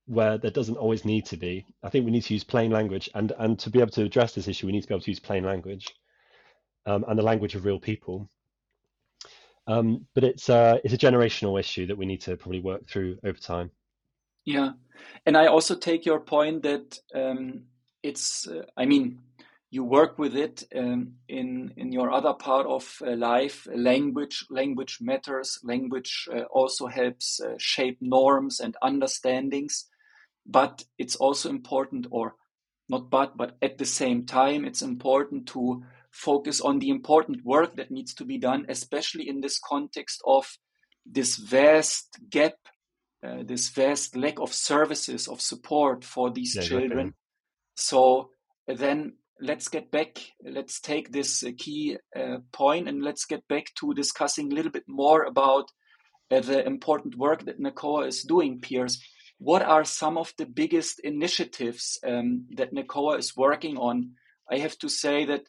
where 0.07 0.37
there 0.37 0.51
doesn't 0.51 0.77
always 0.77 1.03
need 1.03 1.25
to 1.25 1.37
be. 1.37 1.65
I 1.83 1.89
think 1.89 2.05
we 2.05 2.11
need 2.11 2.23
to 2.23 2.33
use 2.33 2.43
plain 2.43 2.71
language, 2.71 3.09
and 3.13 3.31
and 3.37 3.59
to 3.59 3.69
be 3.69 3.79
able 3.79 3.91
to 3.91 4.03
address 4.03 4.33
this 4.33 4.47
issue, 4.47 4.65
we 4.65 4.71
need 4.71 4.81
to 4.81 4.87
be 4.87 4.93
able 4.93 5.03
to 5.03 5.11
use 5.11 5.19
plain 5.19 5.43
language, 5.43 5.87
um, 6.85 7.05
and 7.07 7.17
the 7.17 7.23
language 7.23 7.55
of 7.55 7.65
real 7.65 7.79
people. 7.79 8.29
Um, 9.67 10.05
but 10.13 10.23
it's 10.23 10.49
uh, 10.49 10.77
it's 10.83 10.93
a 10.93 10.97
generational 10.97 11.59
issue 11.59 11.87
that 11.87 11.97
we 11.97 12.05
need 12.05 12.21
to 12.21 12.37
probably 12.37 12.61
work 12.61 12.87
through 12.87 13.17
over 13.23 13.37
time. 13.37 13.71
Yeah, 14.45 14.73
and 15.25 15.35
I 15.35 15.47
also 15.47 15.75
take 15.75 16.05
your 16.05 16.19
point 16.19 16.63
that 16.63 16.99
um, 17.13 17.63
it's. 18.03 18.47
Uh, 18.47 18.65
I 18.77 18.85
mean, 18.85 19.19
you 19.75 19.83
work 19.83 20.17
with 20.17 20.35
it 20.37 20.63
um, 20.73 21.15
in 21.27 21.73
in 21.75 21.91
your 21.91 22.09
other 22.09 22.33
part 22.33 22.65
of 22.65 23.01
uh, 23.01 23.15
life. 23.15 23.67
Language, 23.75 24.45
language 24.49 24.99
matters. 25.01 25.59
Language 25.63 26.29
uh, 26.33 26.43
also 26.49 26.87
helps 26.87 27.41
uh, 27.41 27.55
shape 27.57 27.97
norms 27.99 28.61
and 28.61 28.77
understandings. 28.81 29.85
But 30.45 30.85
it's 30.97 31.17
also 31.17 31.49
important, 31.49 32.07
or 32.09 32.35
not 32.87 33.09
but, 33.09 33.35
but 33.35 33.57
at 33.61 33.77
the 33.77 33.85
same 33.85 34.25
time, 34.25 34.63
it's 34.63 34.81
important 34.81 35.47
to 35.47 35.83
focus 36.11 36.61
on 36.61 36.79
the 36.79 36.89
important 36.89 37.43
work 37.43 37.75
that 37.75 37.91
needs 37.91 38.13
to 38.13 38.25
be 38.25 38.37
done, 38.37 38.65
especially 38.69 39.27
in 39.27 39.41
this 39.41 39.59
context 39.59 40.21
of 40.25 40.45
this 41.05 41.35
vast 41.35 42.17
gap, 42.29 42.53
uh, 43.27 43.43
this 43.43 43.69
vast 43.69 44.15
lack 44.15 44.39
of 44.39 44.53
services, 44.53 45.27
of 45.27 45.41
support 45.41 46.05
for 46.05 46.31
these 46.31 46.55
yeah, 46.55 46.61
children. 46.61 47.13
So 47.75 48.29
then 48.67 49.13
let's 49.39 49.67
get 49.67 49.91
back, 49.91 50.17
let's 50.43 50.79
take 50.79 51.11
this 51.11 51.43
uh, 51.43 51.51
key 51.57 51.97
uh, 52.15 52.37
point 52.51 52.87
and 52.87 53.03
let's 53.03 53.25
get 53.25 53.47
back 53.47 53.65
to 53.79 53.93
discussing 53.93 54.51
a 54.51 54.55
little 54.55 54.71
bit 54.71 54.85
more 54.87 55.23
about 55.23 55.69
uh, 56.31 56.39
the 56.39 56.65
important 56.65 57.17
work 57.17 57.45
that 57.45 57.59
NACOA 57.59 58.07
is 58.07 58.23
doing, 58.23 58.59
Piers. 58.59 59.01
What 59.37 59.61
are 59.61 59.83
some 59.83 60.17
of 60.17 60.33
the 60.37 60.45
biggest 60.45 60.99
initiatives 61.01 61.99
um, 62.07 62.45
that 62.55 62.73
NACOA 62.73 63.19
is 63.19 63.35
working 63.35 63.77
on? 63.77 64.11
I 64.49 64.57
have 64.59 64.77
to 64.79 64.89
say 64.89 65.25
that 65.25 65.43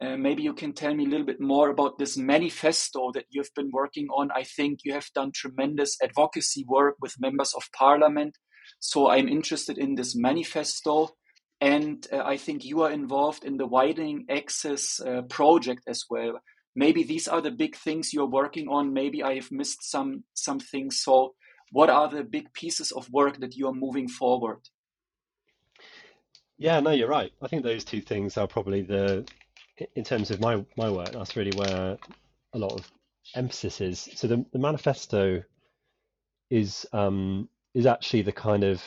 uh, 0.00 0.16
maybe 0.16 0.42
you 0.42 0.54
can 0.54 0.72
tell 0.72 0.94
me 0.94 1.04
a 1.04 1.08
little 1.08 1.26
bit 1.26 1.40
more 1.40 1.70
about 1.70 1.98
this 1.98 2.16
manifesto 2.16 3.10
that 3.12 3.26
you've 3.30 3.52
been 3.54 3.70
working 3.72 4.06
on. 4.08 4.30
I 4.34 4.44
think 4.44 4.80
you 4.84 4.92
have 4.92 5.06
done 5.14 5.32
tremendous 5.34 5.96
advocacy 6.02 6.64
work 6.68 6.96
with 7.00 7.20
members 7.20 7.52
of 7.54 7.64
parliament. 7.76 8.36
So 8.80 9.10
I'm 9.10 9.28
interested 9.28 9.76
in 9.76 9.96
this 9.96 10.14
manifesto. 10.14 11.10
And 11.60 12.06
uh, 12.12 12.22
I 12.24 12.36
think 12.36 12.64
you 12.64 12.82
are 12.82 12.90
involved 12.90 13.44
in 13.44 13.56
the 13.56 13.66
widening 13.66 14.26
access 14.30 15.00
uh, 15.00 15.22
project 15.22 15.82
as 15.88 16.04
well. 16.08 16.40
Maybe 16.76 17.02
these 17.02 17.26
are 17.26 17.40
the 17.40 17.50
big 17.50 17.74
things 17.74 18.12
you're 18.12 18.26
working 18.26 18.68
on. 18.68 18.92
Maybe 18.92 19.22
I 19.22 19.34
have 19.34 19.50
missed 19.50 19.90
some 19.90 20.22
some 20.34 20.60
things. 20.60 21.00
So, 21.00 21.34
what 21.72 21.90
are 21.90 22.08
the 22.08 22.22
big 22.22 22.52
pieces 22.52 22.92
of 22.92 23.10
work 23.10 23.40
that 23.40 23.56
you 23.56 23.66
are 23.66 23.74
moving 23.74 24.08
forward? 24.08 24.60
Yeah, 26.56 26.78
no, 26.80 26.90
you're 26.90 27.08
right. 27.08 27.32
I 27.42 27.48
think 27.48 27.64
those 27.64 27.84
two 27.84 28.00
things 28.00 28.36
are 28.36 28.46
probably 28.46 28.82
the 28.82 29.26
in 29.94 30.04
terms 30.04 30.30
of 30.30 30.40
my 30.40 30.64
my 30.76 30.90
work, 30.90 31.12
that's 31.12 31.36
really 31.36 31.56
where 31.56 31.98
a 32.52 32.58
lot 32.58 32.72
of 32.72 32.90
emphasis 33.34 33.80
is. 33.80 34.08
So 34.14 34.26
the, 34.26 34.44
the 34.52 34.58
manifesto 34.58 35.42
is 36.50 36.86
um, 36.92 37.48
is 37.74 37.86
actually 37.86 38.22
the 38.22 38.32
kind 38.32 38.64
of 38.64 38.82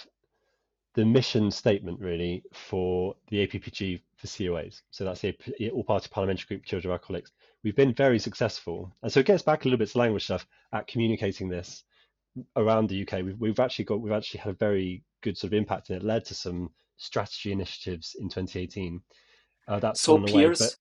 the 0.93 1.05
mission 1.05 1.51
statement 1.51 1.99
really 1.99 2.43
for 2.51 3.15
the 3.29 3.47
APPG 3.47 4.01
for 4.17 4.27
COAs. 4.27 4.81
So 4.91 5.05
that's 5.05 5.21
the 5.21 5.35
All 5.73 5.83
Party 5.83 6.09
Parliamentary 6.11 6.47
Group 6.47 6.65
Children 6.65 6.91
of 6.91 6.99
Alcoholics. 6.99 7.31
We've 7.63 7.75
been 7.75 7.93
very 7.93 8.19
successful, 8.19 8.93
and 9.01 9.11
so 9.11 9.21
it 9.21 9.25
gets 9.25 9.43
back 9.43 9.61
a 9.61 9.67
little 9.67 9.79
bit 9.79 9.89
to 9.89 9.97
language 9.97 10.25
stuff 10.25 10.45
at 10.73 10.87
communicating 10.87 11.47
this 11.47 11.83
around 12.55 12.89
the 12.89 13.01
UK. 13.01 13.23
We've, 13.23 13.39
we've 13.39 13.59
actually 13.59 13.85
got 13.85 14.01
we've 14.01 14.13
actually 14.13 14.41
had 14.41 14.53
a 14.53 14.57
very 14.57 15.03
good 15.21 15.37
sort 15.37 15.53
of 15.53 15.57
impact, 15.57 15.89
and 15.89 16.01
it 16.01 16.05
led 16.05 16.25
to 16.25 16.33
some 16.33 16.71
strategy 16.97 17.51
initiatives 17.51 18.15
in 18.19 18.29
2018. 18.29 19.01
Uh, 19.67 19.79
that's 19.79 20.01
so 20.01 20.19
Piers, 20.19 20.59
but 20.59 20.75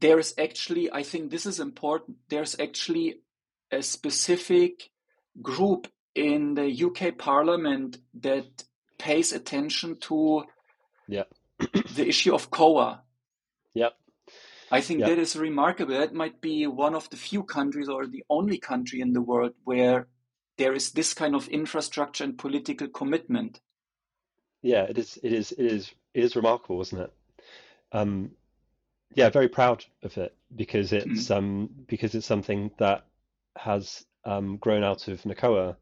there 0.00 0.18
is 0.18 0.34
actually, 0.38 0.92
I 0.92 1.02
think 1.02 1.30
this 1.30 1.46
is 1.46 1.60
important, 1.60 2.18
there's 2.28 2.58
actually 2.58 3.20
a 3.70 3.82
specific 3.82 4.90
group 5.42 5.88
in 6.14 6.54
the 6.54 6.84
UK 6.84 7.16
Parliament 7.16 7.98
that 8.20 8.64
pays 9.00 9.32
attention 9.32 9.96
to 10.00 10.44
yeah. 11.08 11.24
the 11.94 12.06
issue 12.06 12.34
of 12.34 12.50
COA. 12.50 13.02
Yep. 13.74 13.94
I 14.70 14.80
think 14.80 15.00
yep. 15.00 15.08
that 15.08 15.18
is 15.18 15.34
remarkable. 15.34 15.98
That 15.98 16.14
might 16.14 16.40
be 16.40 16.66
one 16.66 16.94
of 16.94 17.10
the 17.10 17.16
few 17.16 17.42
countries 17.42 17.88
or 17.88 18.06
the 18.06 18.24
only 18.30 18.58
country 18.58 19.00
in 19.00 19.12
the 19.12 19.20
world 19.20 19.54
where 19.64 20.06
there 20.58 20.74
is 20.74 20.92
this 20.92 21.14
kind 21.14 21.34
of 21.34 21.48
infrastructure 21.48 22.22
and 22.22 22.38
political 22.38 22.86
commitment. 22.88 23.60
Yeah, 24.62 24.82
it 24.84 24.98
is. 24.98 25.18
It 25.22 25.32
is. 25.32 25.52
It 25.52 25.66
is. 25.66 25.90
It 26.14 26.24
is 26.24 26.36
remarkable, 26.36 26.80
isn't 26.82 27.00
it? 27.00 27.12
Um, 27.92 28.32
yeah, 29.14 29.30
very 29.30 29.48
proud 29.48 29.84
of 30.02 30.16
it 30.18 30.36
because 30.54 30.92
it's 30.92 31.28
mm. 31.28 31.36
um 31.36 31.70
because 31.88 32.14
it's 32.14 32.26
something 32.26 32.70
that 32.78 33.06
has 33.56 34.04
um 34.24 34.58
grown 34.58 34.84
out 34.84 35.08
of 35.08 35.22
NACOA. 35.22 35.76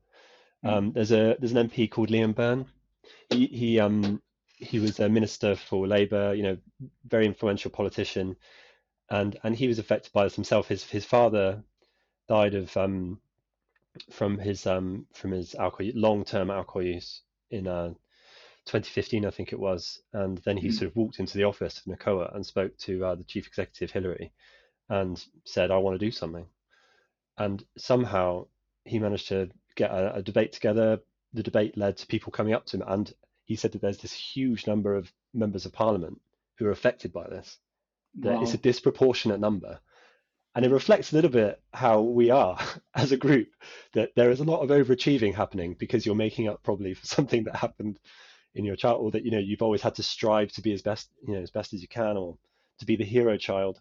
Mm. 0.65 0.73
Um, 0.73 0.93
there's 0.93 1.13
a 1.13 1.37
there's 1.39 1.53
an 1.53 1.69
MP 1.69 1.91
called 1.91 2.09
Liam 2.09 2.35
Byrne. 2.35 2.67
He 3.31 3.47
he 3.47 3.81
um 3.81 4.23
he 4.57 4.79
was 4.79 4.99
a 5.01 5.09
minister 5.09 5.55
for 5.55 5.87
Labour, 5.87 6.35
you 6.35 6.43
know, 6.43 6.59
very 7.07 7.27
influential 7.27 7.71
politician, 7.71 8.37
and 9.11 9.39
and 9.45 9.57
he 9.57 9.69
was 9.69 9.79
affected 9.79 10.13
by 10.13 10.25
this 10.25 10.35
himself. 10.35 10.69
His 10.69 10.85
his 10.85 11.05
father 11.05 11.63
died 12.29 12.55
of 12.55 12.77
um 12.77 13.21
from 14.11 14.39
his 14.39 14.67
um 14.67 15.07
from 15.15 15.33
his 15.33 15.55
alcohol 15.55 15.93
long 15.95 16.25
term 16.25 16.51
alcohol 16.51 16.83
use 16.83 17.23
in 17.51 17.67
uh 17.67 17.95
2015, 18.69 19.25
I 19.25 19.31
think 19.31 19.53
it 19.53 19.59
was, 19.59 20.01
and 20.13 20.39
then 20.39 20.59
he 20.59 20.69
mm. 20.69 20.73
sort 20.75 20.91
of 20.91 20.97
walked 20.97 21.21
into 21.21 21.39
the 21.39 21.45
office 21.45 21.79
of 21.79 21.85
NACOA 21.87 22.35
and 22.35 22.45
spoke 22.45 22.77
to 22.79 23.03
uh, 23.03 23.15
the 23.15 23.25
chief 23.25 23.47
executive 23.47 23.91
Hilary, 23.91 24.31
and 24.91 25.25
said, 25.45 25.71
"I 25.71 25.79
want 25.79 25.99
to 25.99 26.05
do 26.05 26.11
something," 26.11 26.47
and 27.39 27.65
somehow 27.79 28.47
he 28.85 28.99
managed 28.99 29.29
to 29.29 29.49
get 29.75 29.91
a, 29.91 30.17
a 30.17 30.23
debate 30.23 30.53
together. 30.53 31.01
The 31.33 31.43
debate 31.43 31.77
led 31.77 31.97
to 31.99 32.07
people 32.07 32.33
coming 32.33 32.55
up 32.55 32.67
to 32.67 32.77
him, 32.79 32.85
and 32.87 33.13
he 33.45 33.57
said 33.57 33.73
that 33.73 33.83
there's 33.83 33.99
this 33.99 34.13
huge 34.13 34.67
number 34.67 34.95
of 34.95 35.13
members 35.35 35.67
of 35.67 35.73
parliament 35.73 36.21
who 36.57 36.67
are 36.67 36.73
affected 36.73 37.13
by 37.13 37.29
this. 37.29 37.59
That 38.21 38.35
wow. 38.35 38.43
it's 38.43 38.55
a 38.55 38.59
disproportionate 38.59 39.41
number, 39.41 39.81
and 40.55 40.65
it 40.65 40.71
reflects 40.71 41.13
a 41.13 41.17
little 41.17 41.31
bit 41.31 41.61
how 41.73 42.01
we 42.01 42.31
are 42.31 42.59
as 42.95 43.13
a 43.13 43.17
group. 43.17 43.49
That 43.93 44.15
there 44.17 44.31
is 44.31 44.41
a 44.41 44.45
lot 44.45 44.61
of 44.61 44.71
overachieving 44.71 45.35
happening 45.35 45.77
because 45.79 46.07
you're 46.07 46.15
making 46.15 46.49
up 46.49 46.63
probably 46.63 46.95
for 46.95 47.07
something 47.17 47.45
that 47.45 47.57
happened 47.57 47.99
in 48.55 48.65
your 48.65 48.77
childhood 48.77 49.13
that 49.13 49.25
you 49.25 49.31
know 49.31 49.39
you've 49.39 49.63
always 49.63 49.83
had 49.83 49.95
to 49.95 50.03
strive 50.03 50.51
to 50.53 50.63
be 50.63 50.73
as 50.73 50.83
best 50.83 51.11
you 51.27 51.35
know 51.35 51.41
as 51.41 51.51
best 51.51 51.73
as 51.73 51.83
you 51.83 51.89
can 51.89 52.17
or 52.17 52.37
to 52.79 52.87
be 52.87 52.97
the 52.97 53.05
hero 53.05 53.37
child 53.37 53.81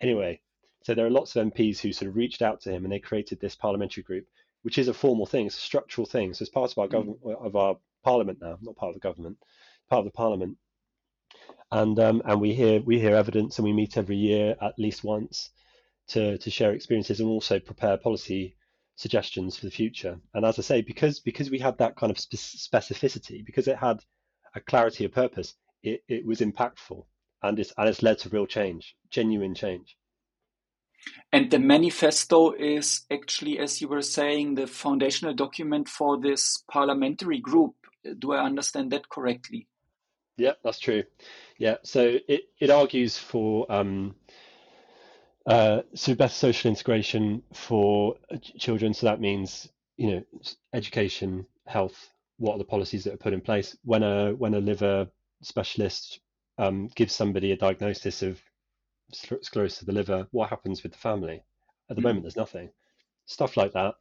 anyway 0.00 0.40
so 0.82 0.94
there 0.94 1.06
are 1.06 1.10
lots 1.10 1.34
of 1.34 1.46
mps 1.46 1.80
who 1.80 1.92
sort 1.92 2.08
of 2.08 2.16
reached 2.16 2.42
out 2.42 2.60
to 2.60 2.70
him 2.70 2.84
and 2.84 2.92
they 2.92 2.98
created 2.98 3.40
this 3.40 3.54
parliamentary 3.54 4.02
group 4.02 4.26
which 4.62 4.78
is 4.78 4.88
a 4.88 4.94
formal 4.94 5.26
thing 5.26 5.46
it's 5.46 5.56
a 5.56 5.60
structural 5.60 6.06
thing 6.06 6.34
so 6.34 6.42
it's 6.42 6.50
part 6.50 6.70
of 6.70 6.78
our 6.78 6.88
government 6.88 7.18
of 7.24 7.56
our 7.56 7.76
parliament 8.04 8.38
now 8.40 8.58
not 8.60 8.76
part 8.76 8.90
of 8.90 8.94
the 8.94 9.00
government 9.00 9.36
part 9.88 10.00
of 10.00 10.04
the 10.04 10.10
parliament 10.10 10.56
and 11.70 11.98
um, 11.98 12.22
and 12.24 12.40
we 12.40 12.54
hear 12.54 12.80
we 12.80 12.98
hear 12.98 13.14
evidence 13.14 13.58
and 13.58 13.64
we 13.64 13.72
meet 13.72 13.96
every 13.96 14.16
year 14.16 14.56
at 14.60 14.78
least 14.78 15.04
once 15.04 15.50
to 16.08 16.38
to 16.38 16.50
share 16.50 16.72
experiences 16.72 17.20
and 17.20 17.28
also 17.28 17.58
prepare 17.58 17.96
policy 17.98 18.56
suggestions 18.98 19.56
for 19.56 19.64
the 19.64 19.70
future. 19.70 20.18
And 20.34 20.44
as 20.44 20.58
I 20.58 20.62
say, 20.62 20.82
because 20.82 21.20
because 21.20 21.50
we 21.50 21.58
had 21.58 21.78
that 21.78 21.96
kind 21.96 22.10
of 22.10 22.16
specificity, 22.16 23.44
because 23.44 23.68
it 23.68 23.76
had 23.78 24.04
a 24.54 24.60
clarity 24.60 25.04
of 25.04 25.12
purpose, 25.12 25.54
it, 25.82 26.02
it 26.08 26.26
was 26.26 26.40
impactful 26.40 27.06
and 27.42 27.58
it's 27.58 27.72
and 27.78 27.88
it's 27.88 28.02
led 28.02 28.18
to 28.18 28.28
real 28.28 28.46
change, 28.46 28.96
genuine 29.10 29.54
change. 29.54 29.96
And 31.32 31.50
the 31.50 31.58
manifesto 31.58 32.52
is 32.52 33.02
actually, 33.10 33.58
as 33.58 33.80
you 33.80 33.88
were 33.88 34.02
saying, 34.02 34.54
the 34.54 34.66
foundational 34.66 35.34
document 35.34 35.88
for 35.88 36.18
this 36.18 36.64
parliamentary 36.70 37.38
group. 37.38 37.74
Do 38.18 38.32
I 38.32 38.44
understand 38.44 38.92
that 38.92 39.08
correctly? 39.08 39.66
Yeah, 40.36 40.52
that's 40.62 40.78
true. 40.78 41.02
Yeah, 41.58 41.76
so 41.82 42.18
it, 42.28 42.42
it 42.60 42.70
argues 42.70 43.18
for 43.18 43.70
um, 43.70 44.14
uh, 45.46 45.82
so 45.94 46.14
better 46.14 46.32
social 46.32 46.70
integration 46.70 47.42
for 47.52 48.14
children. 48.58 48.94
So 48.94 49.06
that 49.06 49.20
means 49.20 49.68
you 49.96 50.10
know 50.12 50.22
education, 50.72 51.46
health. 51.66 52.10
What 52.38 52.54
are 52.54 52.58
the 52.58 52.64
policies 52.64 53.02
that 53.04 53.14
are 53.14 53.18
put 53.18 53.32
in 53.32 53.40
place 53.40 53.76
when 53.84 54.04
a 54.04 54.32
when 54.34 54.54
a 54.54 54.60
liver 54.60 55.08
specialist 55.42 56.20
um, 56.56 56.88
gives 56.94 57.14
somebody 57.14 57.50
a 57.50 57.56
diagnosis 57.56 58.22
of 58.22 58.40
sclerosis 59.12 59.80
of 59.80 59.86
the 59.86 59.92
liver, 59.92 60.26
what 60.30 60.50
happens 60.50 60.82
with 60.82 60.92
the 60.92 60.98
family? 60.98 61.42
At 61.90 61.96
the 61.96 62.02
mm. 62.02 62.06
moment, 62.06 62.24
there's 62.24 62.36
nothing. 62.36 62.70
Stuff 63.26 63.56
like 63.56 63.72
that. 63.72 63.94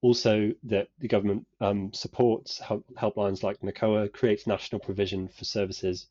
Also, 0.00 0.52
that 0.64 0.88
the 0.98 1.08
government 1.08 1.46
um, 1.60 1.92
supports 1.92 2.58
help, 2.58 2.84
helplines 2.94 3.42
like 3.42 3.60
NACOA, 3.60 4.12
creates 4.12 4.46
national 4.46 4.80
provision 4.80 5.28
for 5.28 5.44
services, 5.44 6.06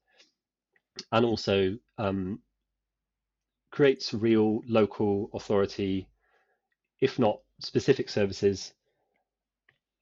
and 1.11 1.25
also 1.25 1.77
um, 1.97 2.39
creates 3.69 4.13
real 4.13 4.61
local 4.67 5.29
authority, 5.33 6.07
if 7.01 7.19
not 7.19 7.39
specific 7.59 8.09
services, 8.09 8.73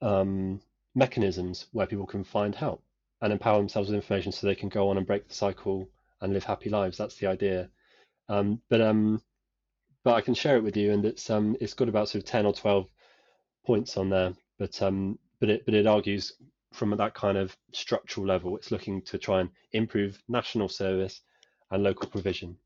um, 0.02 0.62
mechanisms 0.96 1.68
where 1.72 1.88
people 1.88 2.06
can 2.06 2.24
find 2.24 2.56
help 2.56 2.84
and 3.22 3.34
empower 3.34 3.58
themselves 3.58 3.90
with 3.90 3.96
information 3.96 4.32
so 4.32 4.48
they 4.48 4.56
can 4.56 4.70
go 4.70 4.90
on 4.90 4.98
and 4.98 5.08
break 5.08 5.28
the 5.28 5.34
cycle 5.34 5.90
and 6.22 6.34
live 6.34 6.44
happy 6.44 6.70
lives. 6.70 6.98
That's 6.98 7.16
the 7.16 7.28
idea. 7.28 7.70
Um, 8.30 8.62
but 8.70 8.82
um, 8.82 9.22
but 10.04 10.14
I 10.14 10.22
can 10.22 10.34
share 10.36 10.56
it 10.56 10.64
with 10.64 10.78
you, 10.78 10.94
and 10.94 11.04
it's 11.06 11.30
um, 11.30 11.58
it's 11.60 11.74
got 11.74 11.90
about 11.90 12.10
sort 12.10 12.24
of 12.24 12.30
ten 12.30 12.46
or 12.46 12.54
twelve 12.54 12.88
points 13.66 13.98
on 13.98 14.10
there. 14.10 14.34
But 14.58 14.82
um, 14.82 15.20
but 15.40 15.50
it 15.50 15.66
but 15.66 15.74
it 15.74 15.88
argues 15.88 16.34
from 16.72 16.96
that 16.96 17.14
kind 17.16 17.38
of 17.38 17.58
structural 17.74 18.28
level, 18.28 18.56
it's 18.56 18.72
looking 18.72 19.02
to 19.02 19.18
try 19.18 19.42
and 19.42 19.50
improve 19.72 20.22
national 20.28 20.70
service 20.70 21.22
and 21.72 21.84
local 21.84 22.08
provision. 22.08 22.58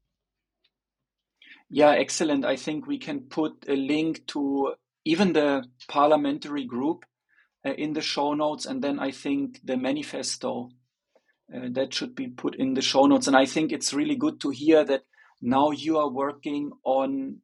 Yeah, 1.69 1.91
excellent. 1.91 2.45
I 2.45 2.57
think 2.57 2.85
we 2.85 2.97
can 2.97 3.21
put 3.21 3.65
a 3.67 3.75
link 3.75 4.27
to 4.27 4.73
even 5.05 5.33
the 5.33 5.63
parliamentary 5.87 6.65
group 6.65 7.05
uh, 7.65 7.73
in 7.73 7.93
the 7.93 8.01
show 8.01 8.33
notes, 8.33 8.65
and 8.65 8.83
then 8.83 8.99
I 8.99 9.11
think 9.11 9.59
the 9.63 9.77
manifesto 9.77 10.69
uh, 11.53 11.69
that 11.71 11.93
should 11.93 12.15
be 12.15 12.27
put 12.27 12.55
in 12.55 12.73
the 12.73 12.81
show 12.81 13.05
notes. 13.05 13.27
And 13.27 13.35
I 13.35 13.45
think 13.45 13.71
it's 13.71 13.93
really 13.93 14.15
good 14.15 14.39
to 14.41 14.49
hear 14.49 14.83
that 14.83 15.03
now 15.43 15.71
you 15.71 15.97
are 15.97 16.09
working 16.09 16.71
on 16.85 17.39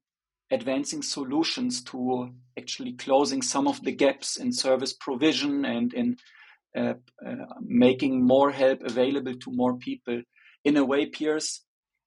advancing 0.51 1.01
solutions 1.01 1.83
to 1.83 2.31
actually 2.57 2.93
closing 2.93 3.41
some 3.41 3.67
of 3.67 3.83
the 3.83 3.91
gaps 3.91 4.37
in 4.37 4.53
service 4.53 4.93
provision 4.93 5.65
and 5.65 5.93
in 5.93 6.15
uh, 6.77 6.93
uh, 7.25 7.45
making 7.61 8.25
more 8.25 8.51
help 8.51 8.81
available 8.83 9.35
to 9.35 9.51
more 9.51 9.75
people. 9.77 10.21
In 10.63 10.77
a 10.77 10.85
way, 10.85 11.07
Piers, 11.07 11.61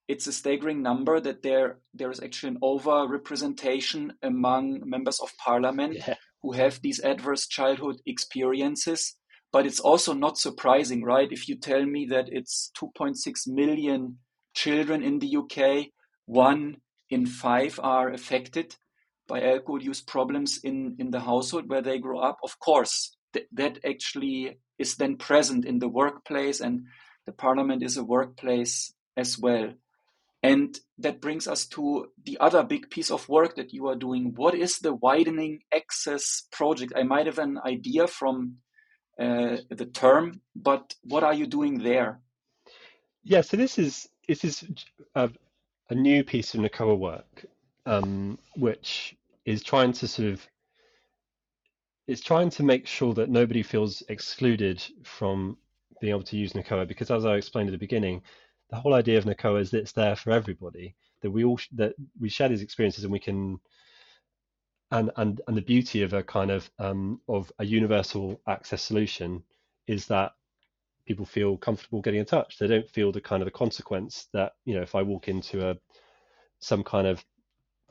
it's 0.09 0.27
a 0.27 0.33
staggering 0.33 0.83
number 0.83 1.21
that 1.21 1.43
there 1.43 1.79
there 1.93 2.11
is 2.11 2.21
actually 2.21 2.53
an 2.53 2.59
over 2.63 3.07
representation 3.07 4.15
among 4.23 4.81
members 4.85 5.21
of 5.21 5.31
parliament 5.37 5.97
yeah. 5.97 6.15
who 6.41 6.53
have 6.53 6.81
these 6.81 7.01
adverse 7.01 7.47
childhood 7.47 7.97
experiences. 8.07 9.17
But 9.53 9.67
it's 9.67 9.81
also 9.81 10.15
not 10.15 10.39
surprising, 10.39 11.05
right? 11.05 11.31
If 11.31 11.49
you 11.49 11.57
tell 11.57 11.85
me 11.85 12.07
that 12.07 12.29
it's 12.31 12.71
2.6 12.81 13.15
million 13.49 14.17
children 14.55 15.03
in 15.03 15.19
the 15.19 15.37
UK, 15.37 15.89
one 16.27 16.77
in 17.11 17.27
five 17.27 17.79
are 17.83 18.11
affected 18.11 18.77
by 19.29 19.41
alcohol 19.43 19.83
use 19.83 20.01
problems 20.01 20.59
in, 20.63 20.97
in 20.99 21.11
the 21.11 21.21
household 21.21 21.69
where 21.69 21.83
they 21.83 21.99
grow 21.99 22.21
up. 22.21 22.39
Of 22.43 22.59
course, 22.59 23.17
th- 23.33 23.47
that 23.53 23.79
actually 23.85 24.59
is 24.79 24.97
then 24.97 25.17
present 25.17 25.65
in 25.65 25.79
the 25.79 25.89
workplace, 25.89 26.61
and 26.61 26.87
the 27.27 27.33
parliament 27.33 27.83
is 27.83 27.97
a 27.97 28.05
workplace 28.05 28.93
as 29.17 29.39
well. 29.39 29.73
And 30.43 30.77
that 30.99 31.21
brings 31.21 31.47
us 31.47 31.67
to 31.69 32.09
the 32.25 32.37
other 32.41 32.65
big 32.65 32.91
piece 32.91 33.13
of 33.13 33.29
work 33.29 33.55
that 33.57 33.73
you 33.73 33.87
are 33.87 33.95
doing. 33.95 34.33
What 34.35 34.55
is 34.55 34.81
the 34.81 34.93
widening 34.93 35.61
access 35.73 36.43
project? 36.51 36.95
I 36.97 37.05
might 37.05 37.27
have 37.27 37.39
an 37.39 37.59
idea 37.65 38.09
from 38.09 38.57
uh, 39.21 39.59
the 39.71 39.89
term, 39.93 40.41
but 40.57 40.95
what 41.05 41.23
are 41.23 41.35
you 41.35 41.47
doing 41.47 41.79
there? 41.79 42.21
Yeah, 43.23 43.43
so 43.43 43.57
this 43.57 43.79
is 43.79 44.09
this 44.29 44.45
is 44.45 44.65
a, 45.15 45.31
a 45.91 45.95
new 45.95 46.25
piece 46.25 46.55
of 46.55 46.61
NACOA 46.61 46.99
work, 46.99 47.45
um, 47.87 48.39
which 48.57 49.17
is 49.45 49.63
trying 49.63 49.93
to 49.93 50.09
sort 50.09 50.29
of 50.29 50.47
it's 52.09 52.21
trying 52.21 52.51
to 52.51 52.63
make 52.63 52.87
sure 52.87 53.15
that 53.15 53.31
nobody 53.31 53.63
feels 53.63 54.03
excluded 54.09 54.83
from 55.05 55.57
being 56.01 56.11
able 56.11 56.23
to 56.25 56.37
use 56.37 56.53
NACOA 56.53 56.89
because 56.89 57.11
as 57.11 57.25
I 57.25 57.37
explained 57.37 57.69
at 57.69 57.73
the 57.73 57.79
beginning, 57.79 58.23
the 58.71 58.77
whole 58.77 58.95
idea 58.95 59.19
of 59.19 59.25
NACOA 59.25 59.61
is 59.61 59.71
that 59.71 59.79
it's 59.79 59.93
there 59.93 60.17
for 60.17 60.33
everybody, 60.33 60.95
that 61.21 61.31
we 61.31 61.45
all 61.45 61.59
that 61.73 61.95
we 62.21 62.29
share 62.29 62.49
these 62.49 62.63
experiences 62.63 63.05
and 63.05 63.13
we 63.13 63.21
can 63.21 63.61
and 64.91 65.11
and 65.17 65.41
and 65.47 65.57
the 65.57 65.63
beauty 65.63 66.03
of 66.03 66.13
a 66.13 66.23
kind 66.23 66.51
of 66.51 66.71
um, 66.79 67.21
of 67.29 67.53
a 67.59 67.65
universal 67.65 68.41
access 68.47 68.83
solution 68.83 69.43
is 69.87 70.07
that 70.07 70.33
people 71.07 71.25
feel 71.25 71.57
comfortable 71.57 72.01
getting 72.01 72.21
in 72.21 72.27
touch. 72.27 72.59
They 72.59 72.67
don't 72.67 72.89
feel 72.89 73.13
the 73.13 73.21
kind 73.21 73.43
of 73.43 73.47
the 73.47 73.53
consequence 73.53 74.29
that 74.33 74.53
you 74.65 74.75
know 74.75 74.83
if 74.83 74.95
I 74.95 75.03
walk 75.03 75.29
into 75.29 75.69
a 75.69 75.77
some 76.61 76.85
kind 76.85 77.07
of 77.07 77.25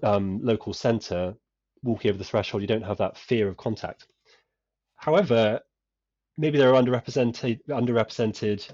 um, 0.04 0.40
local 0.42 0.74
centre, 0.74 1.36
walking 1.84 2.10
over 2.10 2.18
the 2.18 2.24
threshold, 2.24 2.62
you 2.62 2.68
don't 2.68 2.84
have 2.84 2.98
that 2.98 3.18
fear 3.18 3.48
of 3.48 3.58
contact. 3.58 4.08
However, 4.96 5.60
maybe 6.38 6.58
there 6.58 6.74
are 6.74 6.82
underrepresented 6.82 7.60
underrepresented 7.70 8.70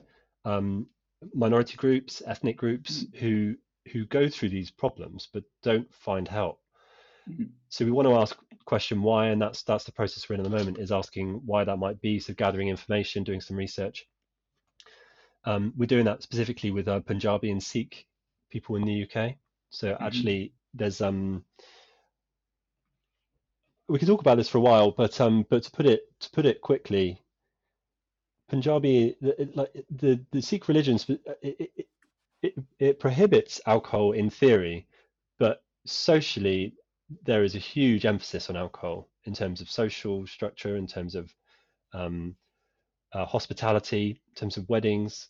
um, 0.46 0.88
minority 1.34 1.76
groups, 1.78 2.22
ethnic 2.26 2.58
groups 2.58 3.04
mm-hmm. 3.04 3.18
who 3.20 3.56
who 3.92 4.06
go 4.06 4.28
through 4.28 4.50
these 4.50 4.70
problems 4.70 5.30
but 5.34 5.44
don't 5.64 5.88
find 5.94 6.28
help. 6.28 6.60
Mm-hmm. 7.30 7.46
So 7.70 7.86
we 7.86 7.92
want 7.92 8.08
to 8.08 8.16
ask 8.16 8.38
question 8.66 9.02
why, 9.02 9.28
and 9.28 9.42
that's 9.42 9.64
that's 9.64 9.86
the 9.86 9.92
process 9.92 10.30
we're 10.30 10.36
in 10.36 10.42
at 10.42 10.44
the 10.44 10.56
moment 10.56 10.78
is 10.78 10.92
asking 10.92 11.42
why 11.46 11.64
that 11.64 11.78
might 11.78 12.00
be. 12.02 12.20
So 12.20 12.34
gathering 12.34 12.68
information, 12.68 13.24
doing 13.24 13.42
some 13.42 13.58
research, 13.58 14.06
um, 15.48 15.74
we're 15.78 15.86
doing 15.86 16.04
that 16.06 16.22
specifically 16.22 16.72
with 16.72 16.90
uh, 16.90 17.00
Punjabi 17.00 17.50
and 17.52 17.64
Sikh 17.64 18.06
people 18.52 18.76
in 18.76 18.84
the 18.84 19.04
UK. 19.04 19.36
So 19.70 19.94
mm-hmm. 19.94 20.04
actually, 20.04 20.54
there's 20.74 21.00
um, 21.00 21.46
we 23.88 23.98
could 23.98 24.10
talk 24.10 24.20
about 24.20 24.36
this 24.36 24.50
for 24.50 24.58
a 24.58 24.62
while, 24.62 24.92
but 24.92 25.20
um, 25.22 25.46
but 25.50 25.64
to 25.64 25.72
put 25.72 25.86
it 25.86 26.02
to 26.20 26.30
put 26.32 26.46
it 26.46 26.60
quickly, 26.60 27.24
Punjabi, 28.50 29.16
the, 29.22 29.50
like 29.56 29.72
the 29.90 30.20
the 30.32 30.42
Sikh 30.42 30.68
religion, 30.68 31.00
it, 31.08 31.72
it, 31.78 31.88
it, 32.42 32.54
it 32.78 33.00
prohibits 33.00 33.62
alcohol 33.66 34.12
in 34.12 34.30
theory, 34.30 34.86
but 35.40 35.64
socially 35.86 36.74
there 37.24 37.46
is 37.46 37.56
a 37.56 37.60
huge 37.60 38.06
emphasis 38.06 38.50
on 38.50 38.58
alcohol 38.58 39.08
in 39.24 39.34
terms 39.34 39.62
of 39.62 39.72
social 39.72 40.28
structure, 40.28 40.76
in 40.76 40.88
terms 40.88 41.16
of 41.16 41.34
um, 41.94 42.36
uh, 43.14 43.26
hospitality, 43.26 44.22
in 44.28 44.36
terms 44.36 44.58
of 44.58 44.68
weddings, 44.68 45.30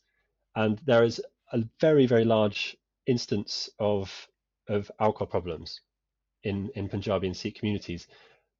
and 0.58 0.80
there 0.86 1.04
is 1.04 1.22
a 1.54 1.64
very 1.80 2.06
very 2.08 2.26
large 2.26 2.76
instance 3.06 3.70
of 3.80 4.28
of 4.68 4.92
alcohol 5.00 5.28
problems 5.28 5.82
in 6.44 6.70
in 6.76 6.90
Punjabi 6.90 7.28
and 7.28 7.38
Sikh 7.38 7.60
communities, 7.60 8.08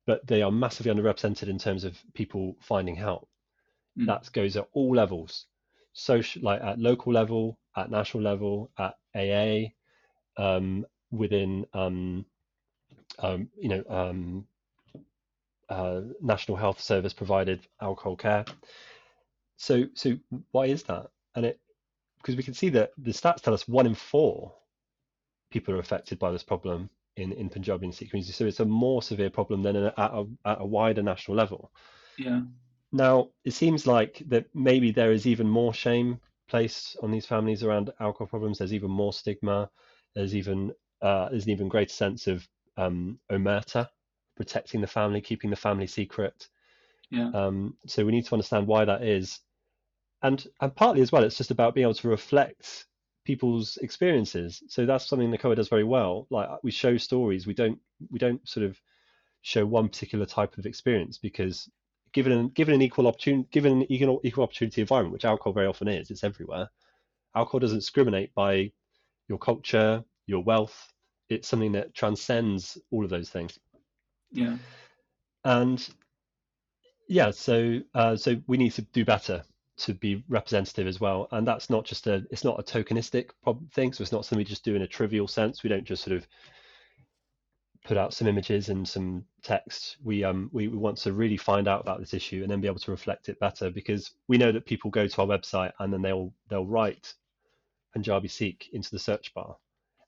but 0.06 0.26
they 0.26 0.42
are 0.42 0.52
massively 0.52 0.94
underrepresented 0.94 1.50
in 1.50 1.58
terms 1.58 1.84
of 1.84 1.98
people 2.14 2.56
finding 2.62 2.96
help. 2.96 3.28
Mm. 3.98 4.06
That 4.06 4.32
goes 4.32 4.56
at 4.56 4.70
all 4.74 4.96
levels, 4.96 5.48
social 5.94 6.44
like 6.44 6.62
at 6.62 6.80
local 6.80 7.12
level, 7.12 7.60
at 7.76 7.90
national 7.90 8.24
level, 8.24 8.72
at 8.78 8.96
AA, 9.16 9.74
um, 10.38 10.86
within 11.12 11.66
um, 11.74 12.26
um, 13.20 13.50
you 13.60 13.70
know 13.70 13.84
um, 13.90 14.48
uh, 15.68 16.02
National 16.22 16.58
Health 16.58 16.80
Service 16.80 17.14
provided 17.14 17.60
alcohol 17.82 18.16
care. 18.16 18.46
So 19.58 19.86
so 19.96 20.18
why 20.52 20.68
is 20.68 20.84
that? 20.84 21.08
And 21.36 21.46
it 21.46 21.60
because 22.28 22.36
we 22.36 22.44
can 22.44 22.54
see 22.54 22.68
that 22.68 22.92
the 22.98 23.12
stats 23.12 23.42
tell 23.42 23.54
us 23.54 23.70
one 23.70 23.86
in 23.86 23.96
four 23.96 24.54
people 25.50 25.74
are 25.74 25.80
affected 25.80 26.20
by 26.20 26.30
this 26.30 26.44
problem 26.44 26.90
in, 27.16 27.32
in 27.32 27.48
Punjabi 27.48 27.86
and 27.86 27.96
Sikh 27.96 28.10
communities. 28.10 28.36
So 28.36 28.46
it's 28.46 28.60
a 28.60 28.66
more 28.66 29.02
severe 29.02 29.30
problem 29.30 29.64
than 29.64 29.78
at 29.78 29.94
a, 29.98 30.28
at 30.44 30.58
a 30.60 30.66
wider 30.66 31.02
national 31.02 31.38
level. 31.38 31.72
Yeah. 32.18 32.42
Now, 32.92 33.30
it 33.46 33.54
seems 33.54 33.88
like 33.88 34.22
that 34.28 34.46
maybe 34.54 34.92
there 34.92 35.14
is 35.14 35.26
even 35.26 35.48
more 35.48 35.74
shame 35.74 36.20
placed 36.50 36.98
on 37.02 37.12
these 37.12 37.26
families 37.26 37.64
around 37.64 37.94
alcohol 38.02 38.28
problems. 38.28 38.58
There's 38.58 38.74
even 38.74 38.92
more 38.92 39.14
stigma. 39.14 39.70
There's 40.14 40.36
even 40.36 40.74
uh, 41.02 41.30
there's 41.30 41.46
an 41.46 41.52
even 41.52 41.70
greater 41.70 41.94
sense 41.94 42.28
of 42.28 42.46
um, 42.76 43.20
omerta, 43.32 43.88
protecting 44.36 44.82
the 44.82 44.88
family, 44.88 45.22
keeping 45.22 45.50
the 45.50 45.56
family 45.56 45.88
secret. 45.88 46.50
Yeah. 47.10 47.32
Um, 47.34 47.78
so 47.86 48.06
we 48.06 48.12
need 48.12 48.26
to 48.26 48.34
understand 48.34 48.68
why 48.68 48.84
that 48.84 49.04
is, 49.04 49.40
and 50.22 50.46
and 50.62 50.76
partly 50.76 51.02
as 51.02 51.12
well, 51.12 51.24
it's 51.24 51.38
just 51.38 51.52
about 51.52 51.76
being 51.76 51.86
able 51.86 51.94
to 51.96 52.10
reflect 52.10 52.86
people's 53.24 53.78
experiences. 53.82 54.64
So 54.68 54.86
that's 54.86 55.06
something 55.06 55.30
the 55.30 55.38
COA 55.38 55.56
does 55.56 55.68
very 55.68 55.84
well. 55.84 56.28
Like 56.30 56.50
we 56.64 56.72
show 56.72 56.98
stories, 56.98 57.46
we 57.46 57.54
don't 57.54 57.80
we 58.10 58.20
don't 58.20 58.48
sort 58.48 58.66
of 58.66 58.80
show 59.42 59.66
one 59.66 59.90
particular 59.90 60.26
type 60.26 60.58
of 60.58 60.66
experience 60.66 61.18
because 61.18 61.70
given 62.14 62.32
an 62.32 62.50
given 62.50 62.74
an 62.74 62.82
equal 62.82 63.08
opportunity 63.08 63.48
given 63.52 63.74
an 63.74 63.92
equal, 63.92 64.22
equal 64.24 64.44
opportunity 64.44 64.82
environment, 64.82 65.14
which 65.14 65.26
alcohol 65.26 65.54
very 65.54 65.68
often 65.68 65.88
is, 65.88 66.10
it's 66.10 66.24
everywhere. 66.24 66.70
Alcohol 67.36 67.60
doesn't 67.60 67.80
discriminate 67.80 68.34
by 68.34 68.72
your 69.28 69.38
culture, 69.38 70.04
your 70.26 70.44
wealth. 70.44 70.94
It's 71.30 71.48
something 71.48 71.74
that 71.74 71.94
transcends 71.94 72.78
all 72.92 73.04
of 73.04 73.10
those 73.10 73.30
things. 73.30 73.60
Yeah. 74.32 74.58
And 75.44 75.88
yeah, 77.08 77.32
so 77.32 77.80
uh, 77.94 78.16
so 78.16 78.38
we 78.48 78.58
need 78.58 78.72
to 78.74 78.82
do 78.82 79.06
better 79.06 79.44
to 79.78 79.94
be 79.94 80.24
representative 80.28 80.88
as 80.88 81.00
well, 81.00 81.28
and 81.32 81.48
that's 81.48 81.70
not 81.70 81.86
just 81.86 82.08
a 82.08 82.26
it's 82.32 82.44
not 82.44 82.60
a 82.60 82.64
tokenistic 82.64 83.30
thing. 83.72 83.94
So 83.94 84.02
it's 84.02 84.12
not 84.12 84.26
something 84.26 84.40
we 84.40 84.46
just 84.46 84.66
do 84.66 84.76
in 84.76 84.82
a 84.82 84.88
trivial 84.88 85.28
sense. 85.28 85.64
We 85.64 85.70
don't 85.70 85.86
just 85.86 86.04
sort 86.04 86.18
of 86.18 86.28
put 87.86 87.98
out 87.98 88.14
some 88.14 88.28
images 88.28 88.70
and 88.70 88.88
some 88.88 89.24
text. 89.44 89.98
We 90.04 90.24
um 90.24 90.50
we, 90.52 90.68
we 90.68 90.78
want 90.78 90.98
to 91.00 91.14
really 91.14 91.38
find 91.38 91.68
out 91.68 91.82
about 91.82 92.00
this 92.00 92.14
issue 92.14 92.42
and 92.42 92.52
then 92.52 92.62
be 92.62 92.68
able 92.68 92.80
to 92.80 92.92
reflect 92.92 93.30
it 93.30 93.40
better 93.40 93.70
because 93.70 94.12
we 94.28 94.38
know 94.38 94.52
that 94.52 94.66
people 94.66 94.92
go 94.92 95.08
to 95.08 95.22
our 95.22 95.28
website 95.28 95.72
and 95.80 95.94
then 95.94 96.02
they'll 96.02 96.34
they'll 96.50 96.66
write 96.66 97.14
Punjabi 97.94 98.28
Sikh 98.28 98.70
into 98.74 98.92
the 98.92 99.00
search 99.00 99.34
bar. 99.34 99.58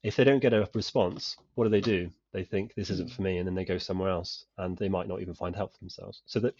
If 0.03 0.15
they 0.15 0.24
don't 0.24 0.39
get 0.39 0.53
a 0.53 0.70
response, 0.74 1.36
what 1.55 1.65
do 1.65 1.70
they 1.70 1.82
do? 1.82 2.09
They 2.32 2.43
think 2.43 2.74
this 2.74 2.89
isn't 2.89 3.11
for 3.11 3.22
me, 3.22 3.38
and 3.38 3.47
then 3.47 3.55
they 3.55 3.65
go 3.65 3.78
somewhere 3.78 4.09
else, 4.09 4.45
and 4.57 4.78
they 4.78 4.88
might 4.88 5.07
not 5.07 5.22
even 5.22 5.34
find 5.34 5.55
help 5.55 5.74
for 5.74 5.80
themselves. 5.80 6.22
So 6.26 6.39
that, 6.41 6.55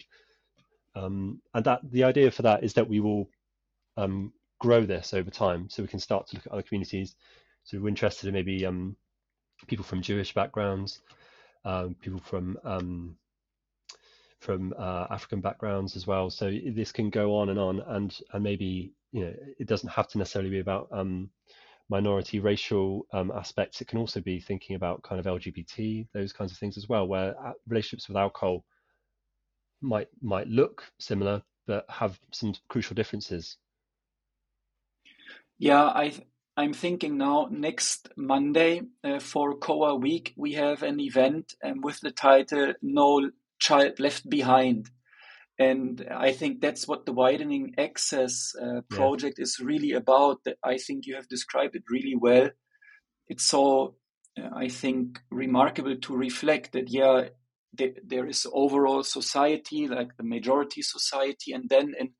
um, 0.94 1.40
and 1.54 1.64
that 1.64 1.80
the 1.90 2.04
idea 2.04 2.30
for 2.30 2.42
that 2.42 2.64
is 2.64 2.74
that 2.74 2.88
we 2.88 3.00
will 3.00 3.28
um, 3.96 4.32
grow 4.58 4.84
this 4.84 5.14
over 5.14 5.30
time, 5.30 5.68
so 5.68 5.82
we 5.82 5.88
can 5.88 6.00
start 6.00 6.28
to 6.28 6.36
look 6.36 6.46
at 6.46 6.52
other 6.52 6.62
communities. 6.62 7.14
So 7.64 7.78
we're 7.78 7.88
interested 7.88 8.28
in 8.28 8.34
maybe 8.34 8.64
um, 8.66 8.96
people 9.66 9.84
from 9.84 10.02
Jewish 10.02 10.34
backgrounds, 10.34 11.00
um, 11.64 11.94
people 12.00 12.20
from 12.20 12.58
um, 12.64 13.16
from 14.40 14.74
uh, 14.78 15.06
African 15.10 15.40
backgrounds 15.40 15.96
as 15.96 16.06
well. 16.06 16.30
So 16.30 16.50
this 16.50 16.92
can 16.92 17.10
go 17.10 17.36
on 17.36 17.50
and 17.50 17.58
on, 17.58 17.80
and 17.80 18.16
and 18.32 18.42
maybe 18.42 18.92
you 19.12 19.24
know 19.24 19.34
it 19.58 19.66
doesn't 19.66 19.90
have 19.90 20.08
to 20.08 20.18
necessarily 20.18 20.50
be 20.50 20.60
about 20.60 20.88
um, 20.92 21.30
minority 21.88 22.40
racial 22.40 23.06
um, 23.12 23.30
aspects. 23.34 23.80
It 23.80 23.88
can 23.88 23.98
also 23.98 24.20
be 24.20 24.40
thinking 24.40 24.76
about 24.76 25.02
kind 25.02 25.20
of 25.20 25.26
LGBT, 25.26 26.06
those 26.14 26.32
kinds 26.32 26.52
of 26.52 26.58
things 26.58 26.76
as 26.76 26.88
well, 26.88 27.06
where 27.06 27.34
uh, 27.44 27.52
relationships 27.68 28.08
with 28.08 28.16
alcohol 28.16 28.64
might 29.80 30.08
might 30.20 30.48
look 30.48 30.92
similar 30.98 31.42
but 31.66 31.84
have 31.88 32.18
some 32.32 32.54
crucial 32.68 32.94
differences. 32.94 33.56
Yeah, 35.58 35.84
I 35.84 36.12
I'm 36.56 36.72
thinking 36.72 37.16
now 37.16 37.48
next 37.50 38.08
Monday 38.16 38.82
uh, 39.04 39.18
for 39.20 39.56
COA 39.56 39.94
Week, 39.96 40.34
we 40.36 40.54
have 40.54 40.82
an 40.82 41.00
event 41.00 41.54
um, 41.64 41.80
with 41.80 42.00
the 42.00 42.10
title 42.10 42.74
No 42.82 43.30
Child 43.58 44.00
Left 44.00 44.28
Behind. 44.28 44.90
And 45.58 46.06
I 46.10 46.32
think 46.32 46.60
that's 46.60 46.88
what 46.88 47.06
the 47.06 47.12
widening 47.12 47.74
access 47.78 48.52
uh, 48.60 48.80
project 48.88 49.38
yeah. 49.38 49.44
is 49.44 49.60
really 49.60 49.92
about. 49.92 50.44
That 50.44 50.56
I 50.64 50.78
think 50.78 51.06
you 51.06 51.14
have 51.14 51.28
described 51.28 51.76
it 51.76 51.84
really 51.88 52.16
well. 52.16 52.50
It's 53.28 53.44
so, 53.44 53.96
uh, 54.38 54.48
I 54.54 54.68
think, 54.68 55.20
remarkable 55.30 55.96
to 55.96 56.16
reflect 56.16 56.72
that, 56.72 56.90
yeah, 56.90 57.28
th- 57.76 57.96
there 58.04 58.26
is 58.26 58.46
overall 58.52 59.02
society, 59.02 59.88
like 59.88 60.16
the 60.16 60.24
majority 60.24 60.82
society, 60.82 61.52
and 61.52 61.68
then 61.68 61.94
in 61.98 62.10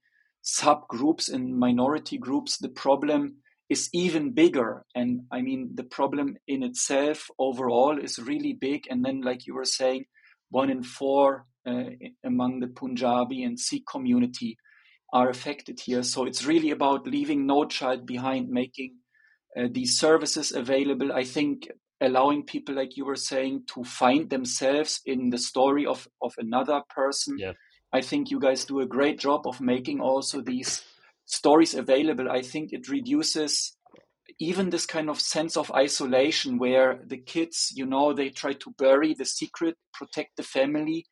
subgroups, 0.42 1.32
in 1.32 1.58
minority 1.58 2.18
groups, 2.18 2.58
the 2.58 2.68
problem 2.68 3.36
is 3.68 3.88
even 3.92 4.32
bigger. 4.32 4.84
And 4.94 5.22
I 5.30 5.42
mean, 5.42 5.70
the 5.74 5.84
problem 5.84 6.36
in 6.48 6.62
itself 6.62 7.28
overall 7.38 7.98
is 7.98 8.18
really 8.18 8.52
big. 8.52 8.86
And 8.90 9.04
then, 9.04 9.20
like 9.20 9.46
you 9.46 9.54
were 9.54 9.64
saying, 9.64 10.06
one 10.50 10.70
in 10.70 10.82
four 10.82 11.46
uh, 11.66 11.84
among 12.24 12.60
the 12.60 12.68
Punjabi 12.68 13.44
and 13.44 13.58
Sikh 13.58 13.86
community 13.86 14.56
are 15.12 15.28
affected 15.28 15.80
here. 15.80 16.02
So 16.02 16.24
it's 16.24 16.44
really 16.44 16.70
about 16.70 17.06
leaving 17.06 17.46
no 17.46 17.64
child 17.64 18.06
behind, 18.06 18.48
making 18.48 18.96
uh, 19.56 19.68
these 19.70 19.98
services 19.98 20.52
available. 20.52 21.12
I 21.12 21.24
think 21.24 21.68
allowing 22.00 22.44
people, 22.44 22.74
like 22.74 22.96
you 22.96 23.04
were 23.04 23.16
saying, 23.16 23.64
to 23.74 23.84
find 23.84 24.30
themselves 24.30 25.00
in 25.04 25.30
the 25.30 25.38
story 25.38 25.86
of, 25.86 26.08
of 26.22 26.34
another 26.38 26.82
person. 26.94 27.38
Yeah. 27.38 27.52
I 27.92 28.00
think 28.00 28.30
you 28.30 28.40
guys 28.40 28.64
do 28.64 28.80
a 28.80 28.86
great 28.86 29.18
job 29.18 29.46
of 29.46 29.60
making 29.60 30.00
also 30.00 30.40
these 30.40 30.82
stories 31.30 31.74
available, 31.74 32.28
I 32.30 32.42
think 32.42 32.72
it 32.72 32.88
reduces 32.88 33.76
even 34.38 34.70
this 34.70 34.86
kind 34.86 35.08
of 35.08 35.20
sense 35.20 35.56
of 35.56 35.70
isolation 35.72 36.58
where 36.58 37.00
the 37.06 37.18
kids, 37.18 37.72
you 37.74 37.86
know, 37.86 38.12
they 38.12 38.30
try 38.30 38.52
to 38.54 38.74
bury 38.78 39.14
the 39.14 39.24
secret, 39.24 39.76
protect 39.92 40.36
the 40.36 40.42
family, 40.42 41.06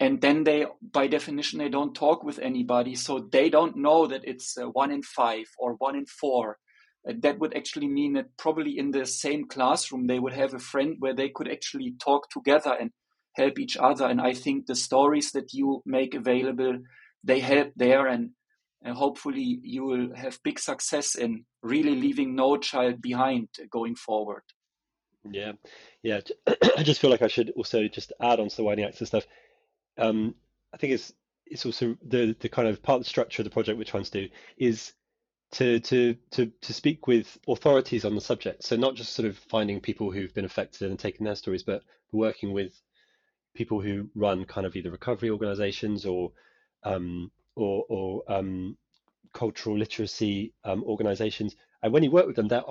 and 0.00 0.20
then 0.20 0.44
they, 0.44 0.66
by 0.80 1.06
definition, 1.06 1.58
they 1.58 1.68
don't 1.68 1.94
talk 1.94 2.24
with 2.24 2.38
anybody. 2.38 2.94
So 2.94 3.28
they 3.30 3.50
don't 3.50 3.76
know 3.76 4.06
that 4.06 4.22
it's 4.24 4.58
uh, 4.58 4.64
one 4.66 4.90
in 4.90 5.02
five 5.02 5.44
or 5.58 5.74
one 5.74 5.96
in 5.96 6.06
four. 6.06 6.58
Uh, 7.08 7.14
that 7.20 7.38
would 7.38 7.56
actually 7.56 7.88
mean 7.88 8.14
that 8.14 8.36
probably 8.36 8.78
in 8.78 8.90
the 8.90 9.04
same 9.06 9.46
classroom, 9.46 10.06
they 10.06 10.18
would 10.18 10.32
have 10.32 10.54
a 10.54 10.58
friend 10.58 10.96
where 10.98 11.14
they 11.14 11.28
could 11.28 11.50
actually 11.50 11.94
talk 12.00 12.28
together 12.30 12.76
and 12.78 12.90
help 13.34 13.58
each 13.58 13.76
other. 13.76 14.06
And 14.06 14.20
I 14.20 14.34
think 14.34 14.66
the 14.66 14.74
stories 14.74 15.32
that 15.32 15.52
you 15.52 15.82
make 15.84 16.14
available, 16.14 16.78
they 17.24 17.40
help 17.40 17.72
there. 17.76 18.06
And 18.06 18.30
and 18.84 18.96
hopefully 18.96 19.60
you 19.62 19.84
will 19.84 20.14
have 20.16 20.42
big 20.42 20.58
success 20.58 21.14
in 21.14 21.44
really 21.62 21.94
leaving 21.94 22.34
no 22.34 22.56
child 22.56 23.00
behind 23.00 23.48
going 23.70 23.94
forward. 23.94 24.42
Yeah, 25.30 25.52
yeah. 26.02 26.20
I 26.76 26.82
just 26.82 27.00
feel 27.00 27.10
like 27.10 27.22
I 27.22 27.28
should 27.28 27.50
also 27.50 27.86
just 27.86 28.12
add 28.20 28.40
on 28.40 28.48
to 28.48 28.56
the 28.56 28.64
widening 28.64 28.86
access 28.86 29.08
stuff. 29.08 29.26
Um, 29.98 30.34
I 30.74 30.78
think 30.78 30.94
it's 30.94 31.12
it's 31.46 31.66
also 31.66 31.96
the 32.06 32.34
the 32.40 32.48
kind 32.48 32.66
of 32.66 32.82
part 32.82 32.96
of 32.96 33.04
the 33.04 33.08
structure 33.08 33.42
of 33.42 33.44
the 33.44 33.50
project 33.50 33.78
we're 33.78 33.84
trying 33.84 34.04
to 34.04 34.10
do 34.10 34.28
is 34.56 34.92
to 35.52 35.80
to 35.80 36.16
to 36.30 36.46
to 36.60 36.72
speak 36.72 37.06
with 37.06 37.38
authorities 37.46 38.04
on 38.04 38.14
the 38.14 38.20
subject. 38.20 38.64
So 38.64 38.76
not 38.76 38.94
just 38.94 39.12
sort 39.14 39.28
of 39.28 39.36
finding 39.36 39.80
people 39.80 40.10
who've 40.10 40.34
been 40.34 40.44
affected 40.44 40.90
and 40.90 40.98
taking 40.98 41.24
their 41.24 41.34
stories, 41.34 41.62
but 41.62 41.82
working 42.10 42.52
with 42.52 42.72
people 43.54 43.80
who 43.80 44.08
run 44.14 44.44
kind 44.44 44.66
of 44.66 44.74
either 44.76 44.90
recovery 44.90 45.30
organizations 45.30 46.06
or 46.06 46.32
um, 46.84 47.30
or, 47.54 47.84
or 47.88 48.22
um, 48.28 48.76
cultural 49.32 49.76
literacy 49.76 50.52
um, 50.64 50.82
organizations. 50.84 51.54
And 51.82 51.92
when 51.92 52.02
you 52.02 52.10
work 52.10 52.26
with 52.26 52.36
them, 52.36 52.48
they're, 52.48 52.62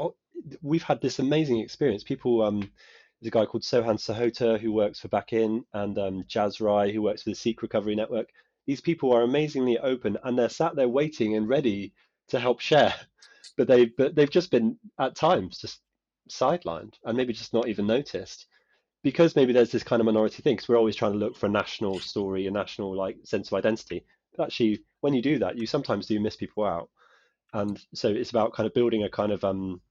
we've 0.61 0.83
had 0.83 1.01
this 1.01 1.19
amazing 1.19 1.59
experience. 1.59 2.03
People, 2.03 2.41
um, 2.41 2.59
there's 2.59 3.27
a 3.27 3.31
guy 3.31 3.45
called 3.45 3.63
Sohan 3.63 3.97
Sahota 3.97 4.59
who 4.59 4.71
works 4.71 4.99
for 4.99 5.07
BAC-IN, 5.07 5.65
and 5.73 5.97
um, 5.99 6.23
Jazz 6.27 6.59
Rai 6.59 6.91
who 6.91 7.01
works 7.01 7.23
for 7.23 7.29
the 7.29 7.35
Sikh 7.35 7.61
Recovery 7.61 7.95
Network. 7.95 8.29
These 8.65 8.81
people 8.81 9.13
are 9.13 9.21
amazingly 9.21 9.77
open, 9.77 10.17
and 10.23 10.37
they're 10.37 10.49
sat 10.49 10.75
there 10.75 10.89
waiting 10.89 11.35
and 11.35 11.47
ready 11.47 11.93
to 12.31 12.39
help 12.39 12.59
share. 12.59 12.93
But 13.57 13.67
they 13.67 13.85
but 13.85 14.15
they've 14.15 14.29
just 14.29 14.51
been 14.51 14.77
at 14.99 15.15
times 15.15 15.59
just 15.59 15.79
sidelined 16.29 16.93
and 17.03 17.17
maybe 17.17 17.33
just 17.33 17.53
not 17.53 17.67
even 17.67 17.87
noticed 17.87 18.47
because 19.03 19.35
maybe 19.35 19.53
there's 19.53 19.71
this 19.71 19.83
kind 19.83 19.99
of 19.99 20.05
minority 20.05 20.41
thing 20.41 20.55
because 20.55 20.69
we're 20.69 20.77
always 20.77 20.95
trying 20.95 21.11
to 21.11 21.17
look 21.17 21.35
for 21.35 21.47
a 21.47 21.49
national 21.49 21.99
story 21.99 22.47
a 22.47 22.51
national 22.51 22.95
like 22.95 23.17
sense 23.23 23.47
of 23.47 23.57
identity 23.57 24.05
but 24.35 24.45
actually, 24.45 24.83
when 25.01 25.13
you 25.13 25.21
do 25.21 25.39
that, 25.39 25.57
you 25.57 25.67
sometimes 25.67 26.07
do 26.07 26.19
miss 26.19 26.35
people 26.35 26.63
out. 26.63 26.89
And 27.53 27.79
so 27.93 28.09
it's 28.09 28.29
about 28.29 28.53
kind 28.53 28.67
of 28.67 28.73
building 28.73 29.03
a 29.03 29.09
kind 29.09 29.31
of 29.31 29.43
um, 29.43 29.81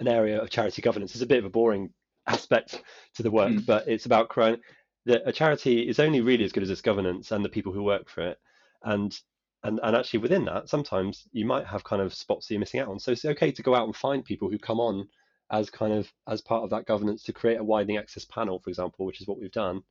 an 0.00 0.08
area 0.08 0.40
of 0.40 0.50
charity 0.50 0.82
governance. 0.82 1.12
It's 1.12 1.22
a 1.22 1.26
bit 1.26 1.38
of 1.38 1.44
a 1.44 1.50
boring 1.50 1.90
aspect 2.26 2.82
to 3.14 3.22
the 3.22 3.30
work, 3.30 3.52
mm. 3.52 3.66
but 3.66 3.88
it's 3.88 4.06
about 4.06 4.28
crying 4.28 4.58
that 5.06 5.22
a 5.24 5.32
charity 5.32 5.88
is 5.88 6.00
only 6.00 6.20
really 6.20 6.44
as 6.44 6.52
good 6.52 6.62
as 6.62 6.70
its 6.70 6.80
governance 6.80 7.30
and 7.30 7.44
the 7.44 7.48
people 7.48 7.72
who 7.72 7.82
work 7.82 8.08
for 8.08 8.22
it. 8.22 8.38
And 8.82 9.16
and 9.64 9.80
and 9.82 9.96
actually 9.96 10.20
within 10.20 10.44
that, 10.44 10.68
sometimes 10.68 11.26
you 11.32 11.44
might 11.44 11.66
have 11.66 11.84
kind 11.84 12.02
of 12.02 12.14
spots 12.14 12.46
that 12.46 12.54
you're 12.54 12.60
missing 12.60 12.80
out 12.80 12.88
on. 12.88 12.98
So 12.98 13.12
it's 13.12 13.24
okay 13.24 13.50
to 13.52 13.62
go 13.62 13.74
out 13.74 13.86
and 13.86 13.96
find 13.96 14.24
people 14.24 14.48
who 14.50 14.58
come 14.58 14.80
on 14.80 15.08
as 15.50 15.70
kind 15.70 15.92
of 15.92 16.12
as 16.28 16.40
part 16.40 16.62
of 16.62 16.70
that 16.70 16.86
governance 16.86 17.22
to 17.24 17.32
create 17.32 17.58
a 17.58 17.64
widening 17.64 17.96
access 17.96 18.24
panel, 18.24 18.60
for 18.60 18.70
example, 18.70 19.06
which 19.06 19.20
is 19.20 19.26
what 19.26 19.38
we've 19.38 19.50
done, 19.50 19.82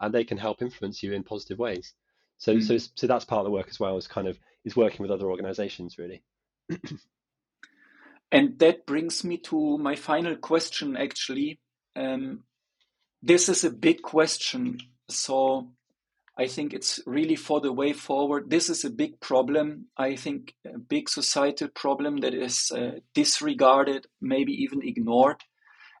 and 0.00 0.14
they 0.14 0.24
can 0.24 0.38
help 0.38 0.62
influence 0.62 1.02
you 1.02 1.12
in 1.12 1.24
positive 1.24 1.58
ways. 1.58 1.94
So, 2.38 2.56
mm. 2.56 2.62
so, 2.62 2.78
so 2.94 3.06
that's 3.06 3.24
part 3.24 3.40
of 3.40 3.46
the 3.46 3.50
work 3.50 3.68
as 3.68 3.80
well. 3.80 3.96
Is 3.96 4.06
kind 4.06 4.28
of 4.28 4.38
is 4.64 4.76
working 4.76 5.02
with 5.02 5.10
other 5.10 5.30
organisations 5.30 5.98
really. 5.98 6.22
and 8.32 8.58
that 8.58 8.86
brings 8.86 9.24
me 9.24 9.38
to 9.38 9.78
my 9.78 9.96
final 9.96 10.36
question. 10.36 10.96
Actually, 10.96 11.58
um, 11.96 12.44
this 13.22 13.48
is 13.48 13.64
a 13.64 13.70
big 13.70 14.02
question. 14.02 14.78
So 15.08 15.70
I 16.38 16.46
think 16.48 16.74
it's 16.74 17.00
really 17.06 17.36
for 17.36 17.60
the 17.60 17.72
way 17.72 17.94
forward. 17.94 18.50
This 18.50 18.68
is 18.68 18.84
a 18.84 18.90
big 18.90 19.20
problem. 19.20 19.86
I 19.96 20.16
think 20.16 20.54
a 20.66 20.78
big 20.78 21.08
societal 21.08 21.68
problem 21.68 22.18
that 22.18 22.34
is 22.34 22.70
uh, 22.70 23.00
disregarded, 23.14 24.06
maybe 24.20 24.52
even 24.52 24.82
ignored. 24.82 25.42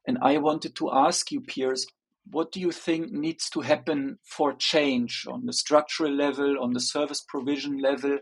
And 0.06 0.18
I 0.20 0.36
wanted 0.36 0.76
to 0.76 0.92
ask 0.92 1.32
you, 1.32 1.40
Piers, 1.40 1.86
what 2.30 2.52
do 2.52 2.60
you 2.60 2.70
think 2.70 3.12
needs 3.12 3.48
to 3.50 3.60
happen 3.60 4.18
for 4.24 4.52
change 4.52 5.26
on 5.26 5.46
the 5.46 5.52
structural 5.52 6.12
level, 6.12 6.56
on 6.60 6.74
the 6.74 6.80
service 6.80 7.24
provision 7.26 7.78
level, 7.78 8.18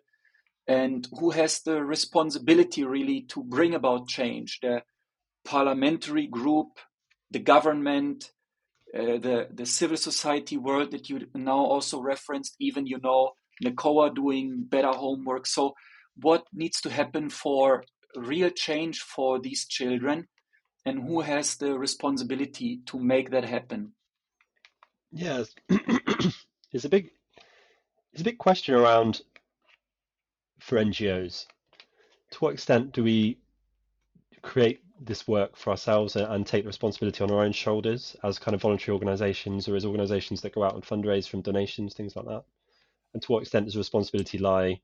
and 0.69 1.09
who 1.19 1.31
has 1.31 1.61
the 1.63 1.83
responsibility 1.83 2.85
really 2.85 3.23
to 3.29 3.43
bring 3.43 3.75
about 3.75 4.09
change? 4.09 4.61
The 4.63 4.83
parliamentary 5.45 6.27
group, 6.27 6.79
the 7.31 7.41
government, 7.41 8.31
uh, 8.97 9.19
the 9.19 9.49
the 9.53 9.67
civil 9.67 9.97
society 9.97 10.57
world 10.57 10.91
that 10.93 11.09
you 11.09 11.27
now 11.35 11.59
also 11.59 12.01
referenced, 12.01 12.57
even 12.61 12.87
you 12.87 12.99
know 13.03 13.33
NACOA 13.65 14.15
doing 14.15 14.65
better 14.69 14.93
homework. 14.93 15.47
So, 15.47 15.75
what 16.17 16.45
needs 16.53 16.81
to 16.83 16.91
happen 16.91 17.31
for 17.31 17.85
real 18.17 18.51
change 18.51 19.01
for 19.01 19.41
these 19.41 19.67
children? 19.67 20.29
and 20.85 21.03
who 21.03 21.21
has 21.21 21.57
the 21.57 21.79
responsibility 21.79 22.81
to 22.87 22.99
make 22.99 23.31
that 23.31 23.45
happen? 23.45 23.93
Yeah, 25.13 25.45
it's 26.73 26.85
a 26.85 26.89
big 26.89 27.11
it's 28.13 28.21
a 28.21 28.25
big 28.25 28.39
question 28.39 28.75
around 28.75 29.23
for 30.61 30.79
NGOs. 30.79 31.47
To 32.33 32.39
what 32.39 32.55
extent 32.55 32.93
do 32.93 33.03
we 33.03 33.39
create 34.43 34.84
this 35.07 35.29
work 35.29 35.57
for 35.57 35.71
ourselves 35.71 36.17
and 36.17 36.47
take 36.47 36.65
the 36.65 36.69
responsibility 36.69 37.23
on 37.23 37.31
our 37.31 37.45
own 37.45 37.53
shoulders 37.53 38.17
as 38.23 38.39
kind 38.39 38.55
of 38.55 38.63
voluntary 38.63 38.95
organizations 38.95 39.69
or 39.69 39.77
as 39.77 39.85
organizations 39.85 40.41
that 40.41 40.55
go 40.55 40.63
out 40.63 40.75
and 40.75 40.83
fundraise 40.83 41.29
from 41.29 41.43
donations, 41.43 41.95
things 41.95 42.17
like 42.17 42.27
that? 42.27 42.45
And 43.13 43.23
to 43.23 43.33
what 43.33 43.43
extent 43.43 43.67
does 43.67 43.77
responsibility 43.77 44.39
lie 44.39 44.81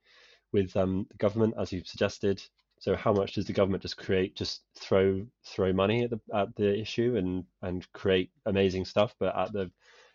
with 0.52 0.76
um, 0.76 1.06
the 1.10 1.16
government, 1.16 1.54
as 1.58 1.72
you've 1.72 1.86
suggested, 1.86 2.42
so 2.80 2.96
how 2.96 3.12
much 3.12 3.34
does 3.34 3.44
the 3.46 3.52
government 3.52 3.82
just 3.82 3.98
create, 3.98 4.34
just 4.34 4.62
throw 4.74 5.26
throw 5.44 5.72
money 5.72 6.04
at 6.04 6.10
the 6.10 6.20
at 6.34 6.54
the 6.56 6.78
issue 6.78 7.16
and 7.16 7.44
and 7.62 7.90
create 7.92 8.30
amazing 8.46 8.86
stuff, 8.86 9.14
but 9.18 9.36
at 9.36 9.52
the 9.52 9.70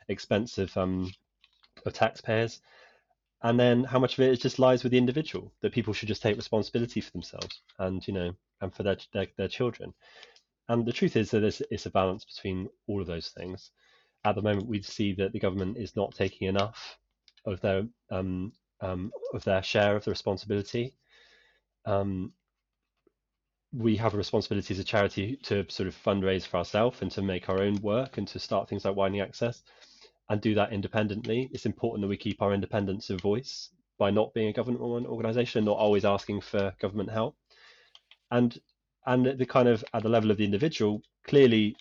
expense 0.10 0.58
of 0.58 0.76
um 0.76 1.12
of 1.86 1.94
taxpayers? 1.94 2.62
And 3.44 3.60
then 3.60 3.84
how 3.84 4.00
much 4.00 4.18
of 4.18 4.24
it 4.24 4.42
just 4.42 4.60
lies 4.60 4.84
with 4.84 4.92
the 4.92 4.98
individual 4.98 5.54
that 5.62 5.74
people 5.74 5.94
should 5.94 6.08
just 6.08 6.22
take 6.22 6.36
responsibility 6.36 7.02
for 7.02 7.12
themselves 7.12 7.62
and 7.80 8.06
you 8.08 8.14
know 8.14 8.34
and 8.62 8.74
for 8.74 8.84
their 8.84 8.98
their, 9.14 9.28
their 9.38 9.48
children. 9.48 9.94
And 10.68 10.86
the 10.86 10.94
truth 10.94 11.16
is 11.16 11.32
that 11.32 11.44
it's, 11.44 11.62
it's 11.70 11.86
a 11.86 11.92
balance 11.92 12.26
between 12.26 12.70
all 12.88 13.02
of 13.02 13.08
those 13.08 13.30
things. 13.30 13.72
At 14.24 14.36
the 14.36 14.42
moment, 14.42 14.68
we 14.68 14.82
see 14.82 15.14
that 15.14 15.32
the 15.32 15.40
government 15.40 15.78
is 15.78 15.96
not 15.96 16.16
taking 16.16 16.48
enough 16.48 16.98
of 17.46 17.62
their 17.62 17.84
um, 18.10 18.52
um, 18.82 19.12
of 19.34 19.44
their 19.44 19.62
share 19.62 19.96
of 19.96 20.04
the 20.04 20.12
responsibility. 20.12 20.96
Um, 21.86 22.34
we 23.72 23.98
have 23.98 24.14
a 24.14 24.18
responsibility 24.18 24.74
as 24.74 24.80
a 24.80 24.84
charity 24.84 25.38
to 25.44 25.66
sort 25.70 25.88
of 25.88 25.96
fundraise 25.96 26.48
for 26.48 26.58
ourselves 26.58 27.02
and 27.02 27.12
to 27.12 27.22
make 27.22 27.50
our 27.50 27.60
own 27.60 27.76
work 27.82 28.18
and 28.18 28.28
to 28.30 28.40
start 28.40 28.70
things 28.70 28.86
like 28.86 28.96
widening 28.96 29.22
access 29.22 29.62
and 30.30 30.42
do 30.42 30.56
that 30.56 30.74
independently. 30.74 31.50
It's 31.54 31.66
important 31.66 32.02
that 32.02 32.08
we 32.08 32.18
keep 32.18 32.42
our 32.42 32.54
independence 32.54 33.10
of 33.10 33.22
voice 33.22 33.70
by 33.98 34.12
not 34.12 34.34
being 34.34 34.50
a 34.50 34.54
government 34.54 34.82
organization, 35.06 35.66
not 35.66 35.78
always 35.78 36.06
asking 36.06 36.42
for 36.42 36.74
government 36.80 37.12
help. 37.12 37.36
And 38.32 38.60
and 39.06 39.26
the 39.26 39.46
kind 39.46 39.68
of 39.68 39.84
at 39.94 40.02
the 40.04 40.10
level 40.10 40.32
of 40.32 40.38
the 40.38 40.46
individual, 40.46 41.02
clearly 41.26 41.76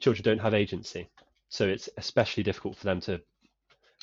children 0.00 0.24
don't 0.24 0.40
have 0.40 0.54
agency. 0.54 1.08
So 1.48 1.66
it's 1.66 1.88
especially 1.96 2.42
difficult 2.42 2.76
for 2.76 2.84
them 2.84 3.00
to, 3.02 3.20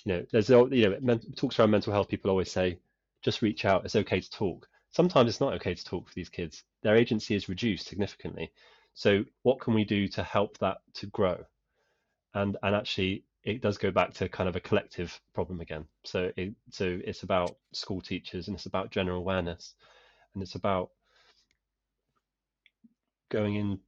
you 0.05 0.13
know, 0.13 0.25
there's 0.31 0.49
you 0.49 0.97
know, 1.01 1.19
talks 1.35 1.59
around 1.59 1.71
mental 1.71 1.91
health, 1.91 2.07
people 2.07 2.31
always 2.31 2.51
say, 2.51 2.79
just 3.21 3.41
reach 3.41 3.65
out, 3.65 3.83
it's 3.83 3.95
okay 3.97 4.21
to 4.21 4.29
talk 4.29 4.67
sometimes 4.91 5.29
it's 5.29 5.41
not 5.41 5.53
okay 5.53 5.73
to 5.73 5.85
talk 5.85 6.07
for 6.07 6.15
these 6.15 6.29
kids. 6.29 6.63
Their 6.81 6.95
agency 6.95 7.35
is 7.35 7.49
reduced 7.49 7.87
significantly. 7.87 8.51
So 8.93 9.23
what 9.43 9.59
can 9.59 9.73
we 9.73 9.83
do 9.83 10.07
to 10.09 10.23
help 10.23 10.57
that 10.57 10.77
to 10.95 11.07
grow? 11.07 11.45
And 12.37 12.57
and 12.63 12.75
actually 12.75 13.23
it 13.43 13.61
does 13.61 13.77
go 13.77 13.91
back 13.91 14.13
to 14.13 14.27
kind 14.29 14.49
of 14.49 14.55
a 14.55 14.59
collective 14.59 15.19
problem 15.33 15.61
again. 15.61 15.85
So 16.03 16.31
it 16.35 16.53
so 16.69 16.99
it's 17.03 17.23
about 17.23 17.57
school 17.73 18.01
teachers 18.01 18.47
and 18.47 18.55
it's 18.55 18.65
about 18.65 18.91
general 18.91 19.17
awareness 19.19 19.73
and 20.33 20.43
it's 20.43 20.55
about 20.55 20.91
going 23.29 23.55
in 23.55 23.79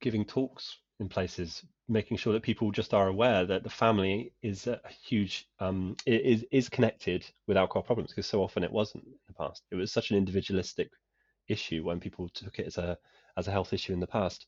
giving 0.00 0.24
talks 0.24 0.78
in 1.00 1.08
places 1.08 1.64
making 1.88 2.16
sure 2.16 2.32
that 2.32 2.42
people 2.42 2.70
just 2.70 2.94
are 2.94 3.08
aware 3.08 3.44
that 3.44 3.62
the 3.62 3.70
family 3.70 4.32
is 4.42 4.66
a 4.66 4.80
huge 5.04 5.46
um, 5.60 5.96
is 6.06 6.44
is 6.50 6.68
connected 6.68 7.28
with 7.46 7.56
alcohol 7.56 7.82
problems 7.82 8.10
because 8.10 8.26
so 8.26 8.42
often 8.42 8.64
it 8.64 8.72
wasn't 8.72 9.04
in 9.04 9.12
the 9.26 9.34
past. 9.34 9.62
It 9.70 9.74
was 9.76 9.92
such 9.92 10.10
an 10.10 10.16
individualistic 10.16 10.90
issue 11.48 11.84
when 11.84 12.00
people 12.00 12.28
took 12.28 12.58
it 12.58 12.66
as 12.66 12.78
a 12.78 12.98
as 13.36 13.48
a 13.48 13.50
health 13.50 13.72
issue 13.72 13.92
in 13.92 14.00
the 14.00 14.06
past. 14.06 14.46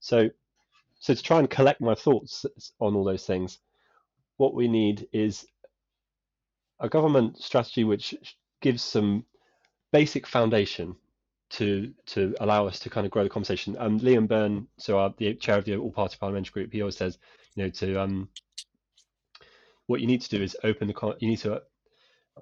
So 0.00 0.30
so 1.02 1.14
to 1.14 1.22
try 1.22 1.40
and 1.40 1.50
collect 1.50 1.80
my 1.80 1.96
thoughts 1.96 2.46
on 2.78 2.94
all 2.94 3.02
those 3.02 3.26
things, 3.26 3.58
what 4.36 4.54
we 4.54 4.68
need 4.68 5.08
is 5.12 5.44
a 6.78 6.88
government 6.88 7.42
strategy 7.42 7.82
which 7.82 8.14
gives 8.60 8.82
some 8.84 9.24
basic 9.90 10.28
foundation 10.28 10.94
to 11.50 11.92
to 12.06 12.36
allow 12.38 12.68
us 12.68 12.78
to 12.78 12.88
kind 12.88 13.04
of 13.04 13.10
grow 13.10 13.24
the 13.24 13.28
conversation. 13.28 13.76
Um, 13.80 13.98
Liam 13.98 14.28
Byrne, 14.28 14.68
so 14.78 14.96
our, 14.96 15.12
the 15.18 15.34
chair 15.34 15.58
of 15.58 15.64
the 15.64 15.74
All 15.76 15.90
Party 15.90 16.16
Parliamentary 16.20 16.52
Group, 16.52 16.72
he 16.72 16.82
always 16.82 16.96
says, 16.96 17.18
you 17.56 17.64
know, 17.64 17.70
to 17.70 18.00
um, 18.00 18.28
what 19.88 20.00
you 20.00 20.06
need 20.06 20.20
to 20.22 20.30
do 20.30 20.40
is 20.40 20.56
open 20.62 20.86
the 20.86 21.16
you 21.18 21.28
need 21.28 21.40
to 21.40 21.62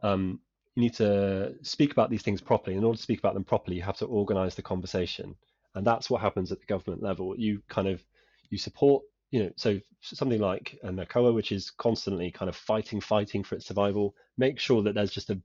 um, 0.03 0.39
you 0.77 0.83
need 0.83 0.95
to 0.97 1.55
speak 1.63 1.93
about 1.93 2.11
these 2.11 2.23
things 2.23 2.43
properly. 2.43 2.77
In 2.77 2.85
order 2.85 2.99
to 2.99 3.03
speak 3.03 3.21
about 3.21 3.33
them 3.33 3.45
properly, 3.45 3.79
you 3.79 3.83
have 3.85 3.97
to 3.97 4.05
organise 4.05 4.55
the 4.55 4.63
conversation, 4.63 5.35
and 5.75 5.87
that's 5.87 6.11
what 6.11 6.21
happens 6.21 6.53
at 6.53 6.61
the 6.61 6.67
government 6.67 7.03
level. 7.03 7.35
You 7.39 7.63
kind 7.71 7.89
of 7.89 8.05
you 8.51 8.59
support, 8.59 9.03
you 9.31 9.43
know, 9.45 9.51
so 9.57 9.81
something 10.03 10.41
like 10.41 10.79
a 10.83 10.89
NACOA, 10.89 11.35
which 11.35 11.53
is 11.53 11.71
constantly 11.71 12.31
kind 12.31 12.49
of 12.49 12.57
fighting, 12.57 13.01
fighting 13.01 13.43
for 13.43 13.55
its 13.55 13.67
survival. 13.67 14.15
Make 14.37 14.59
sure 14.59 14.83
that 14.83 14.95
there's 14.95 15.13
just 15.13 15.31
a 15.31 15.41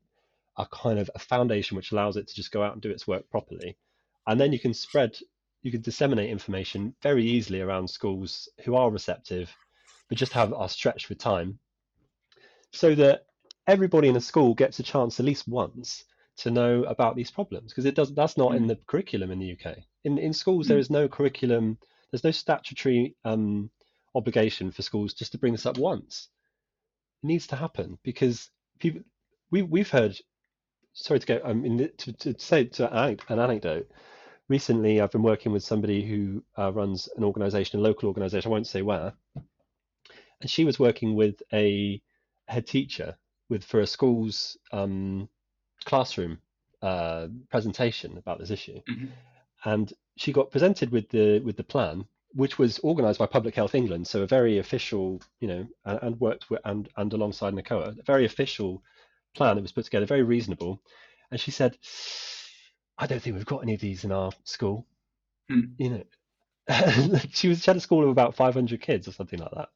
a 0.57 0.65
kind 0.67 0.99
of 0.99 1.09
a 1.15 1.19
foundation 1.19 1.75
which 1.75 1.91
allows 1.91 2.17
it 2.17 2.27
to 2.27 2.35
just 2.35 2.51
go 2.51 2.63
out 2.63 2.73
and 2.73 2.81
do 2.81 2.91
its 2.91 3.07
work 3.07 3.29
properly. 3.29 3.77
And 4.27 4.39
then 4.39 4.53
you 4.53 4.59
can 4.59 4.73
spread, 4.73 5.17
you 5.61 5.71
can 5.71 5.81
disseminate 5.81 6.29
information 6.29 6.95
very 7.01 7.25
easily 7.25 7.61
around 7.61 7.89
schools 7.89 8.47
who 8.63 8.75
are 8.75 8.89
receptive, 8.89 9.53
but 10.09 10.17
just 10.17 10.33
have 10.33 10.53
are 10.53 10.69
stretched 10.69 11.09
with 11.09 11.17
time, 11.17 11.59
so 12.71 12.95
that 12.95 13.25
everybody 13.67 14.07
in 14.07 14.15
a 14.15 14.21
school 14.21 14.53
gets 14.53 14.79
a 14.79 14.83
chance 14.83 15.19
at 15.19 15.25
least 15.25 15.47
once 15.47 16.05
to 16.37 16.51
know 16.51 16.83
about 16.83 17.15
these 17.15 17.31
problems 17.31 17.71
because 17.71 17.85
it 17.85 17.95
does 17.95 18.13
that's 18.13 18.37
not 18.37 18.51
mm. 18.51 18.57
in 18.57 18.67
the 18.67 18.77
curriculum 18.87 19.31
in 19.31 19.39
the 19.39 19.53
UK. 19.53 19.77
In 20.03 20.17
in 20.17 20.33
schools 20.33 20.65
mm. 20.65 20.69
there 20.69 20.77
is 20.77 20.89
no 20.89 21.07
curriculum, 21.07 21.77
there's 22.15 22.23
no 22.23 22.31
statutory 22.31 23.15
um, 23.25 23.69
obligation 24.15 24.71
for 24.71 24.81
schools 24.81 25.13
just 25.13 25.33
to 25.33 25.37
bring 25.37 25.51
this 25.51 25.65
up 25.65 25.77
once. 25.77 26.29
It 27.23 27.27
needs 27.27 27.47
to 27.47 27.57
happen 27.57 27.97
because 28.03 28.49
people 28.79 29.01
we 29.51 29.61
we've 29.61 29.89
heard 29.89 30.17
sorry 30.93 31.19
to 31.19 31.27
go. 31.27 31.41
I 31.43 31.53
mean, 31.53 31.89
to, 31.97 32.13
to 32.13 32.39
say 32.39 32.65
to 32.65 32.91
an 32.93 33.39
anecdote. 33.39 33.89
Recently, 34.47 35.01
I've 35.01 35.11
been 35.11 35.23
working 35.23 35.51
with 35.51 35.63
somebody 35.63 36.05
who 36.05 36.43
uh, 36.55 36.71
runs 36.71 37.09
an 37.17 37.23
organisation, 37.23 37.79
a 37.79 37.83
local 37.83 38.07
organisation. 38.07 38.47
I 38.47 38.51
won't 38.51 38.67
say 38.67 38.83
where, 38.83 39.13
and 40.39 40.49
she 40.49 40.65
was 40.65 40.79
working 40.79 41.15
with 41.15 41.41
a 41.51 41.99
head 42.47 42.67
teacher 42.67 43.17
with 43.49 43.63
for 43.63 43.79
a 43.81 43.87
school's 43.87 44.55
um, 44.71 45.27
classroom 45.83 46.37
uh, 46.83 47.27
presentation 47.49 48.17
about 48.17 48.39
this 48.39 48.51
issue, 48.51 48.79
mm-hmm. 48.89 49.07
And 49.65 49.91
she 50.15 50.31
got 50.31 50.51
presented 50.51 50.91
with 50.91 51.09
the 51.09 51.39
with 51.39 51.57
the 51.57 51.63
plan, 51.63 52.05
which 52.33 52.57
was 52.57 52.79
organised 52.79 53.19
by 53.19 53.25
Public 53.25 53.55
Health 53.55 53.75
England, 53.75 54.07
so 54.07 54.21
a 54.21 54.27
very 54.27 54.59
official, 54.59 55.21
you 55.39 55.47
know, 55.47 55.67
and, 55.85 55.99
and 56.01 56.19
worked 56.19 56.49
with 56.49 56.61
and 56.63 56.87
and 56.95 57.11
alongside 57.13 57.53
NACOA, 57.53 57.99
a 57.99 58.03
very 58.03 58.25
official 58.25 58.81
plan 59.35 59.55
that 59.55 59.61
was 59.61 59.71
put 59.71 59.85
together, 59.85 60.05
very 60.05 60.23
reasonable. 60.23 60.81
And 61.31 61.39
she 61.39 61.51
said, 61.51 61.77
I 62.97 63.07
don't 63.07 63.21
think 63.21 63.35
we've 63.35 63.45
got 63.45 63.63
any 63.63 63.73
of 63.73 63.81
these 63.81 64.05
in 64.05 64.11
our 64.11 64.31
school. 64.43 64.85
Hmm. 65.49 65.61
You 65.77 65.89
know, 65.89 66.03
she 67.31 67.49
was 67.49 67.61
she 67.61 67.69
had 67.69 67.77
a 67.77 67.81
school 67.81 68.03
of 68.03 68.09
about 68.09 68.35
500 68.35 68.79
kids 68.81 69.07
or 69.07 69.11
something 69.11 69.39
like 69.39 69.51
that. 69.51 69.69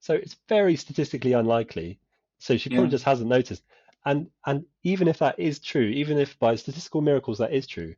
So 0.00 0.14
it's 0.14 0.36
very 0.48 0.76
statistically 0.76 1.32
unlikely. 1.32 1.98
So 2.38 2.56
she 2.56 2.70
probably 2.70 2.86
yeah. 2.86 2.90
just 2.90 3.04
hasn't 3.04 3.28
noticed. 3.28 3.62
And 4.04 4.28
and 4.46 4.64
even 4.82 5.08
if 5.08 5.18
that 5.18 5.38
is 5.38 5.58
true, 5.58 5.82
even 5.82 6.18
if 6.18 6.38
by 6.38 6.54
statistical 6.54 7.02
miracles 7.02 7.38
that 7.38 7.52
is 7.52 7.66
true, 7.66 7.94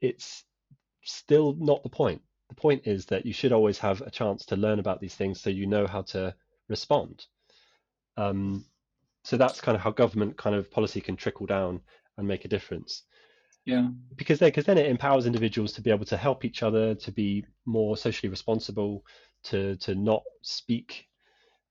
it's 0.00 0.44
still 1.08 1.54
not 1.58 1.82
the 1.82 1.88
point. 1.88 2.22
The 2.48 2.54
point 2.54 2.82
is 2.86 3.06
that 3.06 3.26
you 3.26 3.32
should 3.32 3.52
always 3.52 3.78
have 3.78 4.00
a 4.00 4.10
chance 4.10 4.46
to 4.46 4.56
learn 4.56 4.78
about 4.78 5.00
these 5.00 5.14
things 5.14 5.40
so 5.40 5.50
you 5.50 5.66
know 5.66 5.86
how 5.86 6.02
to 6.02 6.34
respond. 6.68 7.26
Um, 8.16 8.64
so 9.24 9.36
that's 9.36 9.60
kind 9.60 9.76
of 9.76 9.82
how 9.82 9.90
government 9.90 10.36
kind 10.36 10.56
of 10.56 10.70
policy 10.70 11.00
can 11.00 11.16
trickle 11.16 11.46
down 11.46 11.80
and 12.16 12.26
make 12.26 12.44
a 12.44 12.48
difference. 12.48 13.02
Yeah. 13.64 13.88
Because 14.16 14.38
then, 14.38 14.48
because 14.48 14.64
then 14.64 14.78
it 14.78 14.86
empowers 14.86 15.26
individuals 15.26 15.72
to 15.74 15.82
be 15.82 15.90
able 15.90 16.06
to 16.06 16.16
help 16.16 16.44
each 16.44 16.62
other, 16.62 16.94
to 16.94 17.12
be 17.12 17.44
more 17.66 17.96
socially 17.96 18.30
responsible, 18.30 19.04
to 19.44 19.76
to 19.76 19.94
not 19.94 20.22
speak 20.42 21.06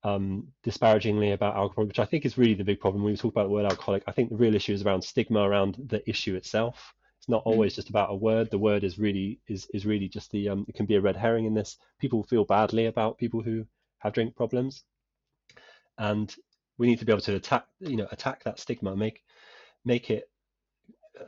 um, 0.03 0.47
disparagingly 0.63 1.31
about 1.31 1.55
alcohol, 1.55 1.85
which 1.85 1.99
I 1.99 2.05
think 2.05 2.25
is 2.25 2.37
really 2.37 2.53
the 2.53 2.63
big 2.63 2.79
problem. 2.79 3.03
When 3.03 3.13
we 3.13 3.17
talk 3.17 3.33
about 3.33 3.45
the 3.45 3.49
word 3.49 3.65
alcoholic, 3.65 4.03
I 4.07 4.11
think 4.11 4.29
the 4.29 4.35
real 4.35 4.55
issue 4.55 4.73
is 4.73 4.85
around 4.85 5.01
stigma 5.01 5.41
around 5.41 5.77
the 5.87 6.07
issue 6.07 6.35
itself. 6.35 6.93
It's 7.27 7.31
not 7.33 7.43
always 7.43 7.75
just 7.75 7.89
about 7.89 8.09
a 8.09 8.15
word. 8.15 8.49
The 8.51 8.57
word 8.57 8.85
is 8.85 8.97
really 8.97 9.41
is 9.49 9.67
is 9.73 9.85
really 9.85 10.07
just 10.07 10.31
the 10.31 10.47
um, 10.47 10.65
it 10.69 10.75
can 10.75 10.85
be 10.85 10.95
a 10.95 11.01
red 11.01 11.17
herring 11.17 11.43
in 11.43 11.53
this. 11.53 11.77
People 11.99 12.23
feel 12.23 12.45
badly 12.45 12.85
about 12.85 13.17
people 13.17 13.41
who 13.41 13.65
have 13.97 14.13
drink 14.13 14.33
problems, 14.33 14.85
and 15.97 16.33
we 16.77 16.87
need 16.87 16.99
to 16.99 17.05
be 17.05 17.11
able 17.11 17.21
to 17.23 17.35
attack 17.35 17.65
you 17.81 17.97
know 17.97 18.07
attack 18.13 18.45
that 18.45 18.59
stigma, 18.59 18.95
make 18.95 19.25
make 19.83 20.09
it 20.09 20.29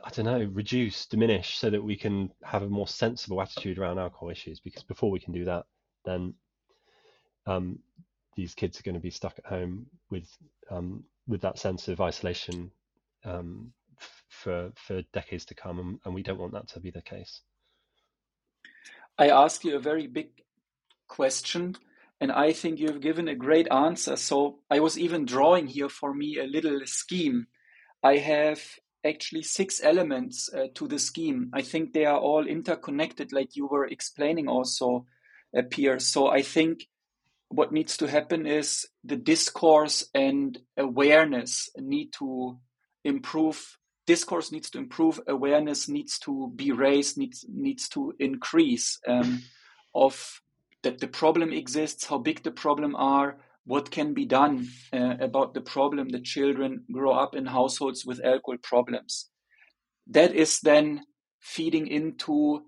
I 0.02 0.08
don't 0.08 0.24
know 0.24 0.50
reduce, 0.54 1.04
diminish, 1.04 1.58
so 1.58 1.68
that 1.68 1.84
we 1.84 1.96
can 1.96 2.32
have 2.42 2.62
a 2.62 2.68
more 2.70 2.88
sensible 2.88 3.42
attitude 3.42 3.78
around 3.78 3.98
alcohol 3.98 4.30
issues. 4.30 4.58
Because 4.58 4.84
before 4.84 5.10
we 5.10 5.20
can 5.20 5.34
do 5.34 5.44
that, 5.44 5.66
then 6.06 6.32
um, 7.44 7.78
these 8.36 8.54
kids 8.54 8.80
are 8.80 8.84
going 8.84 8.94
to 8.94 9.00
be 9.02 9.10
stuck 9.10 9.38
at 9.38 9.44
home 9.44 9.84
with 10.08 10.30
um, 10.70 11.04
with 11.28 11.42
that 11.42 11.58
sense 11.58 11.88
of 11.88 12.00
isolation 12.00 12.70
um, 13.26 13.74
for 14.42 14.72
for 14.76 15.02
decades 15.12 15.44
to 15.46 15.54
come, 15.54 15.78
and, 15.78 15.98
and 16.04 16.14
we 16.14 16.22
don't 16.22 16.38
want 16.38 16.52
that 16.52 16.68
to 16.68 16.80
be 16.80 16.90
the 16.90 17.02
case. 17.02 17.42
I 19.18 19.28
ask 19.28 19.64
you 19.64 19.76
a 19.76 19.80
very 19.90 20.06
big 20.06 20.28
question, 21.08 21.76
and 22.20 22.32
I 22.32 22.52
think 22.52 22.78
you 22.78 22.88
have 22.88 23.00
given 23.00 23.28
a 23.28 23.34
great 23.34 23.68
answer. 23.70 24.16
So 24.16 24.60
I 24.70 24.80
was 24.80 24.98
even 24.98 25.26
drawing 25.26 25.66
here 25.66 25.88
for 25.88 26.14
me 26.14 26.38
a 26.38 26.46
little 26.46 26.80
scheme. 26.86 27.46
I 28.02 28.16
have 28.16 28.60
actually 29.04 29.42
six 29.42 29.82
elements 29.82 30.50
uh, 30.52 30.66
to 30.74 30.88
the 30.88 30.98
scheme. 30.98 31.50
I 31.52 31.62
think 31.62 31.92
they 31.92 32.06
are 32.06 32.18
all 32.18 32.46
interconnected, 32.46 33.32
like 33.32 33.56
you 33.56 33.66
were 33.66 33.86
explaining 33.86 34.48
also, 34.48 35.06
uh, 35.56 35.62
Piers. 35.70 36.06
So 36.06 36.28
I 36.28 36.42
think 36.42 36.86
what 37.48 37.72
needs 37.72 37.96
to 37.96 38.06
happen 38.06 38.46
is 38.46 38.86
the 39.04 39.16
discourse 39.16 40.08
and 40.14 40.58
awareness 40.76 41.68
need 41.76 42.12
to 42.18 42.58
improve 43.04 43.78
discourse 44.12 44.48
needs 44.54 44.70
to 44.70 44.78
improve 44.78 45.20
awareness 45.36 45.88
needs 45.88 46.18
to 46.18 46.32
be 46.56 46.68
raised 46.86 47.14
needs 47.22 47.44
needs 47.66 47.84
to 47.88 48.00
increase 48.18 48.86
um, 49.12 49.30
of 49.94 50.14
that 50.82 50.98
the 50.98 51.12
problem 51.22 51.52
exists 51.52 52.06
how 52.06 52.18
big 52.18 52.42
the 52.42 52.56
problem 52.64 52.92
are 52.96 53.28
what 53.64 53.90
can 53.90 54.14
be 54.14 54.24
done 54.24 54.68
uh, 54.92 55.14
about 55.20 55.54
the 55.54 55.60
problem 55.60 56.08
that 56.08 56.24
children 56.24 56.84
grow 56.90 57.12
up 57.12 57.34
in 57.36 57.46
households 57.46 58.04
with 58.04 58.24
alcohol 58.24 58.58
problems. 58.62 59.28
That 60.06 60.34
is 60.34 60.60
then 60.60 61.02
feeding 61.40 61.86
into 61.86 62.64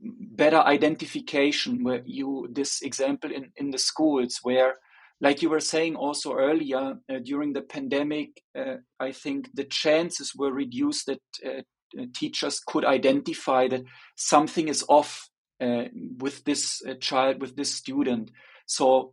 better 0.00 0.56
identification 0.56 1.84
where 1.84 2.02
you 2.06 2.48
this 2.50 2.82
example 2.82 3.30
in, 3.30 3.52
in 3.56 3.70
the 3.70 3.78
schools 3.78 4.40
where 4.42 4.74
like 5.20 5.42
you 5.42 5.50
were 5.50 5.60
saying 5.60 5.96
also 5.96 6.34
earlier 6.34 6.94
uh, 7.08 7.18
during 7.22 7.52
the 7.52 7.62
pandemic 7.62 8.42
uh, 8.58 8.76
i 8.98 9.12
think 9.12 9.48
the 9.54 9.64
chances 9.64 10.34
were 10.34 10.52
reduced 10.52 11.06
that 11.06 11.20
uh, 11.44 11.62
uh 12.00 12.06
teachers 12.14 12.60
could 12.66 12.84
identify 12.84 13.68
that 13.68 13.84
something 14.16 14.68
is 14.68 14.84
off 14.88 15.30
uh, 15.60 15.84
with 16.18 16.42
this 16.44 16.82
uh, 16.88 16.94
child 16.94 17.38
with 17.38 17.54
this 17.54 17.74
student. 17.74 18.30
So 18.64 19.12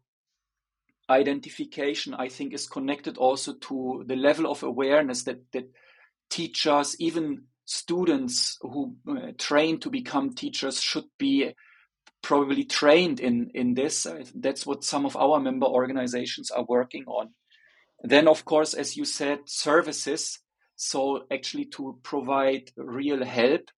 identification 1.10 2.14
i 2.14 2.28
think 2.28 2.54
is 2.54 2.68
connected 2.68 3.18
also 3.18 3.54
to 3.54 4.04
the 4.08 4.16
level 4.16 4.46
of 4.52 4.62
awareness 4.64 5.24
that 5.24 5.40
that 5.54 5.66
teachers 6.30 6.98
even 7.00 7.44
students 7.64 8.58
who 8.62 8.94
train 9.38 9.80
to 9.80 9.90
become 9.90 10.34
teachers 10.34 10.82
should 10.82 11.06
be 11.18 11.54
probably 12.22 12.64
trained 12.64 13.20
in 13.20 13.52
in 13.54 13.74
this. 13.74 14.08
that's 14.36 14.66
what 14.66 14.84
some 14.84 15.06
of 15.06 15.16
our 15.16 15.40
member 15.40 15.68
organizations 15.68 16.52
are 16.52 16.66
working 16.68 17.06
on. 17.08 17.30
Then, 18.04 18.28
of 18.28 18.46
course, 18.46 18.74
as 18.74 18.96
you 18.96 19.06
said, 19.06 19.40
services. 19.46 20.40
So 20.76 21.26
actually, 21.32 21.66
to 21.76 22.00
provide 22.04 22.72
real 22.78 23.26
help 23.26 23.72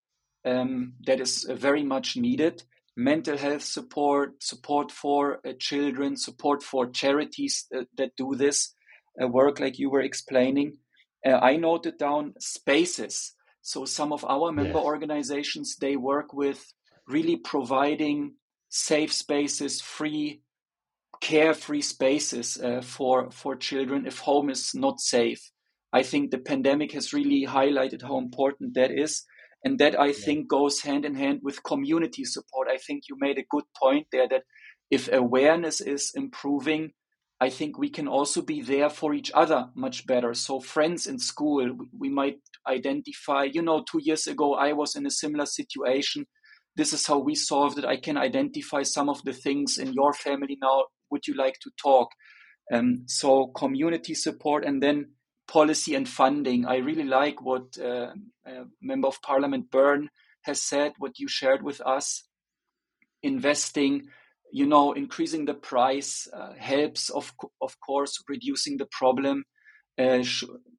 um, 0.45 0.93
that 1.05 1.19
is 1.19 1.45
uh, 1.45 1.55
very 1.55 1.83
much 1.83 2.17
needed. 2.17 2.63
Mental 2.97 3.37
health 3.37 3.63
support, 3.63 4.43
support 4.43 4.91
for 4.91 5.39
uh, 5.45 5.53
children, 5.57 6.17
support 6.17 6.61
for 6.61 6.89
charities 6.89 7.65
that, 7.71 7.87
that 7.95 8.15
do 8.17 8.35
this 8.35 8.75
uh, 9.21 9.27
work, 9.27 9.59
like 9.59 9.79
you 9.79 9.89
were 9.89 10.01
explaining. 10.01 10.77
Uh, 11.25 11.37
I 11.41 11.55
noted 11.55 11.97
down 11.97 12.33
spaces 12.39 13.33
so 13.61 13.85
some 13.85 14.13
of 14.13 14.25
our 14.25 14.51
member 14.51 14.79
organizations 14.79 15.75
they 15.75 15.95
work 15.95 16.33
with 16.33 16.73
really 17.09 17.37
providing 17.37 18.35
safe 18.69 19.11
spaces, 19.11 19.81
free, 19.81 20.41
carefree 21.21 21.81
spaces 21.81 22.57
uh, 22.57 22.81
for 22.81 23.29
for 23.31 23.55
children 23.55 24.05
if 24.05 24.19
home 24.19 24.49
is 24.49 24.71
not 24.73 24.99
safe. 24.99 25.51
I 25.91 26.03
think 26.03 26.31
the 26.31 26.37
pandemic 26.37 26.91
has 26.93 27.13
really 27.13 27.45
highlighted 27.45 28.03
how 28.03 28.17
important 28.17 28.75
that 28.75 28.91
is. 28.91 29.23
And 29.65 29.77
that 29.79 29.99
I 29.99 30.07
yeah. 30.07 30.13
think 30.13 30.47
goes 30.47 30.81
hand 30.81 31.03
in 31.03 31.15
hand 31.15 31.41
with 31.43 31.63
community 31.63 32.23
support. 32.23 32.69
I 32.71 32.77
think 32.77 33.03
you 33.09 33.17
made 33.19 33.37
a 33.37 33.49
good 33.49 33.65
point 33.77 34.07
there 34.11 34.27
that 34.29 34.43
if 34.89 35.11
awareness 35.11 35.81
is 35.81 36.11
improving, 36.15 36.91
I 37.41 37.49
think 37.49 37.77
we 37.77 37.89
can 37.89 38.07
also 38.07 38.41
be 38.41 38.61
there 38.61 38.89
for 38.89 39.13
each 39.13 39.31
other 39.33 39.69
much 39.75 40.05
better. 40.05 40.33
So, 40.33 40.59
friends 40.59 41.07
in 41.07 41.19
school, 41.19 41.77
we 41.97 42.09
might 42.09 42.39
identify, 42.67 43.43
you 43.43 43.61
know, 43.61 43.83
two 43.89 44.01
years 44.01 44.27
ago, 44.27 44.55
I 44.55 44.73
was 44.73 44.95
in 44.95 45.05
a 45.05 45.11
similar 45.11 45.45
situation. 45.45 46.25
This 46.79 46.93
is 46.93 47.05
how 47.05 47.19
we 47.19 47.35
solved 47.35 47.77
it. 47.77 47.85
I 47.85 47.97
can 47.97 48.17
identify 48.17 48.83
some 48.83 49.09
of 49.09 49.21
the 49.23 49.33
things 49.33 49.77
in 49.77 49.91
your 49.91 50.13
family 50.13 50.57
now. 50.61 50.85
Would 51.11 51.27
you 51.27 51.35
like 51.35 51.57
to 51.63 51.71
talk? 51.81 52.09
Um, 52.71 53.03
so, 53.05 53.47
community 53.47 54.13
support 54.13 54.63
and 54.63 54.81
then 54.81 54.97
policy 55.45 55.93
and 55.95 56.07
funding. 56.07 56.65
I 56.65 56.77
really 56.77 57.03
like 57.03 57.41
what 57.41 57.77
uh, 57.77 58.13
uh, 58.47 58.63
Member 58.81 59.09
of 59.09 59.21
Parliament 59.21 59.69
Byrne 59.69 60.09
has 60.43 60.61
said, 60.61 60.93
what 60.99 61.19
you 61.19 61.27
shared 61.27 61.63
with 61.63 61.81
us. 61.81 62.23
Investing 63.23 64.07
you 64.51 64.65
know, 64.65 64.93
increasing 64.93 65.45
the 65.45 65.53
price 65.53 66.27
uh, 66.33 66.53
helps, 66.57 67.09
of, 67.09 67.33
of 67.61 67.79
course, 67.79 68.23
reducing 68.27 68.77
the 68.77 68.87
problem. 68.91 69.43
Uh, 69.97 70.23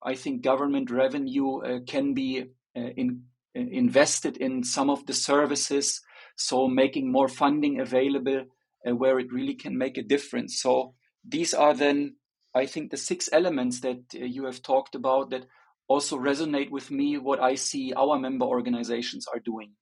I 0.02 0.14
think 0.14 0.42
government 0.42 0.90
revenue 0.90 1.58
uh, 1.58 1.80
can 1.86 2.14
be 2.14 2.46
uh, 2.76 2.90
in, 2.96 3.24
invested 3.54 4.36
in 4.36 4.62
some 4.64 4.90
of 4.90 5.06
the 5.06 5.12
services, 5.12 6.00
so 6.36 6.68
making 6.68 7.10
more 7.10 7.28
funding 7.28 7.80
available 7.80 8.44
uh, 8.86 8.94
where 8.94 9.18
it 9.18 9.32
really 9.32 9.54
can 9.54 9.76
make 9.76 9.98
a 9.98 10.02
difference. 10.02 10.60
So 10.60 10.94
these 11.26 11.52
are 11.52 11.74
then, 11.74 12.16
I 12.54 12.66
think, 12.66 12.90
the 12.90 12.96
six 12.96 13.28
elements 13.32 13.80
that 13.80 14.02
you 14.12 14.44
have 14.46 14.62
talked 14.62 14.94
about 14.94 15.30
that 15.30 15.46
also 15.88 16.18
resonate 16.18 16.70
with 16.70 16.90
me. 16.90 17.18
What 17.18 17.40
I 17.40 17.56
see 17.56 17.92
our 17.94 18.18
member 18.18 18.46
organizations 18.46 19.26
are 19.26 19.40
doing. 19.40 19.72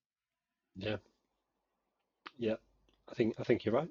Yeah. 0.76 0.96
Yeah. 2.38 2.56
I 3.10 3.14
think 3.14 3.34
I 3.38 3.44
think 3.44 3.64
you're 3.64 3.74
right. 3.74 3.88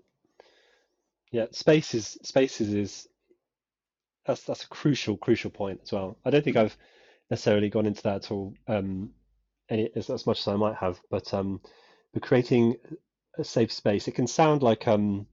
Yeah, 1.31 1.45
spaces 1.51 2.17
spaces 2.23 2.73
is 2.73 3.07
that's 4.25 4.43
that's 4.43 4.63
a 4.63 4.67
crucial 4.69 5.17
crucial 5.17 5.51
point 5.51 5.81
as 5.83 5.91
well. 5.91 6.17
I 6.25 6.29
don't 6.29 6.43
think 6.43 6.57
I've 6.57 6.77
necessarily 7.29 7.69
gone 7.69 7.85
into 7.85 8.03
that 8.03 8.25
at 8.25 8.31
all 8.31 8.53
um, 8.67 9.11
any 9.69 9.89
as, 9.95 10.09
as 10.09 10.25
much 10.25 10.39
as 10.39 10.47
I 10.47 10.55
might 10.55 10.75
have, 10.75 10.99
but 11.09 11.33
um, 11.33 11.61
but 12.13 12.23
creating 12.23 12.77
a 13.37 13.43
safe 13.43 13.71
space, 13.71 14.07
it 14.07 14.15
can 14.15 14.27
sound 14.27 14.63
like 14.63 14.87
um, 14.87 15.27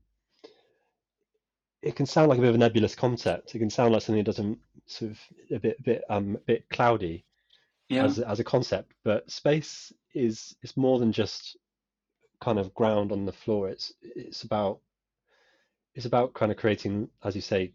it 1.82 1.96
can 1.96 2.06
sound 2.06 2.28
like 2.28 2.38
a 2.38 2.40
bit 2.42 2.50
of 2.50 2.54
a 2.54 2.58
nebulous 2.58 2.94
concept. 2.94 3.54
It 3.54 3.58
can 3.58 3.70
sound 3.70 3.92
like 3.92 4.02
something 4.02 4.22
that 4.24 4.30
doesn't 4.30 4.58
sort 4.86 5.12
of 5.12 5.20
a 5.50 5.58
bit 5.58 5.76
a 5.78 5.82
bit 5.82 6.04
um 6.10 6.36
a 6.36 6.40
bit 6.40 6.68
cloudy 6.70 7.24
yeah. 7.88 8.04
as 8.04 8.18
as 8.18 8.40
a 8.40 8.44
concept, 8.44 8.92
but 9.04 9.30
space 9.30 9.92
is 10.14 10.56
is 10.62 10.76
more 10.76 10.98
than 10.98 11.12
just 11.12 11.56
kind 12.40 12.58
of 12.58 12.74
ground 12.74 13.12
on 13.12 13.24
the 13.24 13.32
floor. 13.32 13.68
It's 13.68 13.92
it's 14.02 14.42
about 14.42 14.80
it's 15.94 16.06
about 16.06 16.34
kind 16.34 16.50
of 16.50 16.58
creating, 16.58 17.08
as 17.22 17.34
you 17.34 17.40
say, 17.40 17.72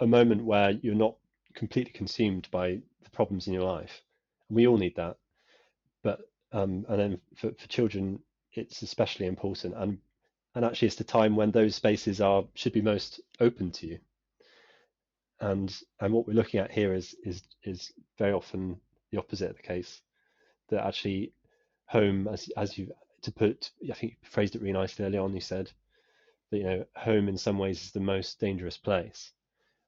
a 0.00 0.06
moment 0.06 0.44
where 0.44 0.70
you're 0.70 0.94
not 0.94 1.16
completely 1.54 1.92
consumed 1.92 2.48
by 2.50 2.80
the 3.04 3.10
problems 3.10 3.46
in 3.46 3.52
your 3.52 3.62
life. 3.62 4.02
We 4.50 4.66
all 4.66 4.76
need 4.76 4.96
that, 4.96 5.16
but 6.02 6.20
um, 6.52 6.84
and 6.88 6.98
then 6.98 7.20
for, 7.36 7.52
for 7.52 7.68
children, 7.68 8.20
it's 8.52 8.82
especially 8.82 9.26
important. 9.26 9.74
And 9.76 9.98
and 10.54 10.64
actually, 10.64 10.86
it's 10.86 10.96
the 10.96 11.04
time 11.04 11.36
when 11.36 11.52
those 11.52 11.76
spaces 11.76 12.20
are 12.20 12.44
should 12.54 12.72
be 12.72 12.82
most 12.82 13.20
open 13.38 13.70
to 13.72 13.86
you. 13.86 13.98
And 15.40 15.74
and 16.00 16.12
what 16.12 16.26
we're 16.26 16.34
looking 16.34 16.60
at 16.60 16.70
here 16.70 16.94
is 16.94 17.14
is 17.24 17.42
is 17.62 17.92
very 18.18 18.32
often 18.32 18.80
the 19.10 19.18
opposite 19.18 19.50
of 19.50 19.56
the 19.56 19.62
case. 19.62 20.02
That 20.68 20.86
actually, 20.86 21.32
home, 21.86 22.28
as 22.28 22.48
as 22.56 22.76
you 22.76 22.92
to 23.22 23.32
put, 23.32 23.70
I 23.90 23.94
think 23.94 24.12
you 24.12 24.28
phrased 24.28 24.54
it 24.54 24.62
really 24.62 24.72
nicely 24.72 25.04
early 25.04 25.18
on. 25.18 25.34
You 25.34 25.40
said 25.40 25.70
that 26.50 26.58
you 26.58 26.64
know 26.64 26.84
home 26.96 27.28
in 27.28 27.38
some 27.38 27.58
ways 27.58 27.82
is 27.82 27.92
the 27.92 28.00
most 28.00 28.40
dangerous 28.40 28.76
place. 28.76 29.32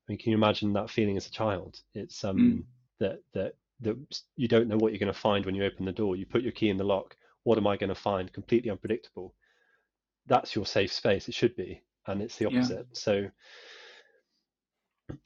I 0.07 0.13
mean, 0.13 0.19
can 0.19 0.31
you 0.31 0.37
imagine 0.37 0.73
that 0.73 0.91
feeling 0.91 1.17
as 1.17 1.27
a 1.27 1.33
child? 1.33 1.81
It's 1.95 2.25
um 2.25 2.37
mm. 2.37 2.65
that 3.01 3.21
that 3.35 3.55
that 3.83 3.97
you 4.37 4.49
don't 4.49 4.69
know 4.69 4.77
what 4.77 4.93
you're 4.93 4.99
going 4.99 5.13
to 5.13 5.19
find 5.19 5.45
when 5.45 5.55
you 5.55 5.65
open 5.65 5.85
the 5.85 5.93
door. 5.93 6.17
You 6.17 6.27
put 6.27 6.43
your 6.43 6.53
key 6.53 6.71
in 6.71 6.77
the 6.77 6.85
lock. 6.85 7.17
What 7.45 7.59
am 7.59 7.67
I 7.67 7.77
going 7.77 7.89
to 7.89 7.95
find? 7.95 8.33
Completely 8.33 8.71
unpredictable. 8.71 9.35
That's 10.27 10.55
your 10.55 10.67
safe 10.67 10.93
space. 10.93 11.29
It 11.29 11.35
should 11.35 11.57
be, 11.57 11.83
and 12.07 12.23
it's 12.23 12.37
the 12.37 12.47
opposite. 12.47 12.87
Yeah. 12.91 12.95
So 12.95 13.29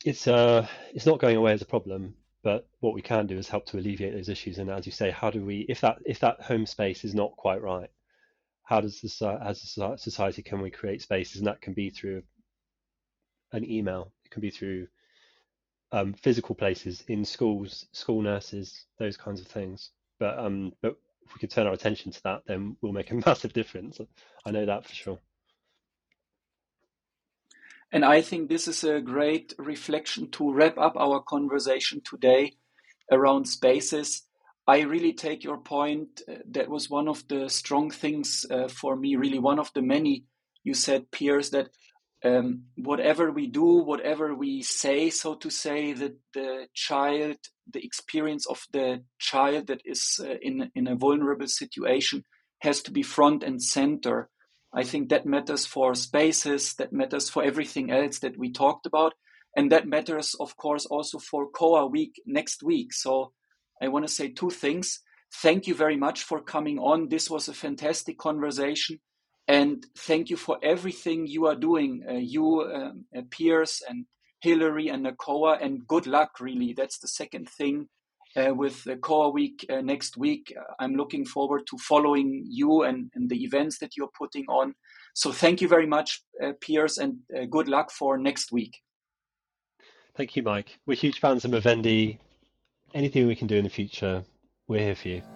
it's 0.04 0.26
uh 0.26 0.66
it's 0.94 1.06
not 1.06 1.20
going 1.20 1.36
away 1.36 1.52
as 1.52 1.62
a 1.62 1.66
problem, 1.66 2.14
but 2.42 2.68
what 2.80 2.94
we 2.94 3.02
can 3.02 3.26
do 3.26 3.36
is 3.36 3.48
help 3.48 3.66
to 3.66 3.78
alleviate 3.78 4.14
those 4.14 4.28
issues. 4.28 4.58
And 4.58 4.70
as 4.70 4.86
you 4.86 4.92
say, 4.92 5.10
how 5.10 5.30
do 5.30 5.44
we, 5.44 5.66
if 5.68 5.80
that 5.82 5.98
if 6.06 6.20
that 6.20 6.40
home 6.40 6.64
space 6.66 7.04
is 7.04 7.14
not 7.14 7.36
quite 7.36 7.60
right, 7.62 7.90
how 8.62 8.80
does 8.80 9.00
this 9.00 9.20
uh, 9.20 9.38
as 9.44 9.62
a 9.62 9.98
society 9.98 10.42
can 10.42 10.60
we 10.60 10.70
create 10.70 11.02
spaces? 11.02 11.36
And 11.38 11.46
that 11.46 11.60
can 11.60 11.74
be 11.74 11.90
through 11.90 12.22
an 13.52 13.70
email. 13.70 14.12
It 14.24 14.30
can 14.30 14.40
be 14.40 14.50
through 14.50 14.88
um, 15.92 16.12
physical 16.12 16.54
places 16.54 17.04
in 17.08 17.24
schools, 17.24 17.86
school 17.92 18.22
nurses, 18.22 18.86
those 18.98 19.16
kinds 19.16 19.40
of 19.40 19.46
things. 19.46 19.90
But 20.18 20.38
um, 20.38 20.72
but 20.82 20.96
if 21.24 21.34
we 21.34 21.40
could 21.40 21.50
turn 21.50 21.66
our 21.66 21.72
attention 21.72 22.12
to 22.12 22.22
that, 22.24 22.42
then 22.46 22.76
we'll 22.80 22.92
make 22.92 23.10
a 23.10 23.14
massive 23.26 23.52
difference. 23.52 24.00
I 24.44 24.50
know 24.50 24.66
that 24.66 24.86
for 24.86 24.94
sure. 24.94 25.18
And 27.92 28.04
I 28.04 28.20
think 28.20 28.48
this 28.48 28.66
is 28.66 28.82
a 28.82 29.00
great 29.00 29.54
reflection 29.58 30.30
to 30.32 30.52
wrap 30.52 30.76
up 30.76 30.96
our 30.96 31.20
conversation 31.20 32.02
today 32.04 32.54
around 33.12 33.46
spaces. 33.46 34.22
I 34.66 34.80
really 34.80 35.12
take 35.12 35.44
your 35.44 35.58
point. 35.58 36.22
Uh, 36.28 36.38
that 36.50 36.68
was 36.68 36.90
one 36.90 37.06
of 37.06 37.26
the 37.28 37.48
strong 37.48 37.90
things 37.90 38.44
uh, 38.50 38.66
for 38.66 38.96
me, 38.96 39.14
really, 39.14 39.38
one 39.38 39.60
of 39.60 39.72
the 39.74 39.82
many 39.82 40.24
you 40.64 40.74
said, 40.74 41.12
Piers, 41.12 41.50
that 41.50 41.68
um, 42.24 42.64
whatever 42.76 43.30
we 43.30 43.46
do, 43.46 43.64
whatever 43.64 44.34
we 44.34 44.62
say, 44.62 45.10
so 45.10 45.34
to 45.36 45.50
say, 45.50 45.92
that 45.92 46.16
the 46.34 46.66
child, 46.74 47.36
the 47.70 47.84
experience 47.84 48.46
of 48.46 48.62
the 48.72 49.02
child 49.18 49.66
that 49.68 49.82
is 49.84 50.20
uh, 50.22 50.34
in, 50.40 50.70
in 50.74 50.88
a 50.88 50.96
vulnerable 50.96 51.46
situation 51.46 52.24
has 52.60 52.82
to 52.82 52.90
be 52.90 53.02
front 53.02 53.42
and 53.42 53.62
center. 53.62 54.28
I 54.72 54.82
think 54.82 55.10
that 55.10 55.26
matters 55.26 55.66
for 55.66 55.94
spaces, 55.94 56.74
that 56.74 56.92
matters 56.92 57.28
for 57.28 57.42
everything 57.44 57.90
else 57.90 58.18
that 58.20 58.38
we 58.38 58.50
talked 58.50 58.86
about. 58.86 59.14
And 59.56 59.72
that 59.72 59.86
matters, 59.86 60.34
of 60.38 60.56
course, 60.56 60.84
also 60.86 61.18
for 61.18 61.48
COA 61.50 61.86
week 61.86 62.20
next 62.26 62.62
week. 62.62 62.92
So 62.92 63.32
I 63.80 63.88
want 63.88 64.06
to 64.06 64.12
say 64.12 64.28
two 64.28 64.50
things. 64.50 65.00
Thank 65.32 65.66
you 65.66 65.74
very 65.74 65.96
much 65.96 66.22
for 66.22 66.40
coming 66.40 66.78
on. 66.78 67.08
This 67.08 67.30
was 67.30 67.48
a 67.48 67.54
fantastic 67.54 68.18
conversation. 68.18 69.00
And 69.48 69.86
thank 69.96 70.28
you 70.28 70.36
for 70.36 70.58
everything 70.62 71.26
you 71.26 71.46
are 71.46 71.54
doing, 71.54 72.04
uh, 72.08 72.14
you, 72.14 72.62
um, 72.62 73.04
uh, 73.16 73.22
Piers, 73.30 73.82
and 73.88 74.06
Hilary, 74.40 74.88
and 74.88 75.06
COA. 75.18 75.58
And 75.60 75.86
good 75.86 76.06
luck, 76.06 76.40
really. 76.40 76.72
That's 76.72 76.98
the 76.98 77.08
second 77.08 77.48
thing 77.48 77.88
uh, 78.36 78.52
with 78.54 78.82
the 78.84 78.96
COA 78.96 79.30
week 79.30 79.64
uh, 79.70 79.80
next 79.80 80.16
week. 80.16 80.52
Uh, 80.58 80.74
I'm 80.80 80.94
looking 80.94 81.24
forward 81.24 81.62
to 81.70 81.78
following 81.78 82.44
you 82.48 82.82
and, 82.82 83.10
and, 83.14 83.30
the 83.30 83.44
events 83.44 83.78
that 83.78 83.96
you're 83.96 84.10
putting 84.18 84.44
on. 84.48 84.74
So 85.14 85.30
thank 85.32 85.60
you 85.60 85.68
very 85.68 85.86
much, 85.86 86.22
uh, 86.42 86.52
Piers, 86.60 86.98
and 86.98 87.18
good 87.50 87.68
luck 87.68 87.90
for 87.90 88.18
next 88.18 88.52
week. 88.52 88.82
Thank 90.16 90.36
you, 90.36 90.42
Maik. 90.42 90.66
We're 90.86 90.96
huge 90.96 91.20
fans 91.20 91.44
of 91.44 91.52
Movendi. 91.52 92.18
Anything 92.94 93.26
we 93.26 93.36
can 93.36 93.46
do 93.46 93.56
in 93.56 93.64
the 93.64 93.70
future, 93.70 94.24
we're 94.68 94.80
here 94.80 94.94
for 94.94 95.08
you. 95.08 95.35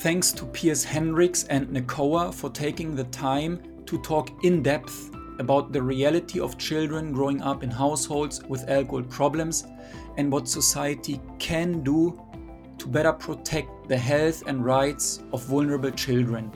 Thanks 0.00 0.32
to 0.32 0.46
Piers 0.46 0.82
Hendricks 0.82 1.44
and 1.50 1.68
NACOA 1.68 2.32
for 2.32 2.48
taking 2.48 2.96
the 2.96 3.04
time 3.04 3.60
to 3.84 3.98
talk 3.98 4.30
in 4.44 4.62
depth 4.62 5.14
about 5.38 5.74
the 5.74 5.82
reality 5.82 6.40
of 6.40 6.56
children 6.56 7.12
growing 7.12 7.42
up 7.42 7.62
in 7.62 7.70
households 7.70 8.42
with 8.44 8.66
alcohol 8.70 9.02
problems 9.02 9.66
and 10.16 10.32
what 10.32 10.48
society 10.48 11.20
can 11.38 11.82
do 11.82 12.18
to 12.78 12.88
better 12.88 13.12
protect 13.12 13.90
the 13.90 13.96
health 13.98 14.42
and 14.46 14.64
rights 14.64 15.22
of 15.34 15.44
vulnerable 15.44 15.90
children. 15.90 16.50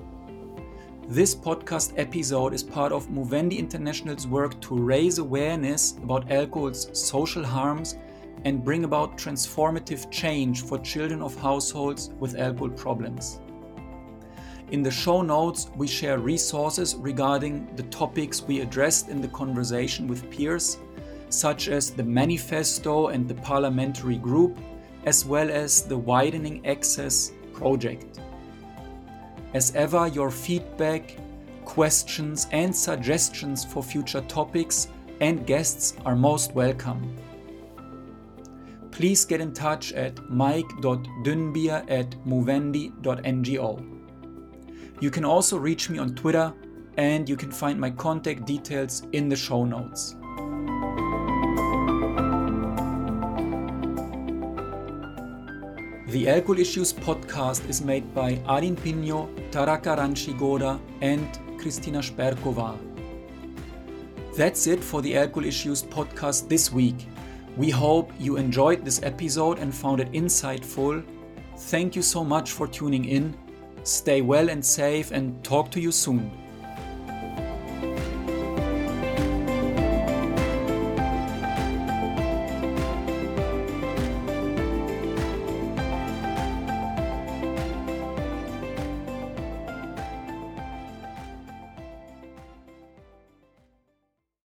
This 1.06 1.34
podcast 1.34 1.92
episode 1.98 2.54
is 2.54 2.62
part 2.62 2.92
of 2.92 3.08
Movendi 3.10 3.58
International's 3.58 4.26
work 4.26 4.58
to 4.62 4.74
raise 4.74 5.18
awareness 5.18 5.98
about 6.02 6.32
alcohol's 6.32 6.88
social 6.98 7.44
harms 7.44 7.96
and 8.44 8.64
bring 8.64 8.84
about 8.84 9.18
transformative 9.18 10.10
change 10.10 10.62
for 10.62 10.78
children 10.78 11.22
of 11.22 11.34
households 11.36 12.10
with 12.18 12.38
alcohol 12.38 12.70
problems. 12.70 13.40
In 14.70 14.82
the 14.82 14.90
show 14.90 15.22
notes, 15.22 15.70
we 15.76 15.86
share 15.86 16.18
resources 16.18 16.96
regarding 16.96 17.74
the 17.76 17.82
topics 17.84 18.42
we 18.42 18.60
addressed 18.60 19.08
in 19.08 19.20
the 19.20 19.28
conversation 19.28 20.06
with 20.08 20.30
Piers, 20.30 20.78
such 21.28 21.68
as 21.68 21.90
the 21.90 22.02
manifesto 22.02 23.08
and 23.08 23.28
the 23.28 23.34
parliamentary 23.34 24.16
group, 24.16 24.58
as 25.04 25.24
well 25.24 25.50
as 25.50 25.82
the 25.82 25.96
Widening 25.96 26.66
Access 26.66 27.32
project. 27.52 28.18
As 29.52 29.74
ever, 29.74 30.08
your 30.08 30.30
feedback, 30.30 31.16
questions, 31.64 32.46
and 32.50 32.74
suggestions 32.74 33.64
for 33.64 33.82
future 33.82 34.22
topics 34.22 34.88
and 35.20 35.46
guests 35.46 35.94
are 36.04 36.16
most 36.16 36.54
welcome. 36.54 37.16
Please 38.94 39.24
get 39.24 39.40
in 39.40 39.52
touch 39.52 39.92
at 39.92 40.14
maik.dünnbier 40.30 41.84
at 41.90 42.10
movendi.ngo. 42.24 43.84
You 45.00 45.10
can 45.10 45.24
also 45.24 45.58
reach 45.58 45.90
me 45.90 45.98
on 45.98 46.14
Twitter, 46.14 46.54
and 46.96 47.28
you 47.28 47.36
can 47.36 47.50
find 47.50 47.80
my 47.80 47.90
contact 47.90 48.46
details 48.46 49.02
in 49.10 49.28
the 49.28 49.34
show 49.34 49.64
notes. 49.64 50.14
The 56.06 56.28
Alcohol 56.28 56.60
Issues 56.60 56.92
podcast 56.92 57.68
is 57.68 57.82
made 57.82 58.14
by 58.14 58.36
Arin 58.46 58.80
Pino, 58.80 59.28
Taraka 59.50 59.98
Ranchigoda, 59.98 60.78
and 61.00 61.26
Kristina 61.58 62.00
Sperkova. 62.00 62.78
That's 64.36 64.68
it 64.68 64.84
for 64.84 65.02
the 65.02 65.16
Alcohol 65.16 65.46
Issues 65.46 65.82
podcast 65.82 66.48
this 66.48 66.70
week. 66.70 67.08
We 67.56 67.70
hope 67.70 68.12
you 68.18 68.36
enjoyed 68.36 68.84
this 68.84 69.02
episode 69.02 69.58
and 69.58 69.74
found 69.74 70.00
it 70.00 70.10
insightful. 70.12 71.04
Thank 71.56 71.94
you 71.94 72.02
so 72.02 72.24
much 72.24 72.50
for 72.50 72.66
tuning 72.66 73.04
in 73.04 73.36
Stay 73.84 74.22
well 74.22 74.48
and 74.48 74.64
safe 74.64 75.10
and 75.10 75.44
talk 75.44 75.70
to 75.72 75.78
you 75.78 75.92
soon. 75.92 76.30